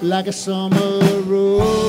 Like 0.00 0.28
a 0.28 0.32
summer 0.32 1.20
rose 1.26 1.87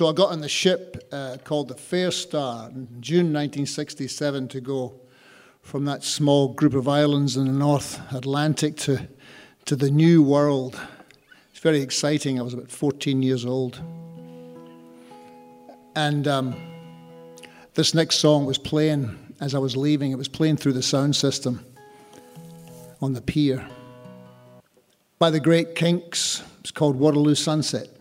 So 0.00 0.08
I 0.08 0.14
got 0.14 0.30
on 0.30 0.40
the 0.40 0.48
ship 0.48 1.06
uh, 1.12 1.36
called 1.44 1.68
the 1.68 1.74
Fair 1.74 2.10
Star 2.10 2.70
in 2.70 2.88
June 3.02 3.34
1967 3.34 4.48
to 4.48 4.58
go 4.62 4.98
from 5.60 5.84
that 5.84 6.02
small 6.02 6.54
group 6.54 6.72
of 6.72 6.88
islands 6.88 7.36
in 7.36 7.44
the 7.44 7.52
North 7.52 8.00
Atlantic 8.10 8.76
to, 8.76 9.06
to 9.66 9.76
the 9.76 9.90
New 9.90 10.22
World. 10.22 10.80
It's 11.50 11.60
very 11.60 11.82
exciting. 11.82 12.40
I 12.40 12.42
was 12.42 12.54
about 12.54 12.70
14 12.70 13.22
years 13.22 13.44
old. 13.44 13.78
And 15.94 16.26
um, 16.26 16.56
this 17.74 17.92
next 17.92 18.20
song 18.20 18.46
was 18.46 18.56
playing 18.56 19.34
as 19.42 19.54
I 19.54 19.58
was 19.58 19.76
leaving. 19.76 20.12
It 20.12 20.16
was 20.16 20.28
playing 20.28 20.56
through 20.56 20.72
the 20.72 20.82
sound 20.82 21.14
system 21.14 21.62
on 23.02 23.12
the 23.12 23.20
pier 23.20 23.68
by 25.18 25.28
the 25.28 25.40
Great 25.40 25.74
Kinks. 25.74 26.42
It's 26.60 26.70
called 26.70 26.96
Waterloo 26.96 27.34
Sunset. 27.34 27.99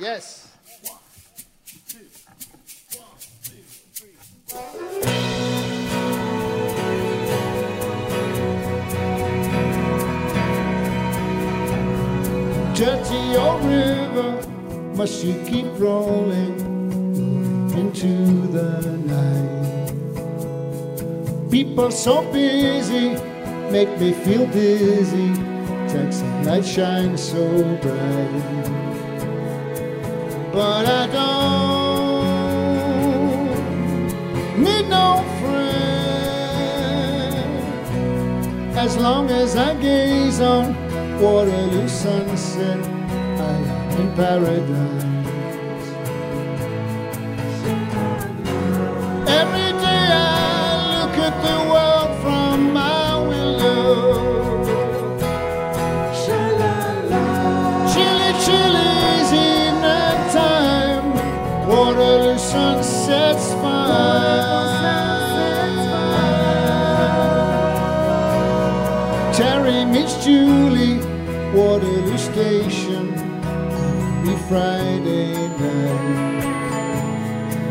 Yes. 0.00 0.46
Dirty 12.74 13.36
old 13.36 13.64
river, 13.64 14.40
must 14.94 15.24
you 15.24 15.34
keep 15.44 15.66
rolling 15.80 16.60
into 17.72 18.46
the 18.52 18.80
night? 19.04 19.90
People 21.50 21.90
so 21.90 22.22
busy 22.32 23.16
make 23.72 23.98
me 23.98 24.12
feel 24.12 24.46
dizzy. 24.46 25.34
Taxi 25.88 26.24
light 26.44 26.64
shines 26.64 27.20
so 27.20 27.44
bright, 27.82 28.77
but 30.58 30.84
I 30.86 31.06
don't 31.18 32.26
need 34.64 34.86
no 34.88 35.22
friend 35.38 35.94
as 38.76 38.96
long 38.96 39.30
as 39.30 39.54
I 39.54 39.74
gaze 39.80 40.40
on 40.40 40.74
Waterloo 41.20 41.88
sunset. 41.88 42.80
I 43.38 43.54
am 43.76 44.00
in 44.00 44.08
paradise. 44.16 45.07
Terry 69.38 69.84
meets 69.84 70.24
Julie, 70.24 70.98
Waterloo 71.54 72.18
Station, 72.18 73.14
Friday 74.48 75.34
night. 75.60 76.38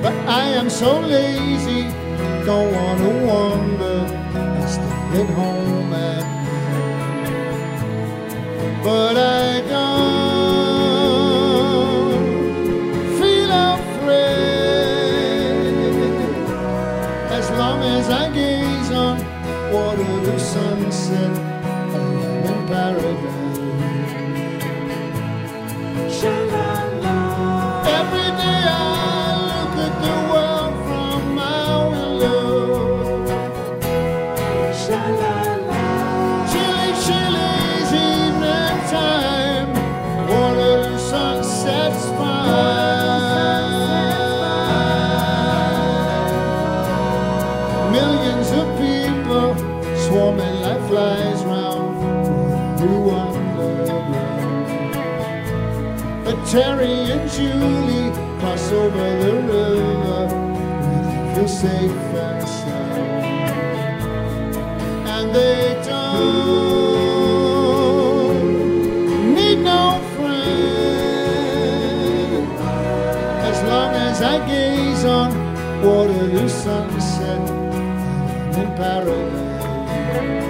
But 0.01 0.14
I 0.27 0.45
am 0.59 0.69
so 0.69 0.99
lazy, 1.01 1.84
don't 2.45 2.72
wanna 2.72 3.09
wander. 3.27 3.99
I 4.34 4.65
stay 4.65 5.22
at 5.22 5.30
home 5.39 5.93
at 5.93 6.23
night. 6.23 6.26
But 8.84 9.18
I 9.18 9.61
don't 9.68 10.16
Julie 57.38 58.09
cross 58.39 58.72
over 58.72 59.09
the 59.22 59.34
river 59.45 60.26
where 60.81 60.99
they 61.05 61.35
feel 61.35 61.47
safe 61.47 61.91
and 62.26 62.41
sound. 62.49 63.76
And 65.05 65.27
they 65.35 65.80
don't 65.85 67.26
need 69.35 69.59
no 69.59 70.01
friend 70.15 70.47
as 73.49 73.57
long 73.69 73.93
as 73.93 74.18
I 74.23 74.39
gaze 74.47 75.05
on 75.05 75.30
Waterloo 75.84 76.49
sunset 76.49 77.43
in 78.57 78.68
paradise. 78.76 80.46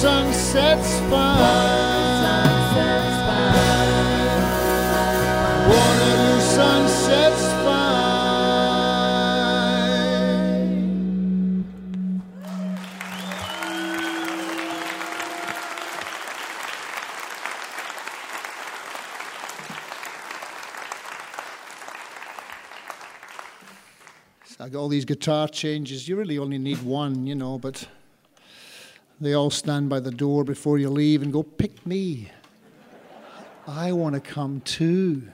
Sunsets 0.00 1.00
fine. 1.10 1.99
All 24.80 24.88
these 24.88 25.04
guitar 25.04 25.46
changes. 25.46 26.08
You 26.08 26.16
really 26.16 26.38
only 26.38 26.56
need 26.56 26.82
one, 26.82 27.26
you 27.26 27.34
know, 27.34 27.58
but 27.58 27.86
they 29.20 29.34
all 29.34 29.50
stand 29.50 29.90
by 29.90 30.00
the 30.00 30.10
door 30.10 30.42
before 30.42 30.78
you 30.78 30.88
leave 30.88 31.20
and 31.20 31.30
go, 31.30 31.42
pick 31.42 31.86
me. 31.86 32.30
I 33.68 33.92
want 33.92 34.14
to 34.14 34.22
come 34.22 34.62
too. 34.62 35.28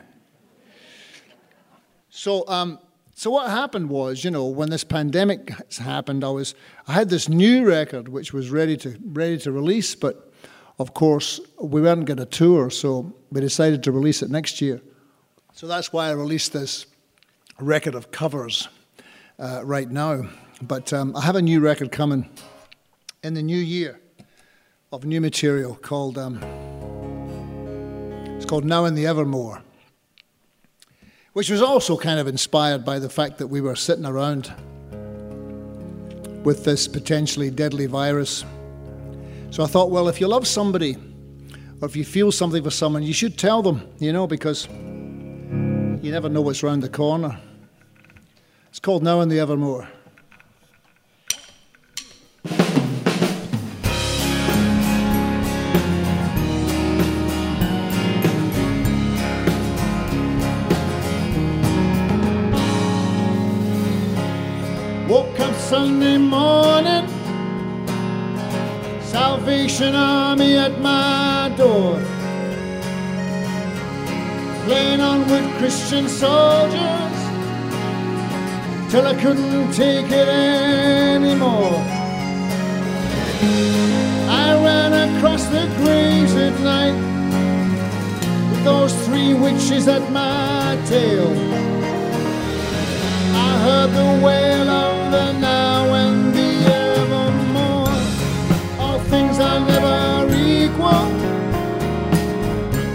So, 2.11 2.45
um, 2.49 2.81
so 3.15 3.31
what 3.31 3.49
happened 3.49 3.89
was, 3.89 4.25
you 4.25 4.33
know, 4.33 4.47
when 4.47 4.69
this 4.69 4.83
pandemic 4.83 5.53
happened, 5.79 6.25
I 6.25 6.31
was, 6.31 6.57
I 6.89 6.95
had 6.95 7.09
this 7.09 7.29
new 7.29 7.65
record 7.65 8.09
which 8.09 8.33
was 8.33 8.51
ready 8.51 8.77
to 8.79 8.99
ready 9.05 9.39
to 9.39 9.53
release, 9.53 9.95
but 9.95 10.33
of 10.81 10.93
course 10.93 11.41
we 11.61 11.81
weren't 11.81 12.05
going 12.05 12.19
to 12.19 12.27
tour, 12.27 12.69
so 12.69 13.15
we 13.31 13.41
decided 13.41 13.85
to 13.85 13.93
release 13.93 14.23
it 14.23 14.31
next 14.31 14.61
year. 14.61 14.81
So 15.53 15.69
that's 15.69 15.93
why 15.93 16.09
I 16.09 16.13
released 16.13 16.53
this 16.53 16.87
record 17.61 17.95
of 17.95 18.11
covers 18.11 18.69
uh, 19.39 19.63
right 19.65 19.91
now. 19.91 20.29
But 20.63 20.93
um, 20.93 21.15
I 21.17 21.21
have 21.23 21.37
a 21.37 21.43
new 21.43 21.61
record 21.61 21.93
coming 21.93 22.29
in 23.23 23.35
the 23.35 23.43
new 23.43 23.59
year 23.59 24.01
of 24.93 25.05
new 25.05 25.21
material 25.21 25.75
called 25.75 26.17
um, 26.17 26.41
it's 28.37 28.47
called 28.47 28.65
Now 28.65 28.85
and 28.85 28.97
the 28.97 29.07
Evermore, 29.07 29.63
which 31.33 31.51
was 31.51 31.61
also 31.61 31.97
kind 31.97 32.21
of 32.21 32.27
inspired 32.27 32.85
by 32.85 32.99
the 32.99 33.09
fact 33.09 33.39
that 33.39 33.49
we 33.49 33.61
were 33.61 33.77
sitting 33.77 34.07
around 34.07 34.53
with 36.45 36.65
this 36.65 36.87
potentially 36.87 37.51
deadly 37.51 37.87
virus. 37.87 38.45
So 39.51 39.65
I 39.65 39.67
thought, 39.67 39.91
well, 39.91 40.09
if 40.09 40.21
you 40.21 40.29
love 40.29 40.47
somebody 40.47 40.97
or 41.81 41.89
if 41.89 41.97
you 41.97 42.05
feel 42.05 42.31
something 42.31 42.63
for 42.63 42.71
someone, 42.71 43.03
you 43.03 43.13
should 43.13 43.37
tell 43.37 43.63
them, 43.63 43.89
you 43.99 44.13
know, 44.13 44.27
because 44.27 44.69
you 44.69 46.13
never 46.13 46.29
know 46.29 46.41
what's 46.41 46.63
round 46.63 46.83
the 46.83 46.89
corner. 46.89 47.39
It's 48.77 48.81
called 48.85 49.03
Now 49.03 49.21
and 49.21 49.33
the 49.33 49.39
Evermore. 49.41 49.89
Woke 65.09 65.41
up 65.41 65.55
Sunday 65.55 66.19
morning, 66.19 67.09
Salvation 69.01 69.95
Army 69.95 70.59
at 70.59 70.79
my 70.83 71.51
door. 71.57 71.99
Playing 74.67 75.01
on 75.01 75.21
with 75.31 75.59
Christian 75.61 76.11
soldiers 76.11 77.16
till 78.89 79.07
I 79.07 79.15
couldn't 79.21 79.73
take 79.73 80.11
it 80.11 80.29
anymore. 80.29 81.83
I 84.29 84.55
ran 84.65 84.93
across 85.09 85.45
the 85.47 85.67
graves 85.79 86.35
at 86.35 86.59
night 86.61 86.97
with 88.51 88.65
those 88.65 88.95
three 89.07 89.35
witches 89.35 89.89
at 89.89 90.11
my 90.13 90.79
tail. 90.87 91.31
I 93.35 93.51
heard 93.67 93.91
the 93.91 94.25
wail 94.25 94.69
of 94.69 95.11
the 95.11 95.33
now 95.41 95.95
and 95.95 96.33
the 96.33 96.53
evermore. 96.93 97.97
All 98.79 99.01
things 99.11 99.39
are 99.41 99.61
never 99.67 100.33
equal, 100.33 101.07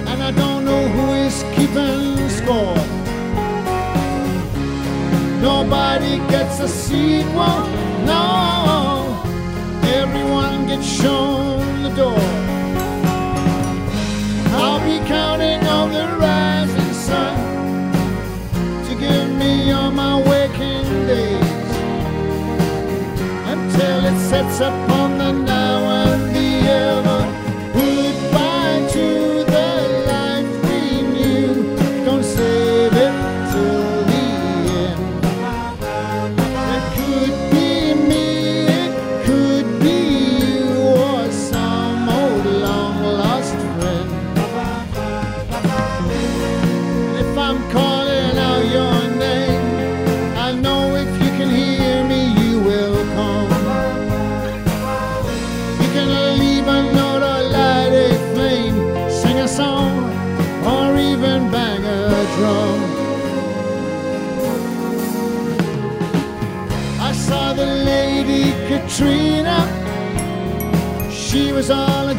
and 0.10 0.24
I 0.24 0.32
don't 0.32 0.64
know 0.64 0.88
who 0.88 1.14
is 1.26 1.44
keeping 1.56 2.30
score. 2.30 2.91
Nobody 5.42 6.20
gets 6.30 6.60
a 6.60 6.68
sequel, 6.68 7.66
no. 8.06 9.20
Everyone 9.84 10.68
gets 10.68 10.86
shown 10.86 11.82
the 11.82 11.90
door. 11.90 12.20
I'll 14.54 14.80
be 14.86 15.00
counting 15.08 15.66
on 15.66 15.92
the 15.94 16.08
rising 16.20 16.94
sun 16.94 17.36
to 18.86 18.96
give 18.96 19.30
me 19.32 19.72
all 19.72 19.90
my 19.90 20.16
waking 20.30 20.86
days 21.08 21.70
until 23.54 24.06
it 24.06 24.20
sets 24.30 24.60
upon 24.60 25.18
the 25.18 25.32
now 25.32 25.90
and 26.06 26.36
the 26.36 26.70
ever. 26.70 27.21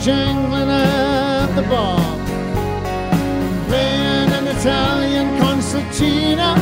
Jangling 0.02 0.68
at 0.68 1.46
the 1.54 1.62
bar, 1.62 2.00
playing 3.68 4.30
an 4.32 4.48
Italian 4.48 5.38
concertina. 5.38 6.56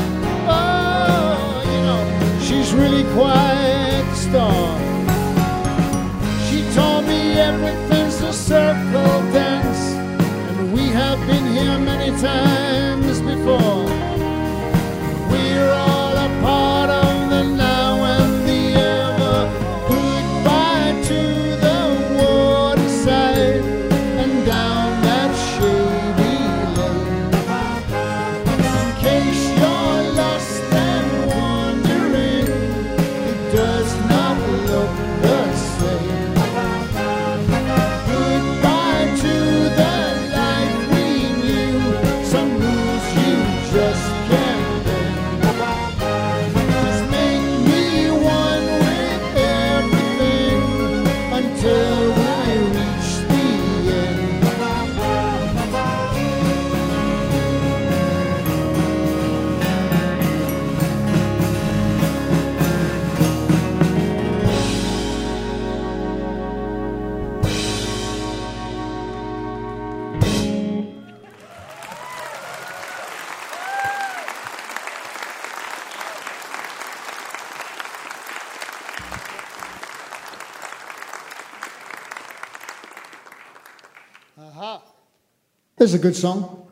Oh, 0.47 1.63
you 1.65 1.81
know, 1.87 2.39
she's 2.43 2.75
really 2.75 3.05
quite 3.15 4.05
the 4.11 4.15
star. 4.15 4.79
She 6.51 6.61
told 6.75 7.07
me 7.07 7.33
everything's 7.39 8.21
a 8.21 8.33
circle 8.33 9.23
dance, 9.33 9.95
and 10.51 10.75
we 10.75 10.89
have 10.89 11.19
been 11.27 11.47
here 11.55 11.79
many 11.79 12.11
times 12.21 12.60
This 85.81 85.95
is 85.95 85.95
a 85.95 85.99
good 85.99 86.15
song. 86.15 86.69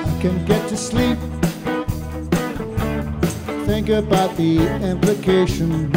I 0.00 0.18
can 0.22 0.42
get 0.46 0.66
to 0.70 0.76
sleep. 0.78 1.18
Think 3.66 3.90
about 3.90 4.34
the 4.38 4.58
implications 4.82 5.94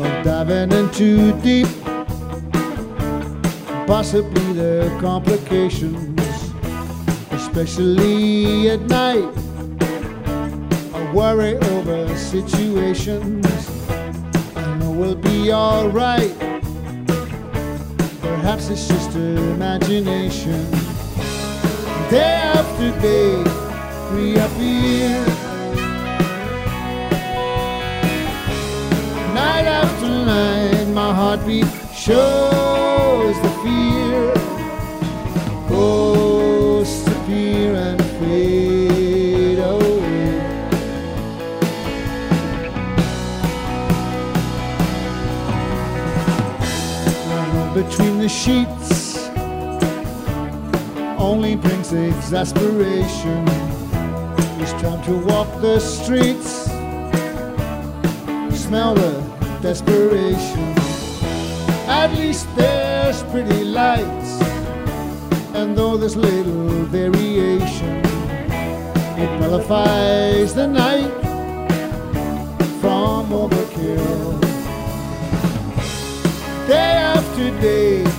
of 0.00 0.24
diving 0.24 0.72
in 0.72 0.90
too 0.92 1.38
deep. 1.42 1.81
Possibly 3.92 4.54
the 4.54 4.90
complications, 5.02 6.18
especially 7.30 8.70
at 8.70 8.80
night. 8.88 9.28
I 10.94 11.12
worry 11.12 11.58
over 11.58 12.16
situations. 12.16 13.44
I 14.56 14.78
know 14.78 14.92
we'll 14.92 15.14
be 15.14 15.52
alright. 15.52 16.32
Perhaps 18.22 18.70
it's 18.70 18.88
just 18.88 19.14
imagination. 19.14 20.70
Day 22.08 22.40
after 22.56 22.98
day, 23.02 23.44
reappear. 24.14 25.22
Night 29.34 29.66
after 29.66 30.08
night, 30.08 30.88
my 30.94 31.12
heartbeat 31.12 31.66
shows 31.94 32.61
the 48.22 48.28
sheets 48.28 49.28
only 51.18 51.56
brings 51.56 51.92
exasperation. 51.92 53.44
It's 54.62 54.70
time 54.80 55.02
to 55.06 55.18
walk 55.26 55.48
the 55.60 55.80
streets, 55.80 56.66
smell 58.56 58.94
the 58.94 59.12
desperation. 59.60 60.62
At 61.88 62.12
least 62.14 62.46
there's 62.54 63.24
pretty 63.24 63.64
lights, 63.64 64.40
and 65.56 65.76
though 65.76 65.96
there's 65.96 66.16
little 66.16 66.68
variation, 66.94 68.04
it 69.18 69.40
nullifies 69.40 70.54
the 70.54 70.68
night 70.68 71.12
from 72.80 73.30
overkill. 73.30 74.40
Day 76.68 76.92
after 77.16 77.50
day 77.60 78.11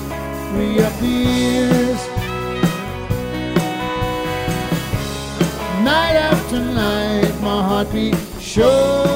Night 6.54 6.62
after 6.62 6.74
night, 6.76 7.42
my 7.42 7.64
heartbeat 7.64 8.16
shows 8.40 9.13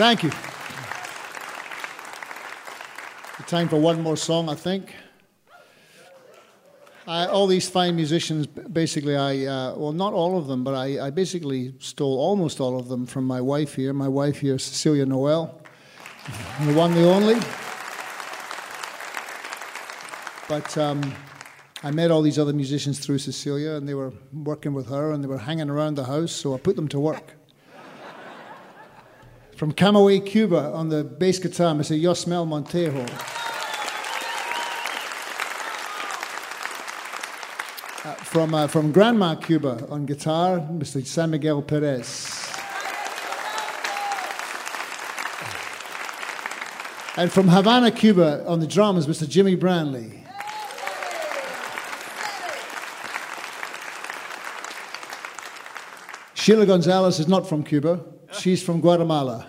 Thank 0.00 0.22
you. 0.22 0.30
Time 3.46 3.68
for 3.68 3.76
one 3.76 4.00
more 4.00 4.16
song, 4.16 4.48
I 4.48 4.54
think. 4.54 4.94
I, 7.06 7.26
all 7.26 7.46
these 7.46 7.68
fine 7.68 7.96
musicians, 7.96 8.46
basically, 8.46 9.14
I 9.14 9.44
uh, 9.44 9.74
well, 9.76 9.92
not 9.92 10.14
all 10.14 10.38
of 10.38 10.46
them, 10.46 10.64
but 10.64 10.72
I, 10.72 11.08
I 11.08 11.10
basically 11.10 11.74
stole 11.80 12.18
almost 12.18 12.60
all 12.60 12.78
of 12.78 12.88
them 12.88 13.04
from 13.04 13.26
my 13.26 13.42
wife 13.42 13.74
here. 13.74 13.92
My 13.92 14.08
wife 14.08 14.38
here, 14.38 14.58
Cecilia 14.58 15.04
Noel, 15.04 15.60
the 16.64 16.72
one, 16.72 16.94
the 16.94 17.06
only. 17.06 17.38
But 20.48 20.78
um, 20.78 21.14
I 21.82 21.90
met 21.90 22.10
all 22.10 22.22
these 22.22 22.38
other 22.38 22.54
musicians 22.54 23.00
through 23.00 23.18
Cecilia, 23.18 23.72
and 23.72 23.86
they 23.86 23.94
were 23.94 24.14
working 24.32 24.72
with 24.72 24.88
her, 24.88 25.12
and 25.12 25.22
they 25.22 25.28
were 25.28 25.36
hanging 25.36 25.68
around 25.68 25.96
the 25.96 26.06
house, 26.06 26.32
so 26.32 26.54
I 26.54 26.58
put 26.58 26.74
them 26.74 26.88
to 26.88 26.98
work. 26.98 27.34
From 29.60 29.74
Camagüey, 29.74 30.24
Cuba, 30.24 30.72
on 30.72 30.88
the 30.88 31.04
bass 31.04 31.38
guitar, 31.38 31.74
Mr. 31.74 31.94
Yosmel 32.00 32.48
Montejo. 32.48 33.06
Uh, 38.06 38.14
from, 38.24 38.54
uh, 38.54 38.66
from 38.68 38.90
Granma 38.90 39.44
Cuba 39.44 39.86
on 39.90 40.06
guitar, 40.06 40.60
Mr. 40.60 41.06
San 41.06 41.32
Miguel 41.32 41.60
Perez. 41.60 42.50
And 47.18 47.30
from 47.30 47.48
Havana, 47.48 47.90
Cuba 47.90 48.42
on 48.46 48.60
the 48.60 48.66
drums, 48.66 49.06
Mr. 49.06 49.28
Jimmy 49.28 49.58
Branly. 49.58 50.26
Sheila 56.32 56.64
Gonzalez 56.64 57.20
is 57.20 57.28
not 57.28 57.46
from 57.46 57.62
Cuba, 57.62 58.02
she's 58.38 58.62
from 58.62 58.80
Guatemala. 58.80 59.46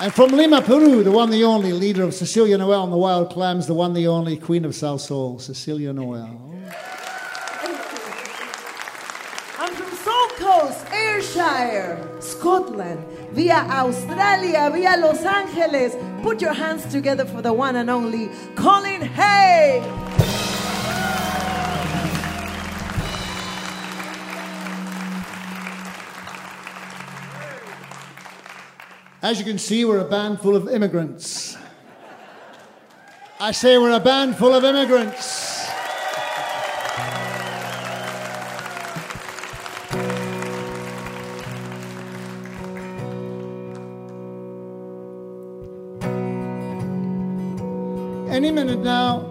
And 0.00 0.14
from 0.14 0.30
Lima, 0.30 0.62
Peru, 0.62 1.02
the 1.02 1.10
one, 1.10 1.30
the 1.30 1.42
only 1.42 1.72
leader 1.72 2.04
of 2.04 2.14
Cecilia 2.14 2.56
Noel 2.56 2.84
and 2.84 2.92
the 2.92 2.96
Wild 2.96 3.30
Clams, 3.30 3.66
the 3.66 3.74
one, 3.74 3.94
the 3.94 4.06
only 4.06 4.36
queen 4.36 4.64
of 4.64 4.70
Salsoul, 4.70 5.40
Cecilia 5.40 5.92
Noel. 5.92 6.40
I'm 9.58 9.74
from 9.74 9.90
Saltcoats, 9.90 10.92
Ayrshire, 10.92 12.20
Scotland, 12.20 13.04
via 13.32 13.56
Australia, 13.56 14.70
via 14.72 14.96
Los 14.98 15.24
Angeles. 15.24 15.96
Put 16.22 16.40
your 16.40 16.52
hands 16.52 16.86
together 16.92 17.24
for 17.24 17.42
the 17.42 17.52
one 17.52 17.74
and 17.74 17.90
only 17.90 18.30
Colin 18.54 19.02
Hay. 19.02 20.07
As 29.20 29.40
you 29.40 29.44
can 29.44 29.58
see, 29.58 29.84
we're 29.84 29.98
a 29.98 30.04
band 30.04 30.40
full 30.40 30.54
of 30.54 30.68
immigrants. 30.68 31.56
I 33.40 33.50
say 33.50 33.76
we're 33.76 33.96
a 33.96 33.98
band 33.98 34.36
full 34.36 34.54
of 34.54 34.62
immigrants. 34.62 35.66
Any 48.30 48.52
minute 48.52 48.78
now, 48.78 49.26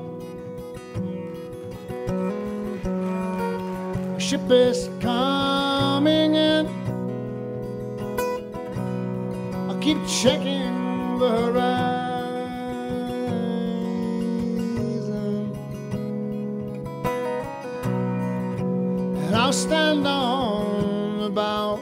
a 4.18 4.20
ship 4.20 4.42
is 4.52 4.90
coming 5.00 5.57
keep 9.88 10.06
checking 10.06 11.18
the 11.18 11.30
horizon. 11.30 11.96
And 19.16 19.34
I'll 19.34 19.54
stand 19.54 20.06
on 20.06 21.20
the 21.20 21.30
bow. 21.30 21.78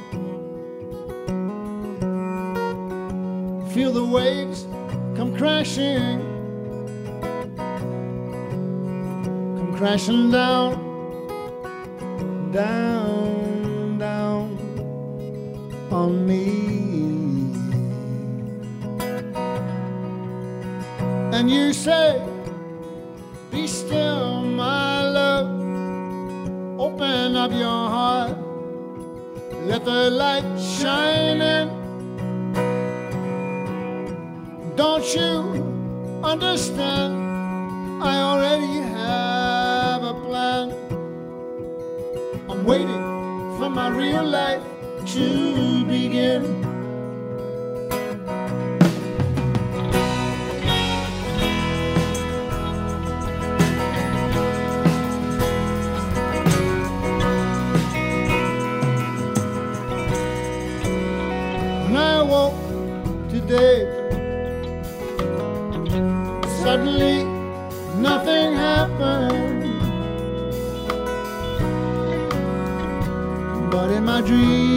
Feel 3.74 3.92
the 3.92 4.06
waves 4.06 4.68
come 5.16 5.36
crashing. 5.36 6.20
Come 9.58 9.74
crashing 9.76 10.30
down, 10.30 10.76
down, 12.52 13.98
down 13.98 14.60
on 15.90 16.28
me. 16.28 16.95
And 21.34 21.50
you 21.50 21.74
say, 21.74 22.22
Be 23.52 23.68
still, 23.68 24.42
my 24.42 25.02
love. 25.08 25.50
Open 26.80 27.36
up 27.36 27.52
your 27.52 27.90
heart. 27.90 28.38
Let 29.66 29.86
the 29.86 30.10
light 30.12 30.60
shine 30.60 31.42
in. 31.42 31.68
Don't 34.76 35.06
you 35.16 36.22
understand? 36.24 37.16
I 38.04 38.18
already 38.22 38.78
have 38.94 40.04
a 40.04 40.14
plan. 40.26 40.70
I'm 42.50 42.66
waiting 42.66 43.04
for 43.58 43.70
my 43.70 43.90
real 43.90 44.24
life 44.24 44.62
to 45.14 45.86
begin. 45.86 46.75
But 74.28 74.75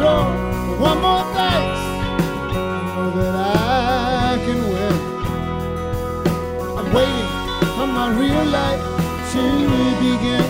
throw 0.00 0.24
one 0.88 0.98
more 1.04 1.24
dice. 1.36 1.84
I 2.48 2.82
know 2.94 3.10
that 3.18 3.34
I 3.36 4.38
can 4.46 4.60
win. 4.72 4.96
I'm 6.78 6.88
waiting 6.96 7.30
for 7.76 7.86
my 7.98 8.08
real 8.20 8.46
life 8.60 8.84
to 9.32 9.42
begin. 10.00 10.48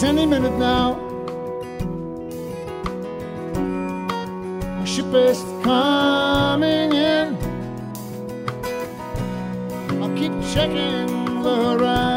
Any 0.00 0.26
minute 0.26 0.56
now, 0.58 1.07
a 5.14 5.34
coming 5.62 6.92
in. 6.92 7.36
I'll 10.02 10.14
keep 10.16 10.32
checking 10.52 11.42
the 11.42 11.56
horizon. 11.56 12.08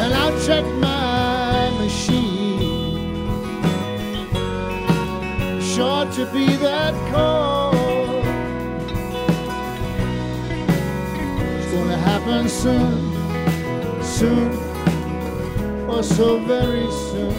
And 0.00 0.14
I'll 0.14 0.38
check 0.46 0.64
my 0.76 1.70
machine. 1.78 3.26
Sure 5.60 6.04
to 6.12 6.26
be 6.32 6.56
that 6.56 6.94
cold. 7.12 8.24
It's 11.56 11.72
gonna 11.72 11.96
happen 11.96 12.48
soon, 12.48 13.12
soon, 14.02 14.57
so 16.02 16.38
very 16.38 16.90
soon. 17.10 17.34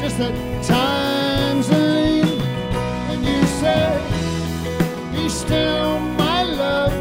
Just 0.00 0.16
that 0.18 0.34
time's 0.64 1.68
a 1.68 1.78
lead, 1.78 2.40
and 3.10 3.24
you 3.24 3.42
say, 3.60 4.00
Be 5.12 5.28
still, 5.28 6.00
my 6.00 6.42
love. 6.44 6.92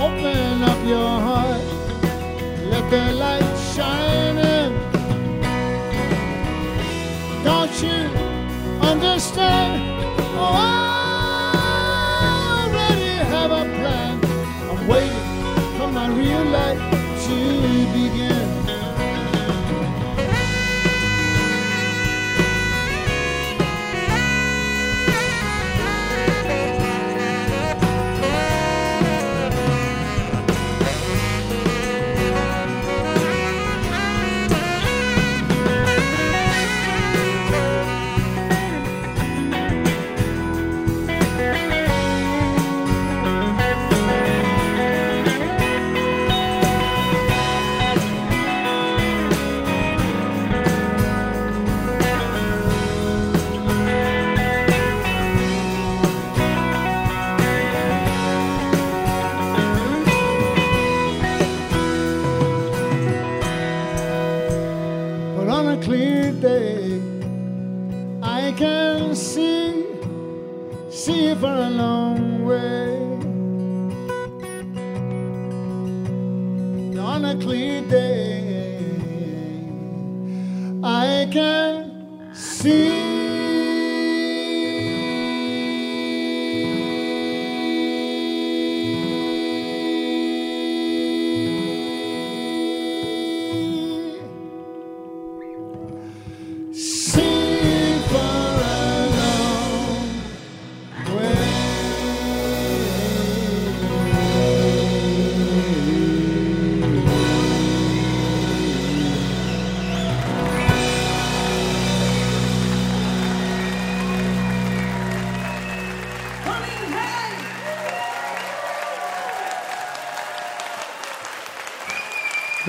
Open 0.00 0.62
up 0.62 0.80
your 0.86 1.20
heart, 1.26 1.62
let 2.70 2.88
the 2.90 3.12
light 3.14 3.47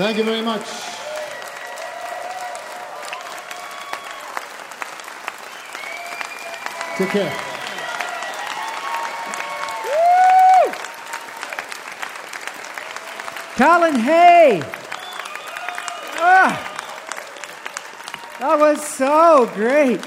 Thank 0.00 0.16
you 0.16 0.24
very 0.24 0.40
much. 0.40 0.66
Take 6.96 7.10
care. 7.10 7.36
Colin 13.56 13.96
Hay. 13.96 14.62
Ah, 16.16 16.56
that 18.38 18.58
was 18.58 18.82
so 18.82 19.50
great. 19.54 20.00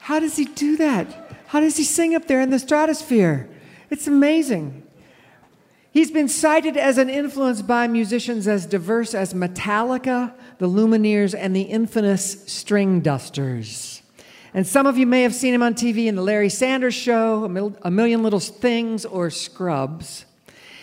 How 0.00 0.20
does 0.20 0.36
he 0.36 0.44
do 0.44 0.76
that? 0.76 1.40
How 1.46 1.60
does 1.60 1.78
he 1.78 1.84
sing 1.84 2.14
up 2.14 2.26
there 2.26 2.42
in 2.42 2.50
the 2.50 2.58
stratosphere? 2.58 3.48
It's 3.88 4.06
amazing. 4.06 4.89
He's 5.92 6.12
been 6.12 6.28
cited 6.28 6.76
as 6.76 6.98
an 6.98 7.10
influence 7.10 7.62
by 7.62 7.88
musicians 7.88 8.46
as 8.46 8.64
diverse 8.64 9.12
as 9.12 9.34
Metallica, 9.34 10.32
the 10.58 10.68
Lumineers, 10.68 11.34
and 11.36 11.54
the 11.54 11.62
infamous 11.62 12.36
Stringdusters. 12.44 14.00
And 14.54 14.66
some 14.66 14.86
of 14.86 14.96
you 14.96 15.06
may 15.06 15.22
have 15.22 15.34
seen 15.34 15.52
him 15.52 15.64
on 15.64 15.74
TV 15.74 16.06
in 16.06 16.14
The 16.14 16.22
Larry 16.22 16.48
Sanders 16.48 16.94
Show, 16.94 17.44
A, 17.82 17.90
Million 17.90 18.22
Little 18.22 18.38
Things, 18.38 19.04
or 19.04 19.30
Scrubs. 19.30 20.26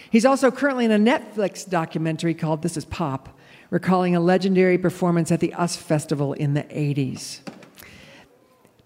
He's 0.09 0.25
also 0.25 0.51
currently 0.51 0.83
in 0.83 0.91
a 0.91 0.99
Netflix 0.99 1.67
documentary 1.69 2.33
called 2.33 2.61
This 2.61 2.75
Is 2.75 2.85
Pop, 2.85 3.29
recalling 3.69 4.13
a 4.13 4.19
legendary 4.19 4.77
performance 4.77 5.31
at 5.31 5.39
the 5.39 5.53
US 5.53 5.77
Festival 5.77 6.33
in 6.33 6.53
the 6.53 6.63
80s. 6.63 7.39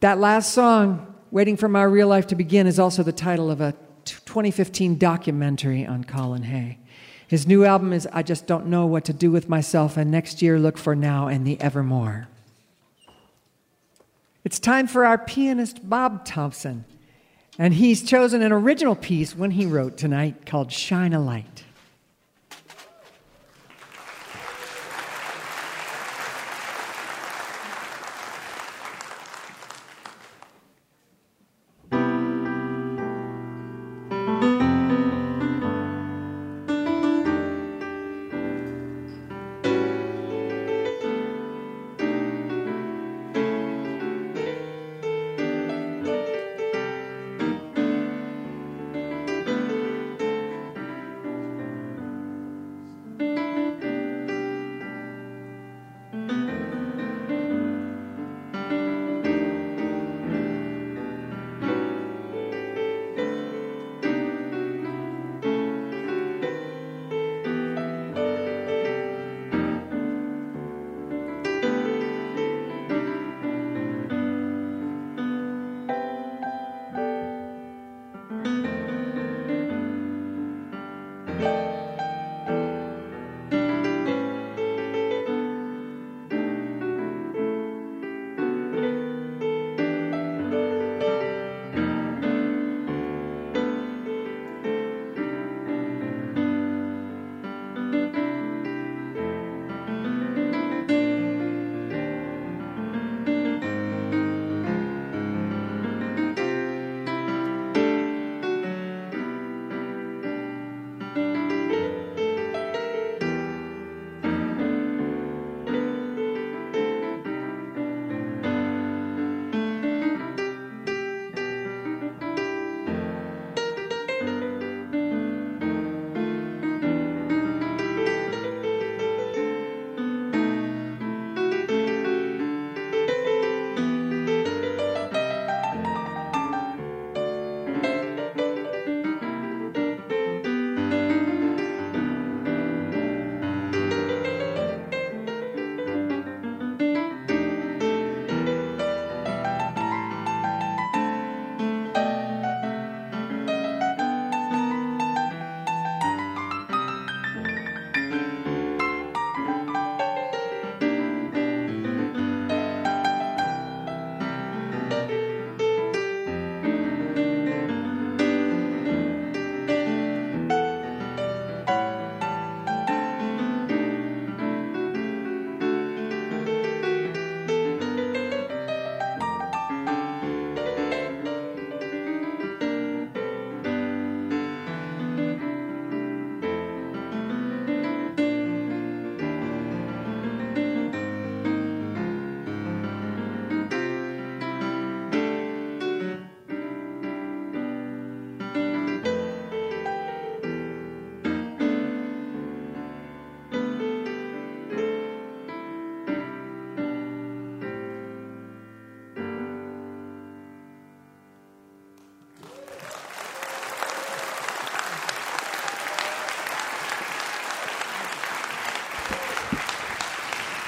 That 0.02 0.20
last 0.20 0.54
song, 0.54 1.16
Waiting 1.32 1.58
for 1.58 1.68
My 1.68 1.84
Real 1.84 2.08
Life 2.08 2.28
to 2.28 2.36
Begin, 2.36 2.68
is 2.68 2.78
also 2.78 3.02
the 3.02 3.12
title 3.12 3.50
of 3.50 3.62
a 3.62 3.74
2015 4.06 4.98
documentary 4.98 5.86
on 5.86 6.04
Colin 6.04 6.44
Hay. 6.44 6.80
His 7.28 7.48
new 7.48 7.64
album 7.64 7.94
is 7.94 8.08
I 8.12 8.24
Just 8.24 8.46
Don't 8.46 8.68
Know 8.68 8.86
What 8.86 9.06
to 9.06 9.14
Do 9.14 9.32
with 9.32 9.48
Myself, 9.48 9.96
and 9.96 10.12
next 10.12 10.42
year 10.42 10.60
look 10.60 10.78
for 10.78 10.96
Now 10.96 11.28
and 11.28 11.48
the 11.48 11.60
Evermore. 11.62 12.28
It's 14.44 14.60
time 14.60 14.88
for 14.88 15.06
our 15.06 15.18
pianist, 15.18 15.88
Bob 15.88 16.26
Thompson. 16.26 16.86
And 17.58 17.74
he's 17.76 18.02
chosen 18.02 18.42
an 18.42 18.52
original 18.52 18.96
piece 18.96 19.36
when 19.36 19.52
he 19.52 19.66
wrote 19.66 19.98
tonight 19.98 20.46
called 20.46 20.72
Shine 20.72 21.14
a 21.14 21.20
Light. 21.20 21.64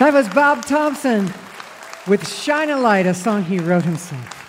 That 0.03 0.13
was 0.13 0.27
Bob 0.27 0.65
Thompson 0.65 1.31
with 2.07 2.27
Shine 2.27 2.69
a 2.69 2.77
Light, 2.77 3.05
a 3.05 3.13
song 3.13 3.45
he 3.45 3.57
wrote 3.57 3.85
himself. 3.85 4.41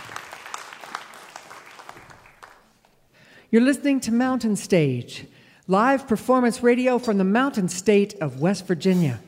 You're 3.52 3.62
listening 3.62 4.00
to 4.00 4.12
Mountain 4.12 4.56
Stage, 4.56 5.26
live 5.68 6.08
performance 6.08 6.60
radio 6.60 6.98
from 6.98 7.18
the 7.18 7.24
mountain 7.24 7.68
state 7.68 8.14
of 8.20 8.40
West 8.40 8.66
Virginia. 8.66 9.20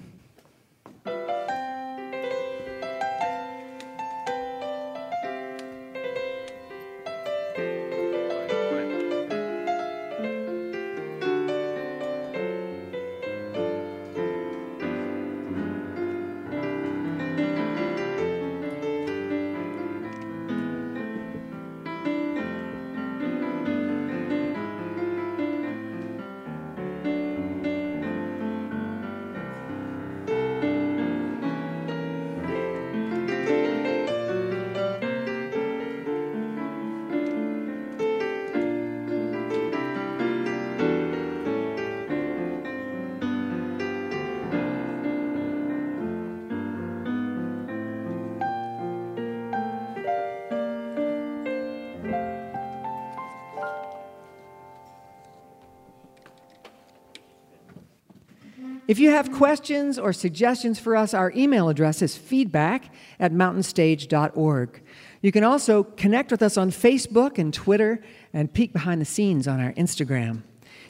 If 58.88 59.00
you 59.00 59.10
have 59.10 59.32
questions 59.32 59.98
or 59.98 60.12
suggestions 60.12 60.78
for 60.78 60.94
us, 60.94 61.12
our 61.12 61.32
email 61.34 61.68
address 61.68 62.02
is 62.02 62.16
feedback 62.16 62.94
at 63.18 63.32
mountainstage.org. 63.32 64.82
You 65.22 65.32
can 65.32 65.42
also 65.42 65.82
connect 65.82 66.30
with 66.30 66.40
us 66.40 66.56
on 66.56 66.70
Facebook 66.70 67.36
and 67.36 67.52
Twitter 67.52 68.00
and 68.32 68.52
peek 68.52 68.72
behind 68.72 69.00
the 69.00 69.04
scenes 69.04 69.48
on 69.48 69.58
our 69.58 69.72
Instagram. 69.72 70.42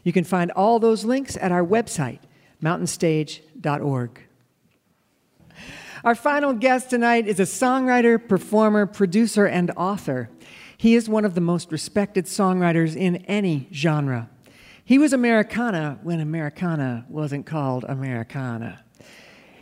You 0.05 0.13
can 0.13 0.25
find 0.25 0.51
all 0.51 0.79
those 0.79 1.05
links 1.05 1.39
at 1.41 1.53
our 1.53 1.65
website, 1.65 2.19
mountainstage.org. 2.63 4.21
Our 6.05 6.15
final 6.15 6.53
guest 6.53 6.91
tonight 6.91 7.27
is 7.27 7.41
a 7.41 7.45
songwriter, 7.45 8.29
performer, 8.29 8.85
producer, 8.85 9.47
and 9.47 9.71
author. 9.75 10.29
He 10.77 10.95
is 10.95 11.09
one 11.09 11.25
of 11.25 11.35
the 11.35 11.41
most 11.41 11.73
respected 11.73 12.27
songwriters 12.27 12.95
in 12.95 13.17
any 13.25 13.69
genre. 13.73 14.29
He 14.87 14.99
was 14.99 15.13
Americana 15.13 15.99
when 16.05 16.21
Americana 16.21 17.07
wasn't 17.09 17.45
called 17.45 17.85
Americana. 17.89 18.85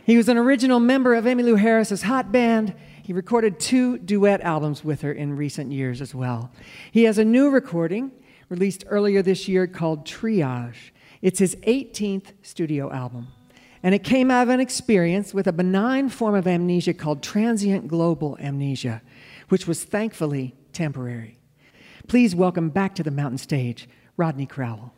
He 0.05 0.17
was 0.17 0.29
an 0.29 0.37
original 0.37 0.79
member 0.79 1.15
of 1.15 1.25
Emmylou 1.25 1.57
Harris's 1.57 2.03
Hot 2.03 2.31
Band. 2.31 2.75
He 3.01 3.11
recorded 3.11 3.59
two 3.59 3.97
duet 3.97 4.41
albums 4.41 4.83
with 4.83 5.01
her 5.01 5.11
in 5.11 5.35
recent 5.35 5.71
years 5.71 5.99
as 5.99 6.13
well. 6.13 6.51
He 6.91 7.05
has 7.05 7.17
a 7.17 7.25
new 7.25 7.49
recording 7.49 8.11
released 8.49 8.83
earlier 8.87 9.23
this 9.23 9.47
year 9.47 9.65
called 9.65 10.05
Triage. 10.05 10.91
It's 11.23 11.39
his 11.39 11.55
18th 11.55 12.33
studio 12.43 12.91
album. 12.91 13.29
And 13.81 13.95
it 13.95 14.03
came 14.03 14.29
out 14.29 14.43
of 14.43 14.49
an 14.49 14.59
experience 14.59 15.33
with 15.33 15.47
a 15.47 15.53
benign 15.53 16.09
form 16.09 16.35
of 16.35 16.45
amnesia 16.45 16.93
called 16.93 17.23
transient 17.23 17.87
global 17.87 18.37
amnesia, 18.39 19.01
which 19.49 19.65
was 19.65 19.83
thankfully 19.83 20.53
temporary. 20.71 21.39
Please 22.07 22.35
welcome 22.35 22.69
back 22.69 22.93
to 22.93 23.01
the 23.01 23.09
mountain 23.09 23.39
stage 23.39 23.89
Rodney 24.17 24.45
Crowell. 24.45 24.93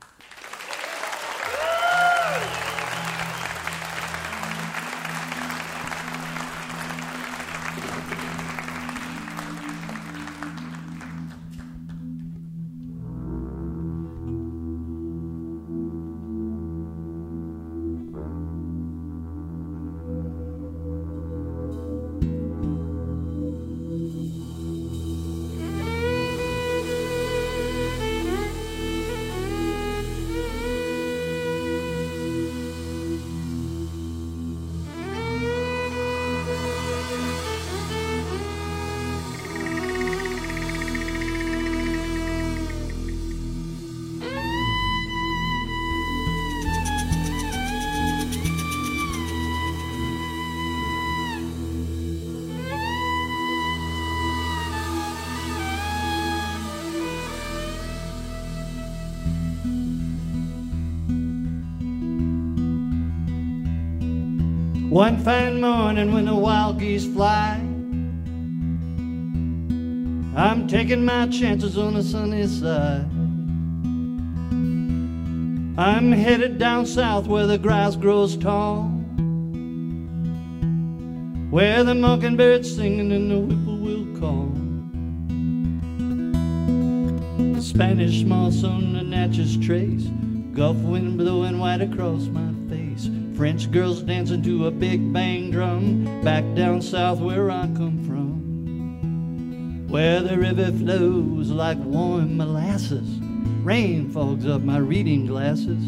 Morning 65.97 66.13
when 66.13 66.25
the 66.25 66.35
wild 66.35 66.79
geese 66.79 67.07
fly, 67.07 67.55
I'm 70.35 70.67
taking 70.67 71.03
my 71.03 71.25
chances 71.27 71.75
on 71.75 71.95
the 71.95 72.03
sunny 72.03 72.45
side. 72.45 73.09
I'm 75.75 76.11
headed 76.11 76.59
down 76.59 76.85
south 76.85 77.25
where 77.25 77.47
the 77.47 77.57
grass 77.57 77.95
grows 77.95 78.37
tall, 78.37 78.83
where 81.49 81.83
the 81.83 81.95
mockingbird's 81.95 82.75
singing 82.75 83.11
and 83.11 83.31
the 83.31 83.39
whippoorwill 83.39 84.19
call. 84.19 84.51
The 87.55 87.61
Spanish 87.61 88.21
moss 88.21 88.63
on 88.63 88.93
the 88.93 89.01
Natchez 89.01 89.57
Trace, 89.57 90.09
Gulf 90.53 90.77
wind 90.77 91.17
blowing 91.17 91.57
white 91.57 91.81
across 91.81 92.27
my. 92.27 92.46
French 93.37 93.69
girls 93.69 94.01
dancing 94.01 94.41
to 94.41 94.65
a 94.65 94.71
big 94.71 95.13
bang 95.13 95.51
drum 95.51 96.03
back 96.23 96.43
down 96.55 96.81
south 96.81 97.19
where 97.19 97.51
I 97.51 97.67
come 97.77 98.03
from. 98.03 99.87
Where 99.87 100.21
the 100.23 100.39
river 100.39 100.71
flows 100.71 101.51
like 101.51 101.77
warm 101.77 102.35
molasses, 102.35 103.19
rain 103.61 104.09
fogs 104.09 104.47
up 104.47 104.63
my 104.63 104.79
reading 104.79 105.27
glasses, 105.27 105.83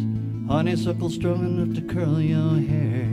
honeysuckle 0.48 1.10
strong 1.10 1.44
enough 1.44 1.76
to 1.76 1.82
curl 1.92 2.22
your 2.22 2.60
hair. 2.60 3.10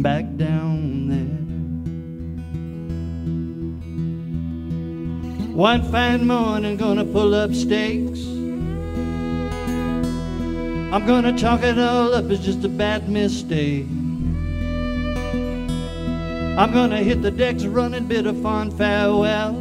Back 0.00 0.36
down 0.36 1.08
there. 1.08 1.42
One 5.52 5.82
fine 5.90 6.28
morning, 6.28 6.76
gonna 6.76 7.04
pull 7.04 7.34
up 7.34 7.52
stakes. 7.52 8.27
I'm 10.90 11.04
gonna 11.06 11.36
chalk 11.36 11.62
it 11.64 11.78
all 11.78 12.14
up 12.14 12.30
as 12.30 12.42
just 12.42 12.64
a 12.64 12.68
bad 12.68 13.10
mistake. 13.10 13.84
I'm 16.56 16.72
gonna 16.72 17.02
hit 17.02 17.20
the 17.20 17.30
decks 17.30 17.66
running, 17.66 18.06
bid 18.06 18.26
a 18.26 18.32
fond 18.32 18.72
farewell. 18.72 19.54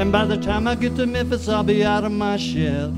And 0.00 0.10
by 0.10 0.24
the 0.24 0.38
time 0.38 0.66
I 0.66 0.76
get 0.76 0.96
to 0.96 1.04
Memphis, 1.04 1.46
I'll 1.46 1.62
be 1.62 1.84
out 1.84 2.04
of 2.04 2.12
my 2.12 2.38
shell. 2.38 2.94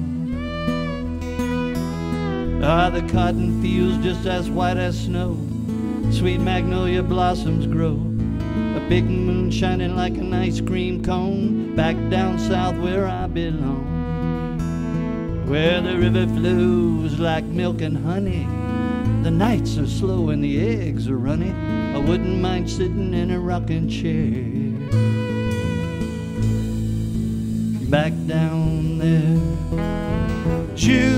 Ah, 2.62 2.88
the 2.88 3.02
cotton 3.12 3.60
fields 3.60 3.98
just 4.04 4.24
as 4.24 4.48
white 4.48 4.76
as 4.76 4.96
snow. 4.96 5.36
Sweet 6.12 6.38
magnolia 6.38 7.02
blossoms 7.02 7.66
grow. 7.66 7.94
A 8.76 8.86
big 8.88 9.04
moon 9.06 9.50
shining 9.50 9.96
like 9.96 10.16
an 10.16 10.32
ice 10.32 10.60
cream 10.60 11.02
cone. 11.02 11.74
Back 11.74 11.96
down 12.08 12.38
south 12.38 12.76
where 12.78 13.08
I 13.08 13.26
belong 13.26 13.95
where 15.46 15.80
the 15.80 15.96
river 15.96 16.26
flows 16.26 17.18
like 17.18 17.44
milk 17.44 17.80
and 17.80 17.96
honey. 18.04 18.46
The 19.22 19.30
nights 19.30 19.78
are 19.78 19.86
slow 19.86 20.28
and 20.30 20.42
the 20.42 20.58
eggs 20.60 21.08
are 21.08 21.16
runny. 21.16 21.52
I 21.94 21.98
wouldn't 21.98 22.40
mind 22.40 22.68
sitting 22.68 23.14
in 23.14 23.30
a 23.30 23.38
rocking 23.38 23.88
chair. 23.88 24.42
Back 27.88 28.12
down 28.26 28.98
there, 28.98 29.38
jewel 30.74 31.14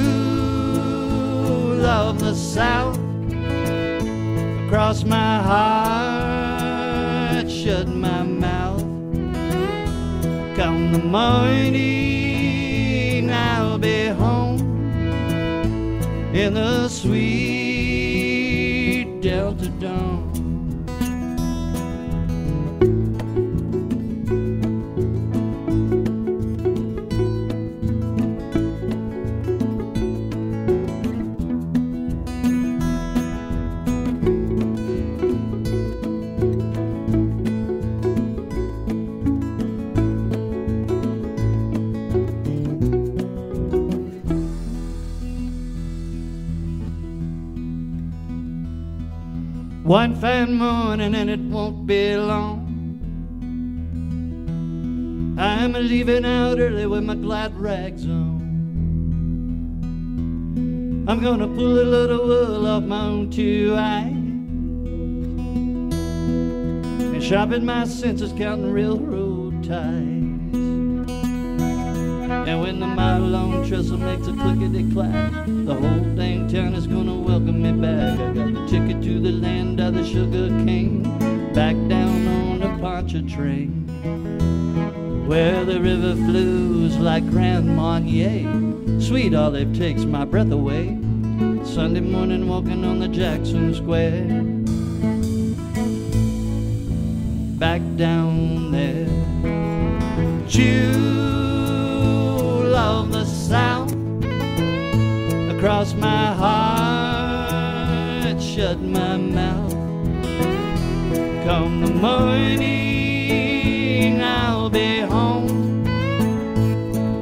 of 1.87 2.21
the 2.21 2.35
south 2.35 2.99
across 4.67 5.05
my 5.05 5.41
heart, 5.51 7.51
shut 7.51 7.89
my 7.89 8.23
mouth. 8.23 8.85
Come 10.55 10.93
the 10.93 10.99
morning, 10.99 12.08
in 16.35 16.53
the 16.53 16.89
sweet 16.89 17.58
One 49.89 50.15
fine 50.17 50.53
morning 50.53 51.15
and 51.15 51.31
it 51.31 51.41
won't 51.41 51.87
be 51.87 52.15
long. 52.15 52.67
I'm 55.39 55.73
leaving 55.73 56.27
out 56.27 56.59
early 56.59 56.85
with 56.85 57.05
my 57.05 57.15
glad 57.15 57.59
rags 57.59 58.05
on. 58.05 58.37
I'm 61.09 61.23
gonna 61.23 61.47
pull 61.47 61.81
a 61.81 61.89
little 61.89 62.27
wool 62.27 62.67
off 62.67 62.83
my 62.83 63.01
own 63.01 63.31
two 63.31 63.75
eyes 63.79 64.13
and 67.15 67.25
sharpen 67.25 67.65
my 67.65 67.87
senses 67.87 68.35
counting 68.35 68.71
railroad 68.71 69.65
ties. 69.65 70.18
And 72.49 72.63
when 72.63 72.81
the 72.81 72.87
long 72.87 73.69
trestle 73.69 73.99
makes 73.99 74.27
a 74.27 74.33
clickety 74.33 74.91
clack, 74.91 75.45
the 75.45 75.75
whole 75.75 76.01
dang 76.17 76.49
town 76.49 76.73
is 76.73 76.87
gonna 76.87 77.15
welcome 77.15 77.61
me 77.61 77.73
back. 77.73 78.19
I 78.19 78.33
got 78.33 78.55
the 78.55 78.67
ticket 78.67 79.03
to 79.03 79.21
the 79.21 79.33
land 79.33 79.79
of 79.81 79.93
the 79.93 80.03
sugar 80.03 80.49
cane, 80.65 81.03
back 81.53 81.77
down 81.91 82.27
on 82.27 82.61
the 82.61 82.69
Poncha 82.83 83.21
train, 83.31 83.69
where 85.29 85.63
the 85.67 85.79
river 85.79 86.15
flows 86.15 86.97
like 86.97 87.29
Grand 87.29 87.77
Marnier. 87.77 88.49
Sweet 88.99 89.35
olive 89.35 89.77
takes 89.77 90.05
my 90.05 90.25
breath 90.25 90.51
away. 90.51 90.97
Sunday 91.65 92.01
morning 92.01 92.49
walking 92.49 92.83
on 92.83 92.99
the 92.99 93.09
Jackson 93.09 93.75
Square. 93.75 94.25
Back 97.59 97.83
down 97.99 98.73
there. 98.73 99.07
Jewel 100.49 100.98
morning, 112.01 113.43
I'll 114.23 114.71
be 114.71 115.01
home 115.01 115.85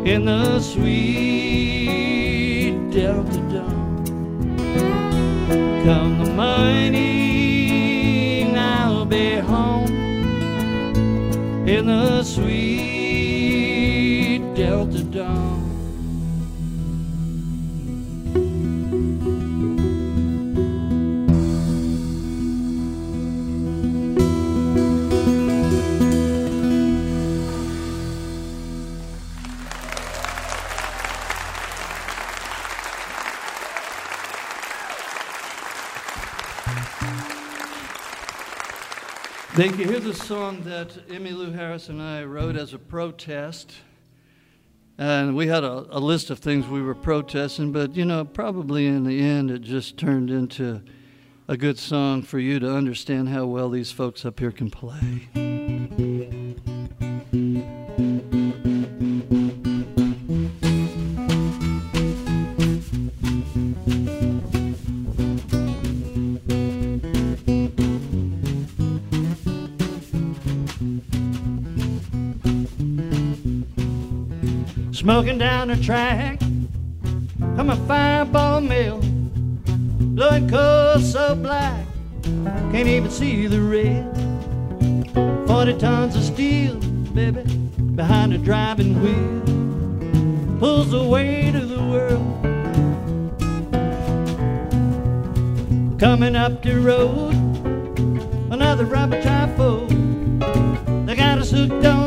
in 0.07 0.27
the 0.27 0.61
sweet 0.61 1.97
Delta 2.91 3.39
dawn. 3.53 4.05
Come 5.85 6.19
the 6.23 6.31
morning, 6.35 6.99
I'll 8.59 9.07
be 9.07 9.37
home 9.37 9.95
in 11.67 11.87
the 11.87 12.23
sweet 12.23 12.56
Thank 39.67 39.81
you. 39.81 39.89
Here's 39.89 40.07
a 40.07 40.15
song 40.15 40.63
that 40.63 40.91
Emmylou 41.09 41.53
Harris 41.53 41.89
and 41.89 42.01
I 42.01 42.23
wrote 42.23 42.55
as 42.55 42.73
a 42.73 42.79
protest. 42.79 43.75
And 44.97 45.35
we 45.35 45.49
had 45.49 45.65
a, 45.65 45.89
a 45.91 45.99
list 45.99 46.31
of 46.31 46.39
things 46.39 46.69
we 46.69 46.81
were 46.81 46.95
protesting, 46.95 47.73
but 47.73 47.97
you 47.97 48.05
know, 48.05 48.25
probably 48.25 48.87
in 48.87 49.03
the 49.03 49.21
end, 49.21 49.51
it 49.51 49.63
just 49.63 49.97
turned 49.97 50.31
into 50.31 50.83
a 51.49 51.57
good 51.57 51.81
song 51.81 52.23
for 52.23 52.39
you 52.39 52.61
to 52.61 52.73
understand 52.73 53.31
how 53.31 53.47
well 53.47 53.69
these 53.69 53.91
folks 53.91 54.25
up 54.25 54.39
here 54.39 54.53
can 54.53 54.71
play. 54.71 56.06
Smoking 75.07 75.39
down 75.39 75.69
the 75.69 75.77
track, 75.77 76.43
I'm 77.57 77.71
a 77.71 77.77
fireball 77.87 78.61
mill, 78.61 78.99
blowing 80.17 80.51
coal 80.51 80.99
so 80.99 81.37
black, 81.37 81.87
can't 82.73 82.89
even 82.89 83.09
see 83.09 83.47
the 83.47 83.61
red. 83.61 84.05
Forty 85.47 85.79
tons 85.79 86.17
of 86.17 86.25
steel, 86.25 86.75
baby, 87.15 87.45
behind 87.95 88.35
a 88.35 88.39
driving 88.39 89.01
wheel, 89.01 90.59
pulls 90.59 90.91
the 90.91 91.05
weight 91.05 91.55
of 91.55 91.69
the 91.69 91.85
world. 91.85 92.43
Coming 96.01 96.35
up 96.35 96.65
the 96.65 96.81
road, 96.81 97.33
another 98.51 98.85
rubber 98.85 99.23
trifle. 99.23 99.87
They 101.07 101.15
got 101.15 101.39
us 101.39 101.53
hooked 101.53 101.87
on 101.87 102.06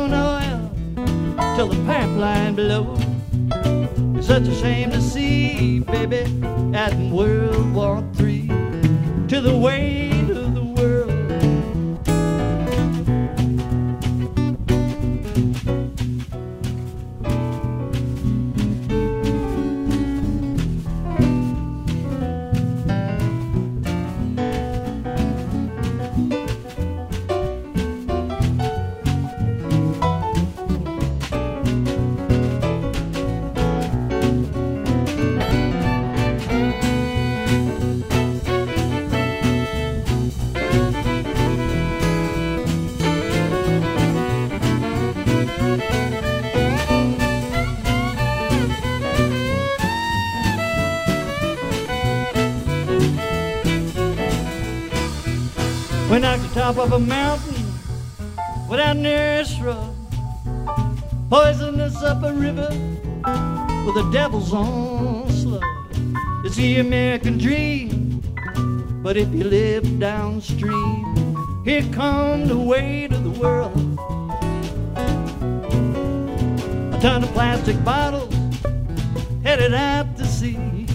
till 1.60 1.68
the 1.68 1.84
pipeline 1.84 2.54
blows. 2.54 2.98
It's 4.16 4.28
such 4.28 4.48
a 4.48 4.54
shame 4.54 4.90
to 4.92 5.02
see, 5.02 5.80
baby, 5.80 6.24
at 6.74 6.94
World 7.12 7.74
War 7.74 8.02
Three, 8.14 8.46
to 9.28 9.42
the 9.42 9.54
weight 9.54 10.09
top 56.74 56.84
of 56.84 56.92
a 56.92 56.98
mountain 57.00 57.64
without 58.68 58.96
near 58.96 59.40
a 59.40 59.44
shrub. 59.44 59.92
Poisoned 61.28 61.80
us 61.80 62.00
up 62.00 62.22
a 62.22 62.32
river 62.32 62.68
with 63.84 63.96
the 63.96 64.08
devil's 64.12 64.54
own 64.54 65.28
slug. 65.30 65.64
It's 66.44 66.54
the 66.54 66.78
American 66.78 67.38
dream, 67.38 68.22
but 69.02 69.16
if 69.16 69.28
you 69.34 69.42
live 69.42 69.98
downstream, 69.98 71.36
here 71.64 71.82
come 71.92 72.46
the 72.46 72.56
weight 72.56 73.10
of 73.10 73.24
the 73.24 73.40
world. 73.40 73.76
A 76.94 77.00
ton 77.00 77.24
of 77.24 77.32
plastic 77.32 77.82
bottles 77.82 78.32
headed 79.42 79.74
out 79.74 80.16
to 80.18 80.24
sea. 80.24 80.86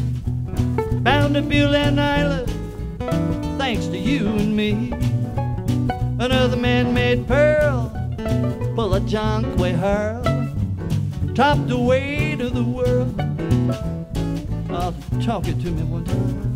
bound 1.03 1.33
to 1.33 1.41
Bulan 1.41 1.99
Island, 1.99 2.49
thanks 3.59 3.87
to 3.87 3.97
you 3.97 4.27
and 4.27 4.55
me. 4.55 4.94
Another 6.25 6.57
man-made 6.57 7.27
pearl, 7.27 7.91
full 8.75 8.95
of 8.95 9.05
junk 9.05 9.59
we 9.59 9.69
hurl, 9.69 10.23
topped 11.35 11.67
the 11.67 11.77
weight 11.77 12.41
of 12.41 12.55
the 12.55 12.63
world. 12.63 13.13
Oh, 14.71 14.91
talk 15.21 15.47
it 15.47 15.61
to 15.61 15.69
me 15.69 15.83
one 15.83 16.03
time. 16.03 16.54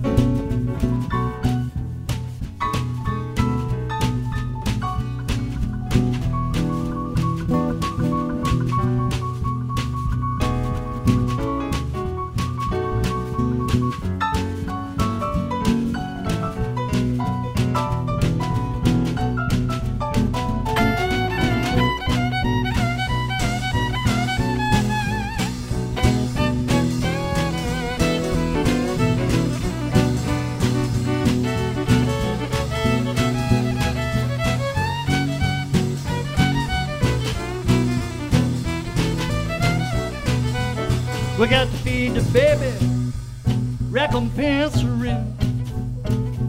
Him. 44.19 45.33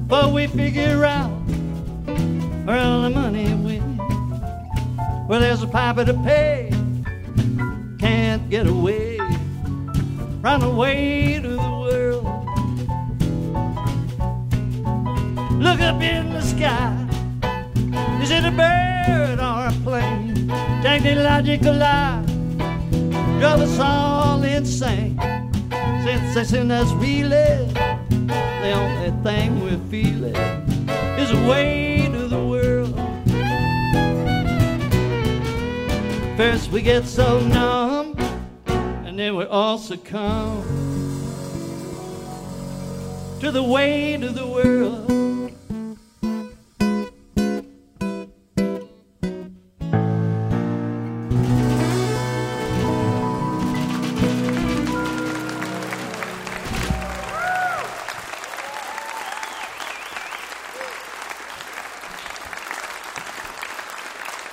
But 0.09 0.33
we 0.33 0.49
figure 0.49 1.05
out 1.05 1.31
where 2.67 2.81
all 2.81 3.03
the 3.03 3.11
money 3.11 3.55
went. 3.55 3.99
Well, 5.29 5.41
there's 5.41 5.63
a 5.63 5.69
piper 5.69 6.05
to 6.05 6.15
pay, 6.15 6.50
to 43.41 43.51
the 43.51 43.63
way 43.63 44.13
of 44.13 44.35
the 44.35 44.47
world. 44.47 45.07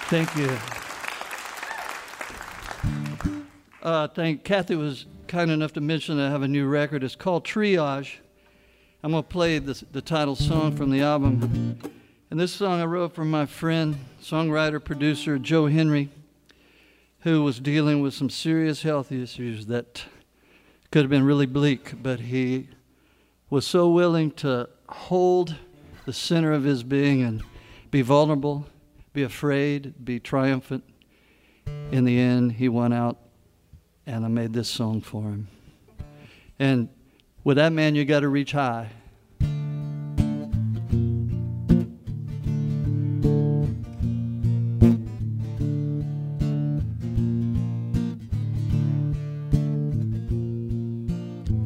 Thank 0.09 0.34
you. 0.38 0.57
Uh, 3.84 4.07
thank 4.07 4.45
Kathy 4.45 4.77
was 4.77 5.05
kind 5.27 5.51
enough 5.51 5.73
to 5.73 5.81
mention 5.81 6.18
I 6.18 6.30
have 6.30 6.41
a 6.41 6.47
new 6.47 6.65
record. 6.65 7.03
It's 7.03 7.18
called 7.18 7.43
Triage. 7.43 8.19
I'm 9.07 9.13
gonna 9.13 9.23
play 9.23 9.57
the, 9.59 9.81
the 9.93 10.01
title 10.01 10.35
song 10.35 10.75
from 10.75 10.91
the 10.91 10.99
album, 10.99 11.79
and 12.29 12.38
this 12.38 12.51
song 12.51 12.81
I 12.81 12.84
wrote 12.84 13.15
for 13.15 13.23
my 13.23 13.45
friend, 13.45 13.99
songwriter, 14.21 14.84
producer 14.84 15.39
Joe 15.39 15.67
Henry, 15.67 16.09
who 17.19 17.41
was 17.41 17.61
dealing 17.61 18.01
with 18.01 18.13
some 18.13 18.29
serious 18.29 18.81
health 18.81 19.09
issues 19.13 19.67
that 19.67 20.03
could 20.91 21.03
have 21.03 21.09
been 21.09 21.23
really 21.23 21.45
bleak, 21.45 22.03
but 22.03 22.19
he 22.19 22.67
was 23.49 23.65
so 23.65 23.89
willing 23.89 24.29
to 24.31 24.67
hold 24.89 25.55
the 26.05 26.11
center 26.11 26.51
of 26.51 26.65
his 26.65 26.84
being 26.84 27.21
and 27.21 27.43
be 27.89 28.01
vulnerable, 28.01 28.67
be 29.13 29.23
afraid, 29.23 30.03
be 30.03 30.19
triumphant. 30.19 30.84
In 31.93 32.03
the 32.03 32.19
end, 32.19 32.51
he 32.51 32.67
won 32.67 32.91
out, 32.91 33.17
and 34.05 34.25
I 34.25 34.27
made 34.27 34.51
this 34.51 34.67
song 34.67 34.99
for 34.99 35.23
him. 35.23 35.47
And 36.59 36.89
with 37.45 37.55
that 37.55 37.71
man, 37.71 37.95
you 37.95 38.03
got 38.03 38.19
to 38.19 38.27
reach 38.27 38.51
high. 38.51 38.89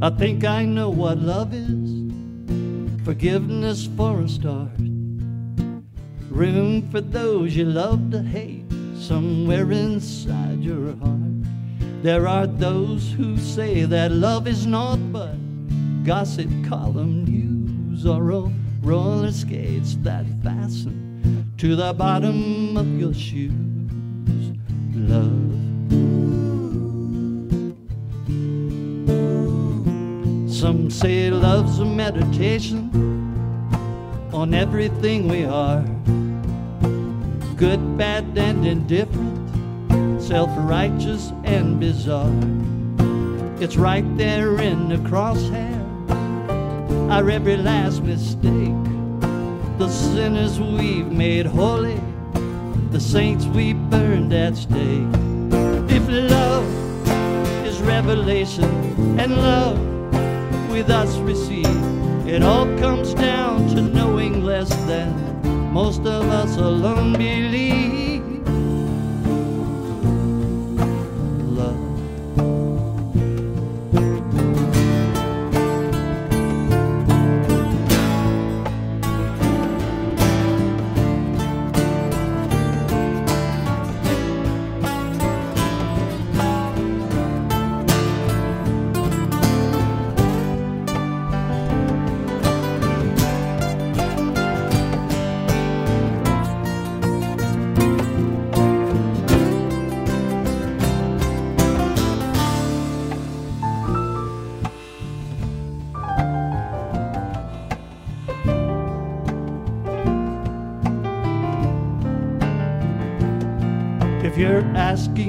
I 0.03 0.09
think 0.09 0.43
I 0.43 0.65
know 0.65 0.89
what 0.89 1.19
love 1.19 1.53
is. 1.53 2.09
Forgiveness 3.05 3.87
for 3.95 4.21
a 4.21 4.27
start. 4.27 4.71
Room 6.27 6.89
for 6.89 7.01
those 7.01 7.55
you 7.55 7.65
love 7.65 8.09
to 8.09 8.23
hate 8.23 8.65
somewhere 8.95 9.71
inside 9.71 10.63
your 10.63 10.95
heart. 10.95 12.01
There 12.01 12.27
are 12.27 12.47
those 12.47 13.11
who 13.11 13.37
say 13.37 13.83
that 13.85 14.11
love 14.11 14.47
is 14.47 14.65
naught 14.65 15.11
but 15.13 15.35
gossip 16.03 16.49
column 16.67 17.23
news 17.25 18.03
or 18.07 18.23
ro- 18.23 18.53
roller 18.81 19.31
skates 19.31 19.97
that 20.01 20.25
fasten 20.43 21.53
to 21.59 21.75
the 21.75 21.93
bottom 21.93 22.75
of 22.75 22.87
your 22.99 23.13
shoes. 23.13 23.53
Love. 24.95 25.60
Some 30.61 30.91
say 30.91 31.31
love's 31.31 31.79
a 31.79 31.85
meditation 31.85 32.91
on 34.31 34.53
everything 34.53 35.27
we 35.27 35.43
are 35.43 35.81
good, 37.55 37.97
bad, 37.97 38.37
and 38.37 38.67
indifferent, 38.67 40.21
self 40.21 40.51
righteous 40.59 41.33
and 41.45 41.79
bizarre. 41.79 42.31
It's 43.59 43.75
right 43.75 44.05
there 44.19 44.61
in 44.61 44.89
the 44.89 44.97
crosshair, 44.97 45.81
our 47.09 47.27
every 47.27 47.57
last 47.57 48.03
mistake. 48.03 48.77
The 49.79 49.89
sinners 49.89 50.59
we've 50.59 51.11
made 51.11 51.47
holy, 51.47 51.99
the 52.91 52.99
saints 52.99 53.47
we 53.47 53.73
burned 53.73 54.31
at 54.31 54.55
stake. 54.57 55.09
If 55.89 56.07
love 56.07 56.67
is 57.65 57.81
revelation 57.81 59.19
and 59.19 59.37
love 59.37 60.00
with 60.71 60.89
us 60.89 61.17
receive, 61.17 61.65
it 62.25 62.41
all 62.41 62.65
comes 62.77 63.13
down 63.13 63.67
to 63.75 63.81
knowing 63.81 64.43
less 64.43 64.69
than 64.85 65.11
most 65.73 65.99
of 66.01 66.23
us 66.29 66.55
alone 66.55 67.13
believe. 67.13 67.90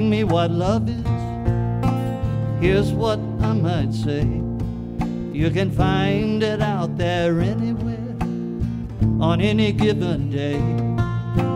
Asking 0.03 0.09
me 0.09 0.23
what 0.25 0.51
love 0.51 0.89
is, 0.89 2.61
here's 2.61 2.91
what 2.91 3.19
I 3.41 3.53
might 3.53 3.93
say. 3.93 4.23
You 5.31 5.49
can 5.49 5.71
find 5.71 6.43
it 6.43 6.61
out 6.61 6.97
there 6.97 7.39
anywhere 7.39 8.17
on 9.21 9.39
any 9.39 9.71
given 9.71 10.29
day. 10.29 10.59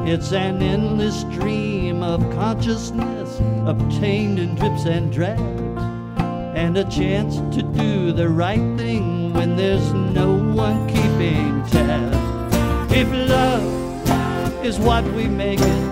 It's 0.09 0.31
an 0.31 0.61
endless 0.61 1.21
stream 1.21 2.03
of 2.03 2.21
consciousness 2.33 3.41
obtained 3.65 4.39
in 4.39 4.55
drips 4.55 4.85
and 4.85 5.11
drabs, 5.11 5.41
and 6.55 6.77
a 6.77 6.85
chance 6.85 7.35
to 7.55 7.61
do 7.61 8.13
the 8.13 8.29
right 8.29 8.77
thing 8.77 9.33
when 9.33 9.57
there's 9.57 9.91
no 9.91 10.37
one 10.55 10.87
keeping 10.87 11.65
tabs. 11.67 12.93
If 12.93 13.09
love 13.29 14.65
is 14.65 14.79
what 14.79 15.03
we 15.13 15.27
make 15.27 15.59
it, 15.59 15.83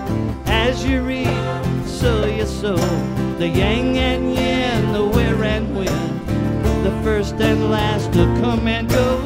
as 0.46 0.84
you 0.84 1.02
read, 1.02 1.45
so 1.96 2.26
you 2.26 2.44
sow. 2.44 2.76
The 3.38 3.48
yang 3.48 3.96
and 3.96 4.34
yin, 4.34 4.92
the 4.92 5.04
where 5.04 5.42
and 5.44 5.74
when, 5.76 6.84
the 6.84 6.92
first 7.02 7.34
and 7.40 7.70
last 7.70 8.12
to 8.12 8.24
come 8.40 8.68
and 8.68 8.88
go. 8.88 9.16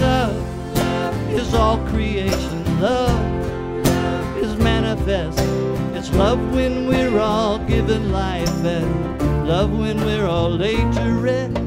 Love 0.00 1.30
is 1.30 1.54
all 1.54 1.78
creation. 1.86 2.80
Love 2.80 4.36
is 4.38 4.56
manifest. 4.56 5.38
It's 5.96 6.12
love 6.14 6.40
when 6.54 6.88
we're 6.88 7.18
all 7.18 7.58
given 7.60 8.12
life, 8.12 8.64
and 8.64 9.48
love 9.48 9.70
when 9.78 9.98
we're 10.04 10.26
all 10.26 10.50
laid 10.50 10.92
to 10.94 11.10
rest. 11.12 11.65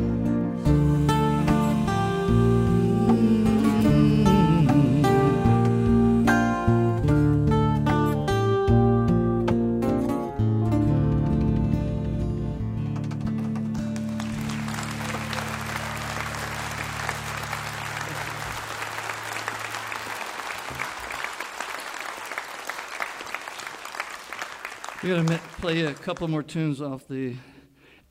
Going 25.09 25.25
to 25.25 25.39
play 25.59 25.81
a 25.85 25.93
couple 25.95 26.27
more 26.27 26.43
tunes 26.43 26.83
off 26.83 27.07
the 27.07 27.35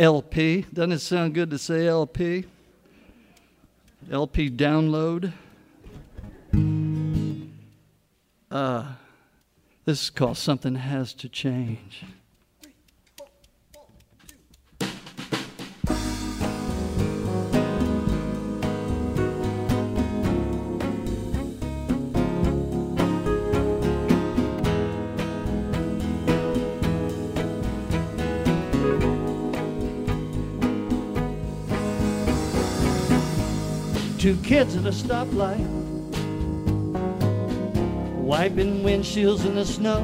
LP. 0.01 0.66
Doesn't 0.73 0.91
it 0.91 0.99
sound 0.99 1.33
good 1.33 1.49
to 1.51 1.59
say 1.59 1.87
LP? 1.87 2.45
LP 4.11 4.51
download. 4.51 5.33
Uh, 8.51 8.93
this 9.85 10.03
is 10.03 10.11
called 10.11 10.39
Something 10.39 10.75
Has 10.75 11.12
to 11.15 11.29
Change. 11.29 12.03
Two 34.19 34.36
kids 34.39 34.74
at 34.74 34.85
a 34.85 34.90
stoplight, 34.90 35.65
wiping 38.16 38.82
windshields 38.82 39.47
in 39.47 39.55
the 39.55 39.65
snow, 39.65 40.03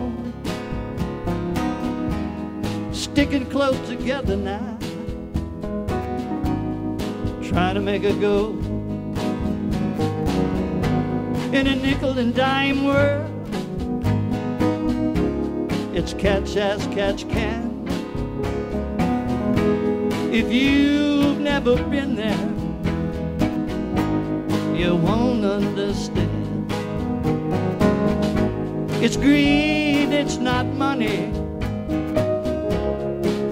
sticking 2.92 3.44
close 3.46 3.76
together 3.88 4.36
now, 4.36 4.78
trying 7.42 7.74
to 7.74 7.80
make 7.80 8.04
a 8.04 8.12
go. 8.12 8.50
In 11.52 11.66
a 11.66 11.74
nickel 11.74 12.16
and 12.16 12.32
dime 12.36 12.84
world, 12.84 13.28
it's 15.92 16.14
catch 16.14 16.54
as 16.54 16.86
catch 16.94 17.28
can. 17.28 17.84
If 20.32 20.52
you've 20.52 21.40
never 21.40 21.82
been 21.82 22.14
there, 22.14 22.53
you 24.74 24.96
won't 24.96 25.44
understand. 25.44 26.72
It's 29.02 29.16
greed, 29.16 30.10
it's 30.12 30.38
not 30.38 30.66
money 30.66 31.30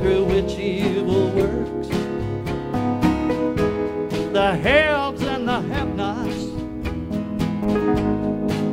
through 0.01 0.25
which 0.25 0.59
evil 0.59 1.29
works. 1.31 1.89
The 4.33 4.57
haves 4.57 5.23
and 5.23 5.47
the 5.47 5.61
have 5.61 5.95
nots, 5.95 6.47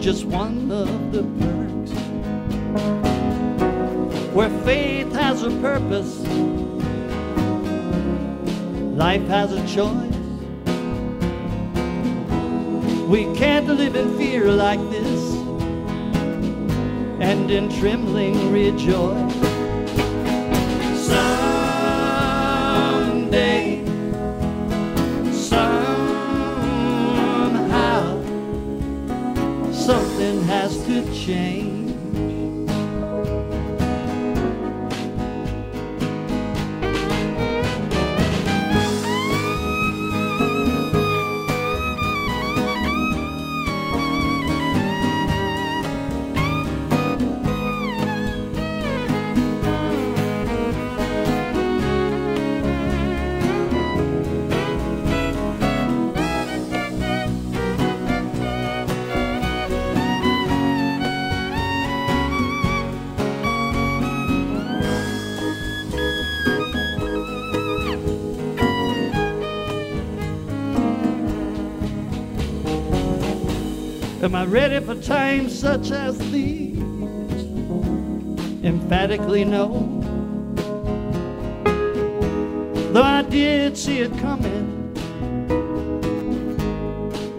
just 0.04 0.26
one 0.26 0.72
of 0.72 1.12
the 1.12 1.24
perks. 1.40 1.92
Where 4.34 4.50
faith 4.64 5.12
has 5.14 5.44
a 5.44 5.52
purpose, 5.62 6.20
life 8.96 9.28
has 9.28 9.52
a 9.52 9.68
choice. 9.68 10.09
We 13.10 13.26
can't 13.34 13.68
live 13.68 13.95
in 13.95 14.15
fear 14.19 14.52
like 14.52 14.80
this 14.91 15.34
and 17.19 17.49
in 17.49 17.68
trembling 17.80 18.52
rejoice. 18.52 19.34
Someday, 22.69 23.84
somehow, 25.34 25.81
something 29.72 30.44
has 30.44 30.77
to 30.86 31.03
change. 31.11 31.69
Am 74.30 74.36
I 74.36 74.46
ready 74.46 74.80
for 74.86 74.94
times 74.94 75.58
such 75.58 75.90
as 75.90 76.16
these? 76.32 76.78
Emphatically 78.64 79.44
no. 79.44 79.80
Though 82.94 83.02
I 83.02 83.24
did 83.24 83.76
see 83.76 84.02
it 84.02 84.16
coming 84.20 84.94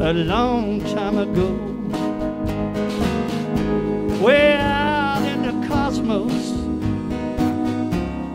a 0.00 0.12
long 0.12 0.80
time 0.86 1.18
ago. 1.18 1.54
Way 4.20 4.56
out 4.56 5.22
in 5.22 5.42
the 5.42 5.68
cosmos, 5.68 6.50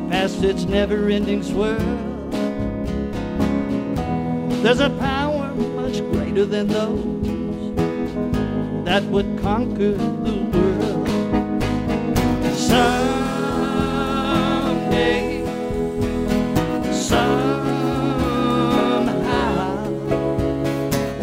past 0.09 0.41
its 0.45 0.63
never 0.63 1.09
ending 1.09 1.43
swirl, 1.43 1.77
there's 4.63 4.79
a 4.79 4.91
power 4.91 5.53
much 5.53 5.99
greater 6.13 6.45
than 6.45 6.67
those 6.67 7.14
that 8.95 9.03
would 9.11 9.37
conquer 9.41 9.91
the 9.91 10.35
world. 10.53 11.07
Someday, 12.55 13.03
somehow, 16.93 17.35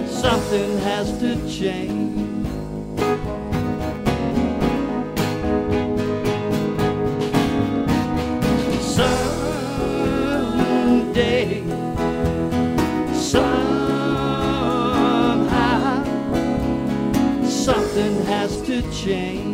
something 0.06 0.78
has 0.80 1.18
to 1.20 1.30
change. 1.48 2.21
Change. 18.90 19.51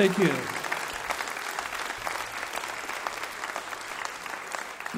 Thank 0.00 0.16
you. 0.18 0.32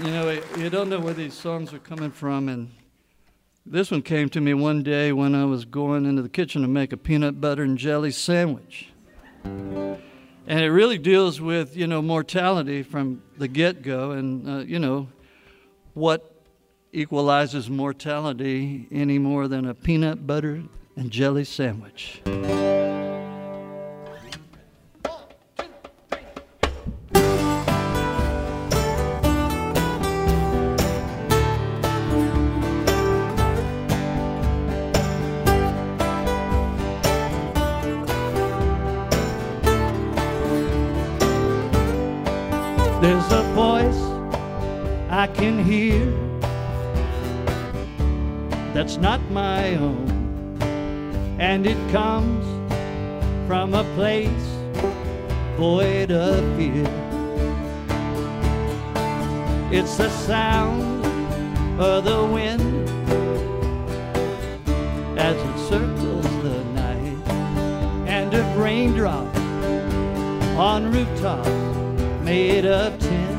You 0.05 0.11
know, 0.12 0.31
you 0.57 0.70
don't 0.70 0.89
know 0.89 1.01
where 1.01 1.12
these 1.12 1.35
songs 1.35 1.73
are 1.73 1.81
coming 1.81 2.12
from, 2.12 2.49
and 2.49 2.70
this 3.66 3.91
one 3.91 4.03
came 4.03 4.29
to 4.29 4.41
me 4.41 4.55
one 4.55 4.85
day 4.85 5.11
when 5.11 5.35
I 5.35 5.45
was 5.45 5.65
going 5.65 6.07
into 6.07 6.23
the 6.23 6.29
kitchen 6.29 6.62
to 6.62 6.69
make 6.69 6.93
a 6.93 6.97
peanut 6.97 7.41
butter 7.41 7.65
and 7.65 7.77
jelly 7.77 8.12
sandwich. 8.12 8.93
And 9.43 9.99
it 10.47 10.70
really 10.70 10.99
deals 10.99 11.41
with, 11.41 11.77
you 11.77 11.89
know, 11.89 12.01
mortality 12.01 12.85
from 12.85 13.24
the 13.37 13.49
get 13.49 13.83
go 13.83 14.12
and, 14.12 14.49
uh, 14.49 14.59
you 14.59 14.79
know, 14.79 15.09
what 15.95 16.33
equalizes 16.93 17.69
mortality 17.69 18.87
any 18.93 19.19
more 19.19 19.49
than 19.49 19.66
a 19.66 19.74
peanut 19.74 20.29
butter 20.29 20.62
and 20.95 21.11
jelly 21.11 21.43
sandwich. 21.43 22.23
Not 49.03 49.20
my 49.33 49.74
own, 49.74 50.57
and 51.41 51.66
it 51.66 51.77
comes 51.91 52.47
from 53.49 53.74
a 53.74 53.83
place 53.97 54.47
void 55.57 56.12
of 56.12 56.39
fear. 56.57 56.87
It's 59.73 59.97
the 59.97 60.09
sound 60.09 61.05
of 61.81 62.05
the 62.05 62.24
wind 62.24 62.89
as 65.19 65.37
it 65.37 65.59
circles 65.69 66.31
the 66.45 66.62
night, 66.66 67.29
and 68.07 68.33
of 68.33 68.57
raindrops 68.57 69.37
on 70.57 70.93
rooftops 70.93 71.49
made 72.23 72.66
of 72.66 72.97
tin. 73.01 73.33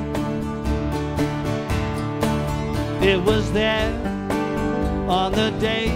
It 3.02 3.24
was 3.24 3.50
there 3.54 4.13
on 5.10 5.32
the 5.34 5.52
day 5.60 5.90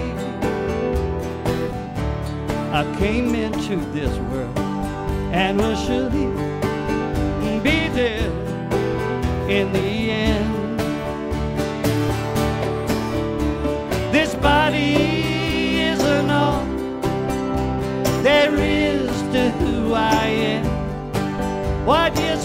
I 2.72 2.84
came 3.00 3.34
into 3.34 3.78
this 3.92 4.16
world 4.30 4.58
and 5.32 5.58
will 5.58 5.76
surely 5.76 6.28
be 7.62 7.88
there 7.90 8.30
in 9.50 9.72
the 9.72 10.12
end. 10.12 10.80
This 14.12 14.36
body 14.36 15.80
isn't 15.80 16.30
all 16.30 16.66
there 18.24 18.54
is 18.56 19.10
to 19.34 19.50
who 19.52 19.94
I 19.94 20.26
am. 20.28 21.86
What 21.86 22.20
you 22.20 22.36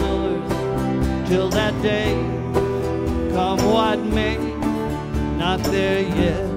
source 0.00 1.28
till 1.28 1.48
that 1.50 1.74
day. 1.82 2.12
Come 3.34 3.60
what 3.72 3.98
may, 4.00 4.36
not 5.36 5.60
there 5.64 6.00
yet. 6.00 6.49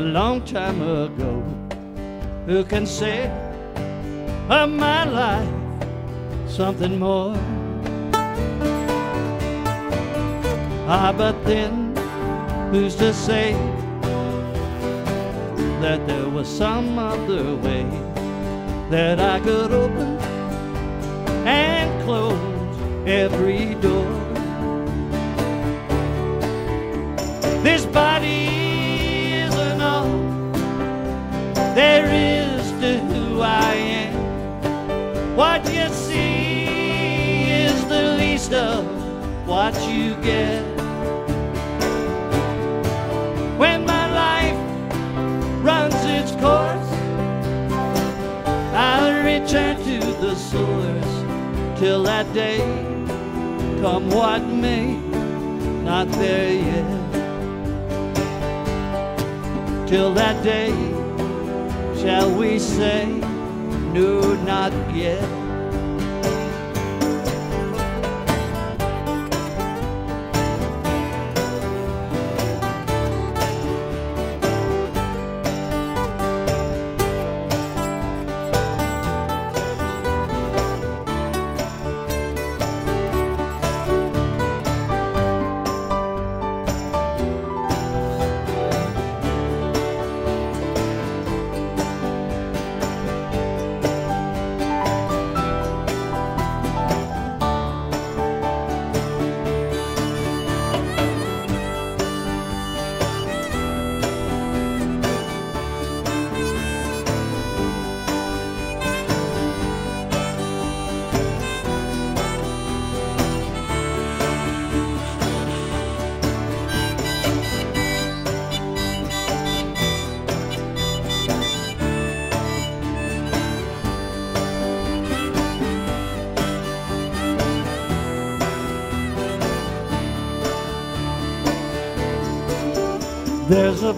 A 0.00 0.12
long 0.20 0.40
time 0.46 0.80
ago, 0.80 1.32
who 2.46 2.64
can 2.64 2.86
say 2.86 3.28
of 4.48 4.70
my 4.70 5.04
life 5.04 5.54
something 6.48 6.98
more? 6.98 7.36
Ah, 10.88 11.12
but 11.14 11.36
then 11.44 11.94
who's 12.72 12.96
to 12.96 13.12
say 13.12 13.52
that 15.82 16.06
there 16.06 16.30
was 16.30 16.48
some 16.48 16.98
other 16.98 17.44
way 17.56 17.84
that 18.88 19.20
I 19.20 19.38
could 19.40 19.70
open 19.70 20.16
and 21.46 21.88
close 22.04 22.40
every 23.06 23.74
door? 23.86 24.10
This 27.62 27.84
body 27.84 28.49
What 35.40 35.64
you 35.72 35.88
see 35.88 36.64
is 37.48 37.86
the 37.86 38.14
least 38.18 38.52
of 38.52 38.84
what 39.48 39.72
you 39.88 40.14
get. 40.16 40.62
When 43.56 43.86
my 43.86 44.04
life 44.12 44.58
runs 45.64 45.94
its 46.04 46.32
course, 46.32 46.90
I'll 48.74 49.24
return 49.24 49.82
to 49.82 49.98
the 50.20 50.34
source 50.34 51.80
till 51.80 52.02
that 52.02 52.30
day, 52.34 52.58
come 53.80 54.10
what 54.10 54.42
may, 54.46 54.94
not 55.88 56.06
there 56.20 56.52
yet. 56.52 56.90
Till 59.88 60.12
that 60.12 60.44
day 60.44 60.70
shall 61.96 62.30
we 62.30 62.58
say 62.58 63.29
no 63.92 64.34
not 64.44 64.72
yet 64.94 65.49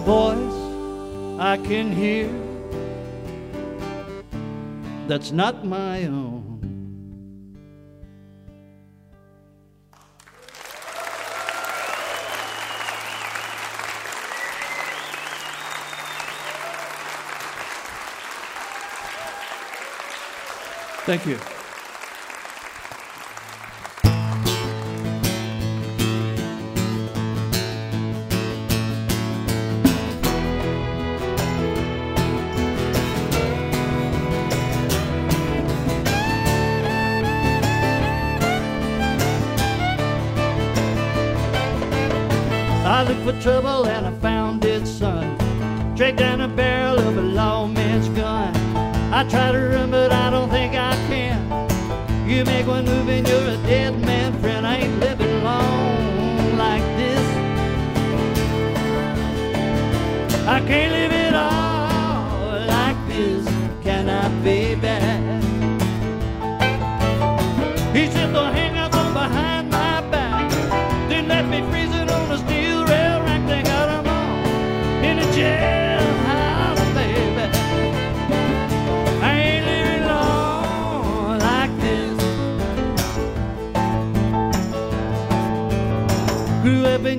voice 0.03 0.59
I 1.39 1.57
can 1.57 1.91
hear 1.91 2.29
that's 5.07 5.31
not 5.31 5.65
my 5.65 6.05
own. 6.05 6.43
Thank 21.05 21.25
you. 21.25 21.52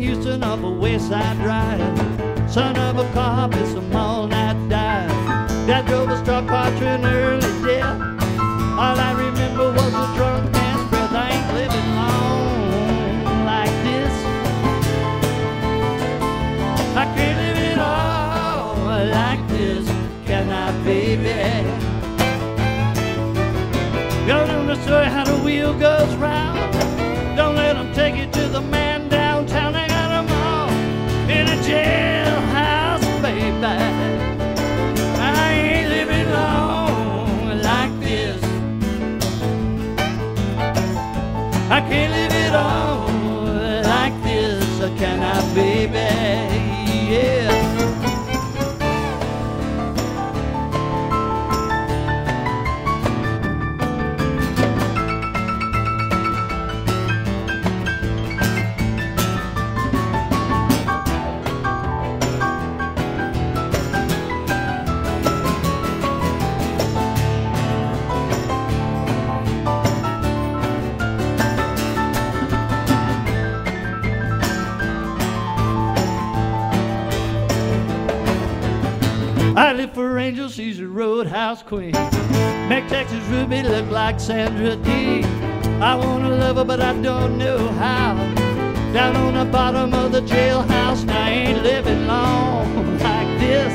In 0.05 0.12
Houston 0.12 0.44
off 0.44 0.62
a 0.62 0.70
West 0.70 1.09
Side 1.09 1.39
Drive. 1.39 2.51
Son 2.51 2.76
of 2.76 2.98
a 2.98 3.10
cop, 3.14 3.55
it's 3.55 3.72
a 3.72 3.97
all 3.97 4.27
night 4.27 4.69
dive. 4.69 5.09
Dad 5.66 5.87
drove 5.87 6.11
a 6.11 6.19
stock 6.19 6.46
car 6.46 6.70
to 6.70 6.87
an 6.87 7.06
early 7.06 7.40
death. 7.64 8.01
All 8.78 8.98
I 9.01 9.12
remember 9.16 9.72
was 9.72 9.95
a 9.95 10.06
drunk 10.14 10.53
man's 10.53 10.90
breath. 10.90 11.11
I 11.11 11.30
ain't 11.30 11.54
living 11.54 11.88
long 11.96 13.46
like 13.46 13.77
this. 13.88 14.14
I 16.95 17.04
can't 17.16 17.38
live 17.40 17.59
it 17.72 17.78
all 17.78 18.77
like 19.09 19.48
this. 19.48 19.88
Can 20.27 20.51
I, 20.51 20.70
baby? 20.85 21.32
Know 24.27 24.66
the 24.66 24.77
story 24.82 25.06
how 25.06 25.24
the 25.24 25.38
wheel 25.43 25.72
goes 25.72 26.14
round. 26.16 26.53
Queen. 81.66 81.93
Make 82.68 82.88
Texas 82.88 83.24
Ruby 83.28 83.62
look 83.62 83.90
like 83.90 84.20
Sandra 84.20 84.76
Dee. 84.76 85.24
I 85.80 85.96
wanna 85.96 86.30
love 86.30 86.56
her, 86.56 86.64
but 86.64 86.80
I 86.80 86.93
don't 87.01 87.38
know 87.38 87.68
how. 87.84 88.14
Down 88.93 89.16
on 89.16 89.34
the 89.34 89.44
bottom 89.51 89.93
of 89.94 90.12
the 90.12 90.20
jailhouse, 90.20 91.02
and 91.02 91.10
I 91.10 91.30
ain't 91.30 91.62
living 91.62 92.06
long 92.06 92.98
like 92.98 93.38
this. 93.38 93.72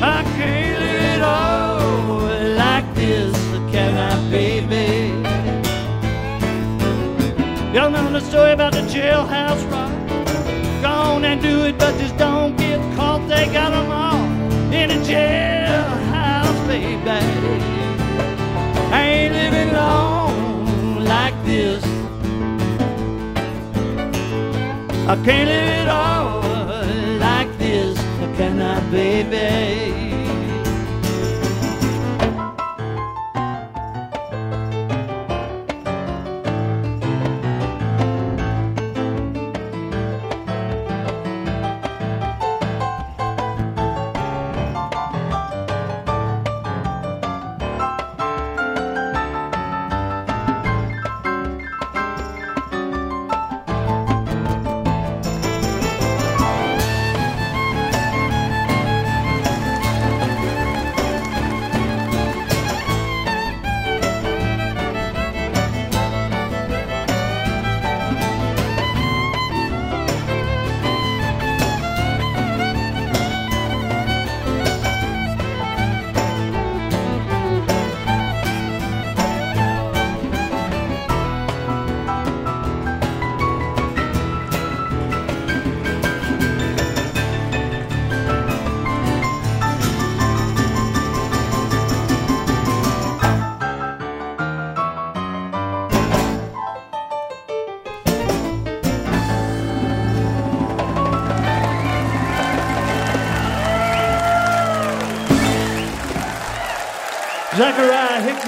I 0.00 0.22
can't 0.36 0.80
live 0.80 1.04
it 1.14 1.22
all 1.22 2.20
like 2.56 2.94
this, 2.94 3.36
can 3.72 3.92
I, 4.10 4.30
baby? 4.30 5.12
Y'all 7.74 7.90
know 7.90 8.12
the 8.12 8.20
story 8.20 8.52
about 8.52 8.72
the 8.72 8.82
jailhouse 8.82 9.62
rock? 9.70 9.92
Go 10.82 10.88
on 10.88 11.24
and 11.24 11.40
do 11.40 11.64
it, 11.64 11.78
but 11.78 11.96
just 11.98 12.16
don't 12.16 12.56
get 12.56 12.80
caught. 12.96 13.26
They 13.28 13.46
got 13.52 13.72
jailhouse, 15.12 16.66
baby. 16.66 17.18
I 18.98 19.02
ain't 19.16 19.34
living 19.34 19.72
long 19.74 21.04
like 21.04 21.36
this. 21.44 21.84
I 25.12 25.14
can't 25.26 25.48
live 25.52 25.68
it 25.80 25.88
all 25.88 26.40
like 27.18 27.50
this, 27.58 27.98
I, 28.62 28.80
baby? 28.90 30.11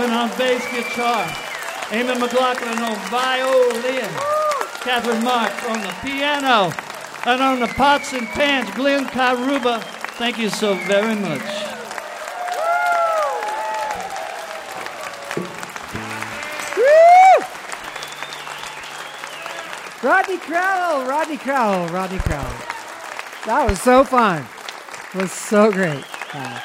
On 0.05 0.28
bass 0.36 0.62
guitar, 0.70 1.26
Amy 1.91 2.18
McLaughlin 2.20 2.78
on 2.78 2.94
violin, 3.08 4.08
Catherine 4.81 5.24
Marks 5.24 5.65
on 5.66 5.81
the 5.81 5.94
piano, 6.02 6.73
And 7.24 7.42
on 7.42 7.58
the 7.58 7.68
pots 7.68 8.12
and 8.12 8.26
pans, 8.28 8.70
Glenn 8.74 9.07
Karuba. 9.07 9.83
Thank 10.18 10.39
you 10.39 10.50
so 10.50 10.74
very 10.74 11.15
much. 11.15 11.41
Rodney 20.02 20.36
Crowell, 20.36 21.08
Rodney 21.08 21.39
Crowell, 21.39 21.89
Rodney 21.89 22.18
Crowell. 22.18 22.60
That 23.47 23.66
was 23.66 23.81
so 23.81 24.05
fun. 24.05 24.44
It 25.15 25.23
was 25.23 25.33
so 25.33 25.73
great. 25.73 26.05
Uh, 26.34 26.60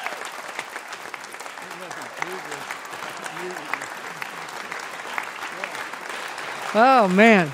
oh, 6.74 7.08
man. 7.08 7.50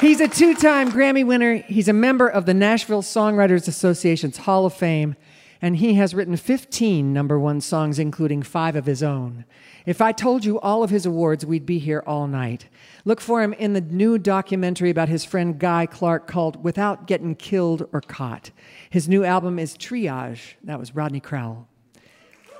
He's 0.00 0.20
a 0.20 0.28
two 0.28 0.54
time 0.54 0.92
Grammy 0.92 1.26
winner. 1.26 1.56
He's 1.56 1.88
a 1.88 1.92
member 1.94 2.28
of 2.28 2.44
the 2.44 2.52
Nashville 2.52 3.02
Songwriters 3.02 3.66
Association's 3.66 4.36
Hall 4.36 4.66
of 4.66 4.74
Fame, 4.74 5.16
and 5.62 5.78
he 5.78 5.94
has 5.94 6.14
written 6.14 6.36
15 6.36 7.14
number 7.14 7.40
one 7.40 7.62
songs, 7.62 7.98
including 7.98 8.42
five 8.42 8.76
of 8.76 8.84
his 8.84 9.02
own. 9.02 9.46
If 9.86 10.02
I 10.02 10.12
told 10.12 10.44
you 10.44 10.60
all 10.60 10.82
of 10.82 10.90
his 10.90 11.06
awards, 11.06 11.46
we'd 11.46 11.64
be 11.64 11.78
here 11.78 12.02
all 12.06 12.26
night. 12.26 12.68
Look 13.06 13.22
for 13.22 13.42
him 13.42 13.54
in 13.54 13.72
the 13.72 13.80
new 13.80 14.18
documentary 14.18 14.90
about 14.90 15.08
his 15.08 15.24
friend 15.24 15.58
Guy 15.58 15.86
Clark 15.86 16.26
called 16.26 16.62
Without 16.62 17.06
Getting 17.06 17.34
Killed 17.34 17.88
or 17.92 18.02
Caught. 18.02 18.50
His 18.90 19.08
new 19.08 19.24
album 19.24 19.58
is 19.58 19.78
Triage. 19.78 20.54
That 20.64 20.78
was 20.78 20.94
Rodney 20.94 21.20
Crowell. 21.20 21.68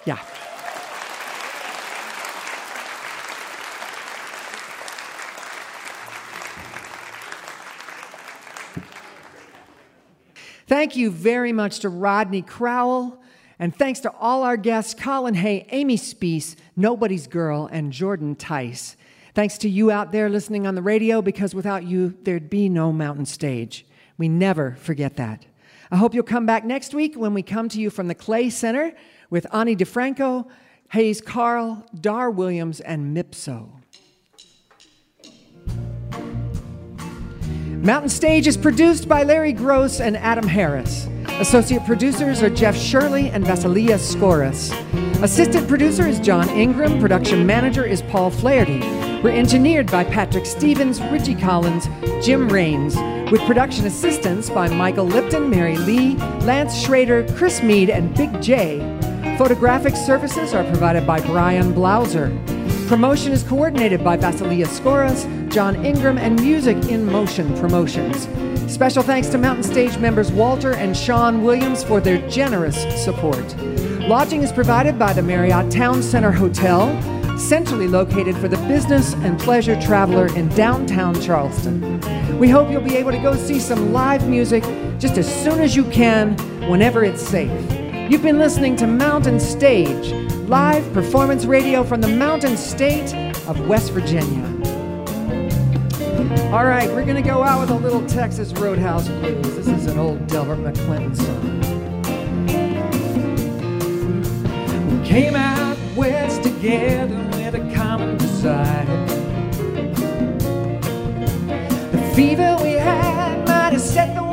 Yeah. 0.06 0.20
Thank 10.66 10.96
you 10.96 11.10
very 11.10 11.52
much 11.52 11.80
to 11.80 11.88
Rodney 11.88 12.42
Crowell. 12.42 13.22
And 13.58 13.74
thanks 13.74 14.00
to 14.00 14.12
all 14.12 14.42
our 14.42 14.56
guests 14.56 14.94
Colin 14.94 15.34
Hay, 15.34 15.66
Amy 15.70 15.96
Speace, 15.96 16.56
Nobody's 16.74 17.26
Girl, 17.26 17.68
and 17.70 17.92
Jordan 17.92 18.34
Tice. 18.34 18.96
Thanks 19.34 19.58
to 19.58 19.68
you 19.68 19.90
out 19.90 20.12
there 20.12 20.28
listening 20.28 20.66
on 20.66 20.74
the 20.74 20.82
radio, 20.82 21.22
because 21.22 21.54
without 21.54 21.84
you, 21.84 22.14
there'd 22.22 22.50
be 22.50 22.68
no 22.68 22.92
mountain 22.92 23.26
stage. 23.26 23.86
We 24.18 24.28
never 24.28 24.76
forget 24.80 25.16
that. 25.16 25.46
I 25.90 25.96
hope 25.96 26.14
you'll 26.14 26.24
come 26.24 26.46
back 26.46 26.64
next 26.64 26.94
week 26.94 27.14
when 27.16 27.32
we 27.32 27.42
come 27.42 27.68
to 27.68 27.80
you 27.80 27.90
from 27.90 28.08
the 28.08 28.14
Clay 28.14 28.50
Center 28.50 28.92
with 29.30 29.46
Ani 29.54 29.76
DiFranco, 29.76 30.48
Hayes 30.90 31.20
Carll, 31.20 31.86
Dar 31.98 32.30
Williams, 32.30 32.80
and 32.80 33.16
Mipso. 33.16 33.75
Mountain 37.86 38.08
Stage 38.08 38.48
is 38.48 38.56
produced 38.56 39.08
by 39.08 39.22
Larry 39.22 39.52
Gross 39.52 40.00
and 40.00 40.16
Adam 40.16 40.48
Harris. 40.48 41.06
Associate 41.38 41.80
producers 41.86 42.42
are 42.42 42.50
Jeff 42.50 42.76
Shirley 42.76 43.30
and 43.30 43.44
Vasilia 43.44 43.94
Skoras. 43.96 44.72
Assistant 45.22 45.68
producer 45.68 46.04
is 46.04 46.18
John 46.18 46.48
Ingram. 46.48 46.98
Production 46.98 47.46
manager 47.46 47.84
is 47.84 48.02
Paul 48.02 48.32
Flaherty. 48.32 48.80
We're 49.22 49.36
engineered 49.38 49.88
by 49.88 50.02
Patrick 50.02 50.46
Stevens, 50.46 51.00
Richie 51.00 51.36
Collins, 51.36 51.86
Jim 52.26 52.48
Raines, 52.48 52.96
with 53.30 53.40
production 53.42 53.86
assistance 53.86 54.50
by 54.50 54.68
Michael 54.68 55.06
Lipton, 55.06 55.48
Mary 55.48 55.76
Lee, 55.76 56.16
Lance 56.40 56.76
Schrader, 56.76 57.24
Chris 57.36 57.62
Mead, 57.62 57.88
and 57.88 58.12
Big 58.16 58.42
J. 58.42 58.80
Photographic 59.38 59.94
services 59.94 60.54
are 60.54 60.64
provided 60.64 61.06
by 61.06 61.20
Brian 61.20 61.72
Blauser. 61.72 62.34
Promotion 62.86 63.32
is 63.32 63.42
coordinated 63.42 64.04
by 64.04 64.16
Vasilia 64.16 64.64
Skoras, 64.64 65.26
John 65.52 65.84
Ingram, 65.84 66.18
and 66.18 66.40
Music 66.40 66.76
in 66.88 67.04
Motion 67.04 67.52
Promotions. 67.58 68.28
Special 68.72 69.02
thanks 69.02 69.28
to 69.30 69.38
Mountain 69.38 69.64
Stage 69.64 69.98
members 69.98 70.30
Walter 70.30 70.72
and 70.74 70.96
Sean 70.96 71.42
Williams 71.42 71.82
for 71.82 72.00
their 72.00 72.18
generous 72.28 72.80
support. 73.02 73.56
Lodging 74.02 74.42
is 74.42 74.52
provided 74.52 75.00
by 75.00 75.12
the 75.12 75.20
Marriott 75.20 75.68
Town 75.68 76.00
Center 76.00 76.30
Hotel, 76.30 76.86
centrally 77.36 77.88
located 77.88 78.36
for 78.36 78.46
the 78.46 78.56
business 78.68 79.14
and 79.14 79.36
pleasure 79.36 79.80
traveler 79.80 80.28
in 80.36 80.48
downtown 80.50 81.20
Charleston. 81.20 82.00
We 82.38 82.48
hope 82.48 82.70
you'll 82.70 82.82
be 82.82 82.94
able 82.94 83.10
to 83.10 83.18
go 83.18 83.34
see 83.34 83.58
some 83.58 83.92
live 83.92 84.28
music 84.28 84.62
just 85.00 85.18
as 85.18 85.26
soon 85.42 85.58
as 85.58 85.74
you 85.74 85.84
can, 85.90 86.36
whenever 86.70 87.02
it's 87.02 87.20
safe. 87.20 87.50
You've 88.08 88.22
been 88.22 88.38
listening 88.38 88.76
to 88.76 88.86
Mountain 88.86 89.40
Stage, 89.40 90.12
live 90.48 90.92
performance 90.92 91.44
radio 91.44 91.82
from 91.82 92.00
the 92.00 92.06
Mountain 92.06 92.56
State 92.56 93.12
of 93.48 93.66
West 93.66 93.90
Virginia. 93.90 94.44
All 96.52 96.64
right, 96.64 96.88
we're 96.88 97.04
going 97.04 97.20
to 97.20 97.28
go 97.28 97.42
out 97.42 97.60
with 97.60 97.70
a 97.70 97.74
little 97.74 98.06
Texas 98.06 98.52
Roadhouse 98.52 99.08
blues. 99.08 99.56
This 99.56 99.66
is 99.66 99.86
an 99.86 99.98
old 99.98 100.24
Delbert 100.28 100.60
McClinton 100.60 101.16
song. 101.16 101.60
We 105.00 105.04
came 105.04 105.34
out 105.34 105.76
west 105.96 106.44
together 106.44 107.16
with 107.32 107.56
a 107.56 107.74
common 107.74 108.16
desire. 108.16 108.86
The 111.90 112.12
fever 112.14 112.56
we 112.62 112.74
had 112.74 113.48
might 113.48 113.72
have 113.72 113.80
set 113.80 114.14
the 114.14 114.25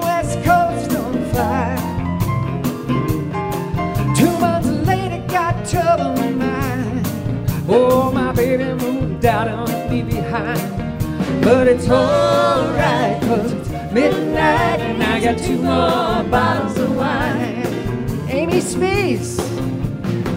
trouble 5.74 6.20
in 6.22 6.38
mind. 6.38 7.08
Oh, 7.68 8.12
my 8.12 8.32
baby 8.32 8.66
moved 8.86 9.26
out 9.26 9.48
and 9.48 9.92
me 9.92 10.04
behind. 10.04 10.62
But 11.44 11.68
it's 11.68 11.90
alright, 11.90 13.20
cause 13.24 13.52
it's 13.52 13.70
midnight 13.92 14.80
and 14.80 15.02
I 15.02 15.20
got 15.20 15.38
two 15.40 15.58
more 15.58 16.24
bottles 16.30 16.78
of 16.78 16.96
wine. 16.96 17.66
Amy 18.30 18.62
Speace. 18.62 19.38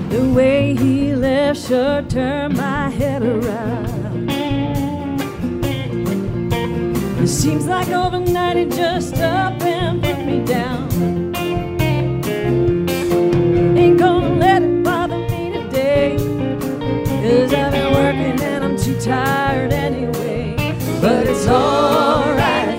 The 0.08 0.32
way 0.34 0.74
he 0.74 1.14
left 1.14 1.60
sure 1.60 2.02
turned 2.02 2.56
my 2.56 2.88
head 2.88 3.22
around. 3.22 4.30
It 7.22 7.28
seems 7.28 7.66
like 7.66 7.88
overnight 7.88 8.56
it 8.56 8.70
just 8.70 9.14
up 9.16 9.60
and 9.60 10.02
put 10.02 10.18
me 10.24 10.44
down. 10.44 11.25
Too 18.96 19.04
tired 19.04 19.72
anyway. 19.72 20.54
But 21.00 21.26
it's 21.26 21.46
alright, 21.46 22.78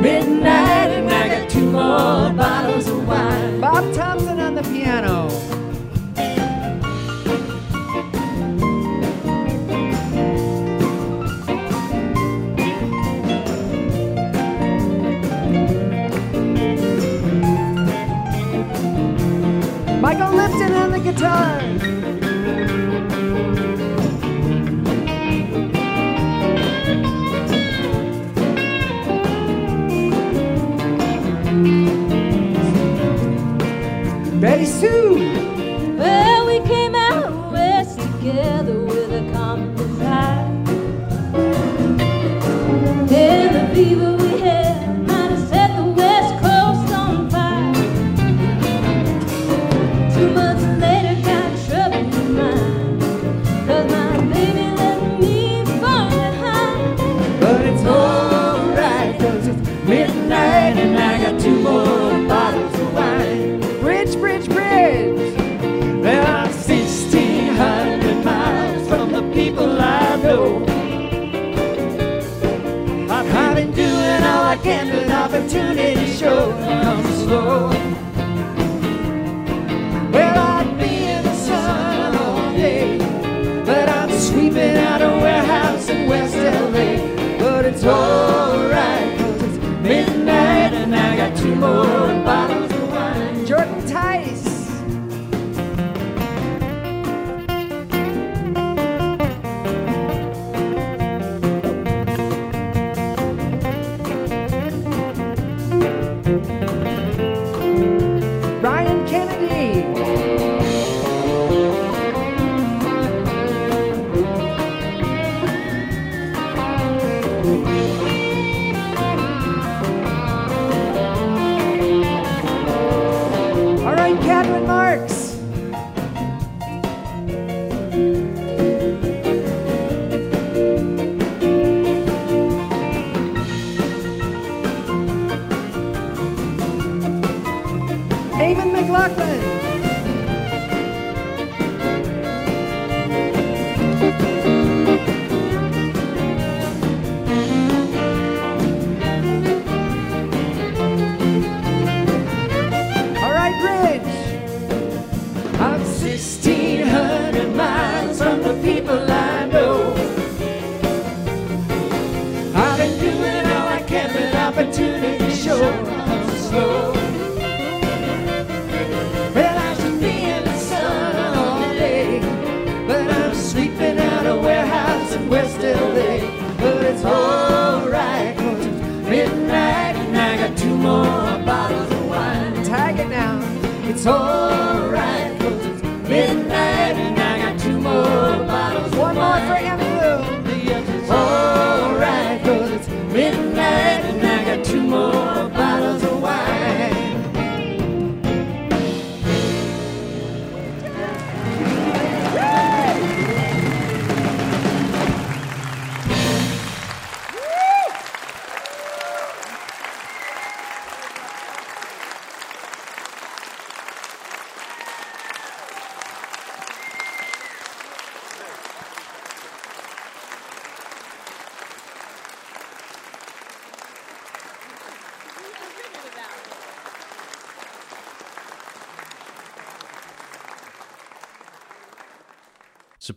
midnight 0.00 0.90
and 0.90 1.10
I 1.10 1.28
got 1.28 1.50
two 1.50 1.70
more 1.70 2.32
bottles 2.32 2.88
of 2.88 3.06
wine. 3.06 3.60
Bob 3.60 3.92
Thompson 3.94 4.40
on 4.40 4.54
the 4.54 4.62
piano. 4.62 5.28
Michael 20.00 20.34
Lipton 20.34 20.72
on 20.74 20.90
the 20.90 21.00
guitar. 21.00 21.73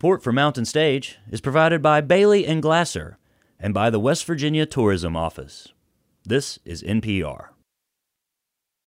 Support 0.08 0.24
for 0.24 0.32
Mountain 0.32 0.64
Stage 0.64 1.18
is 1.30 1.42
provided 1.42 1.82
by 1.82 2.00
Bailey 2.00 2.48
and 2.48 2.62
Glasser 2.62 3.18
and 3.60 3.74
by 3.74 3.90
the 3.90 4.00
West 4.00 4.24
Virginia 4.24 4.66
Tourism 4.66 5.18
Office. 5.18 5.74
This 6.24 6.60
is 6.64 6.82
NPR. 6.82 7.47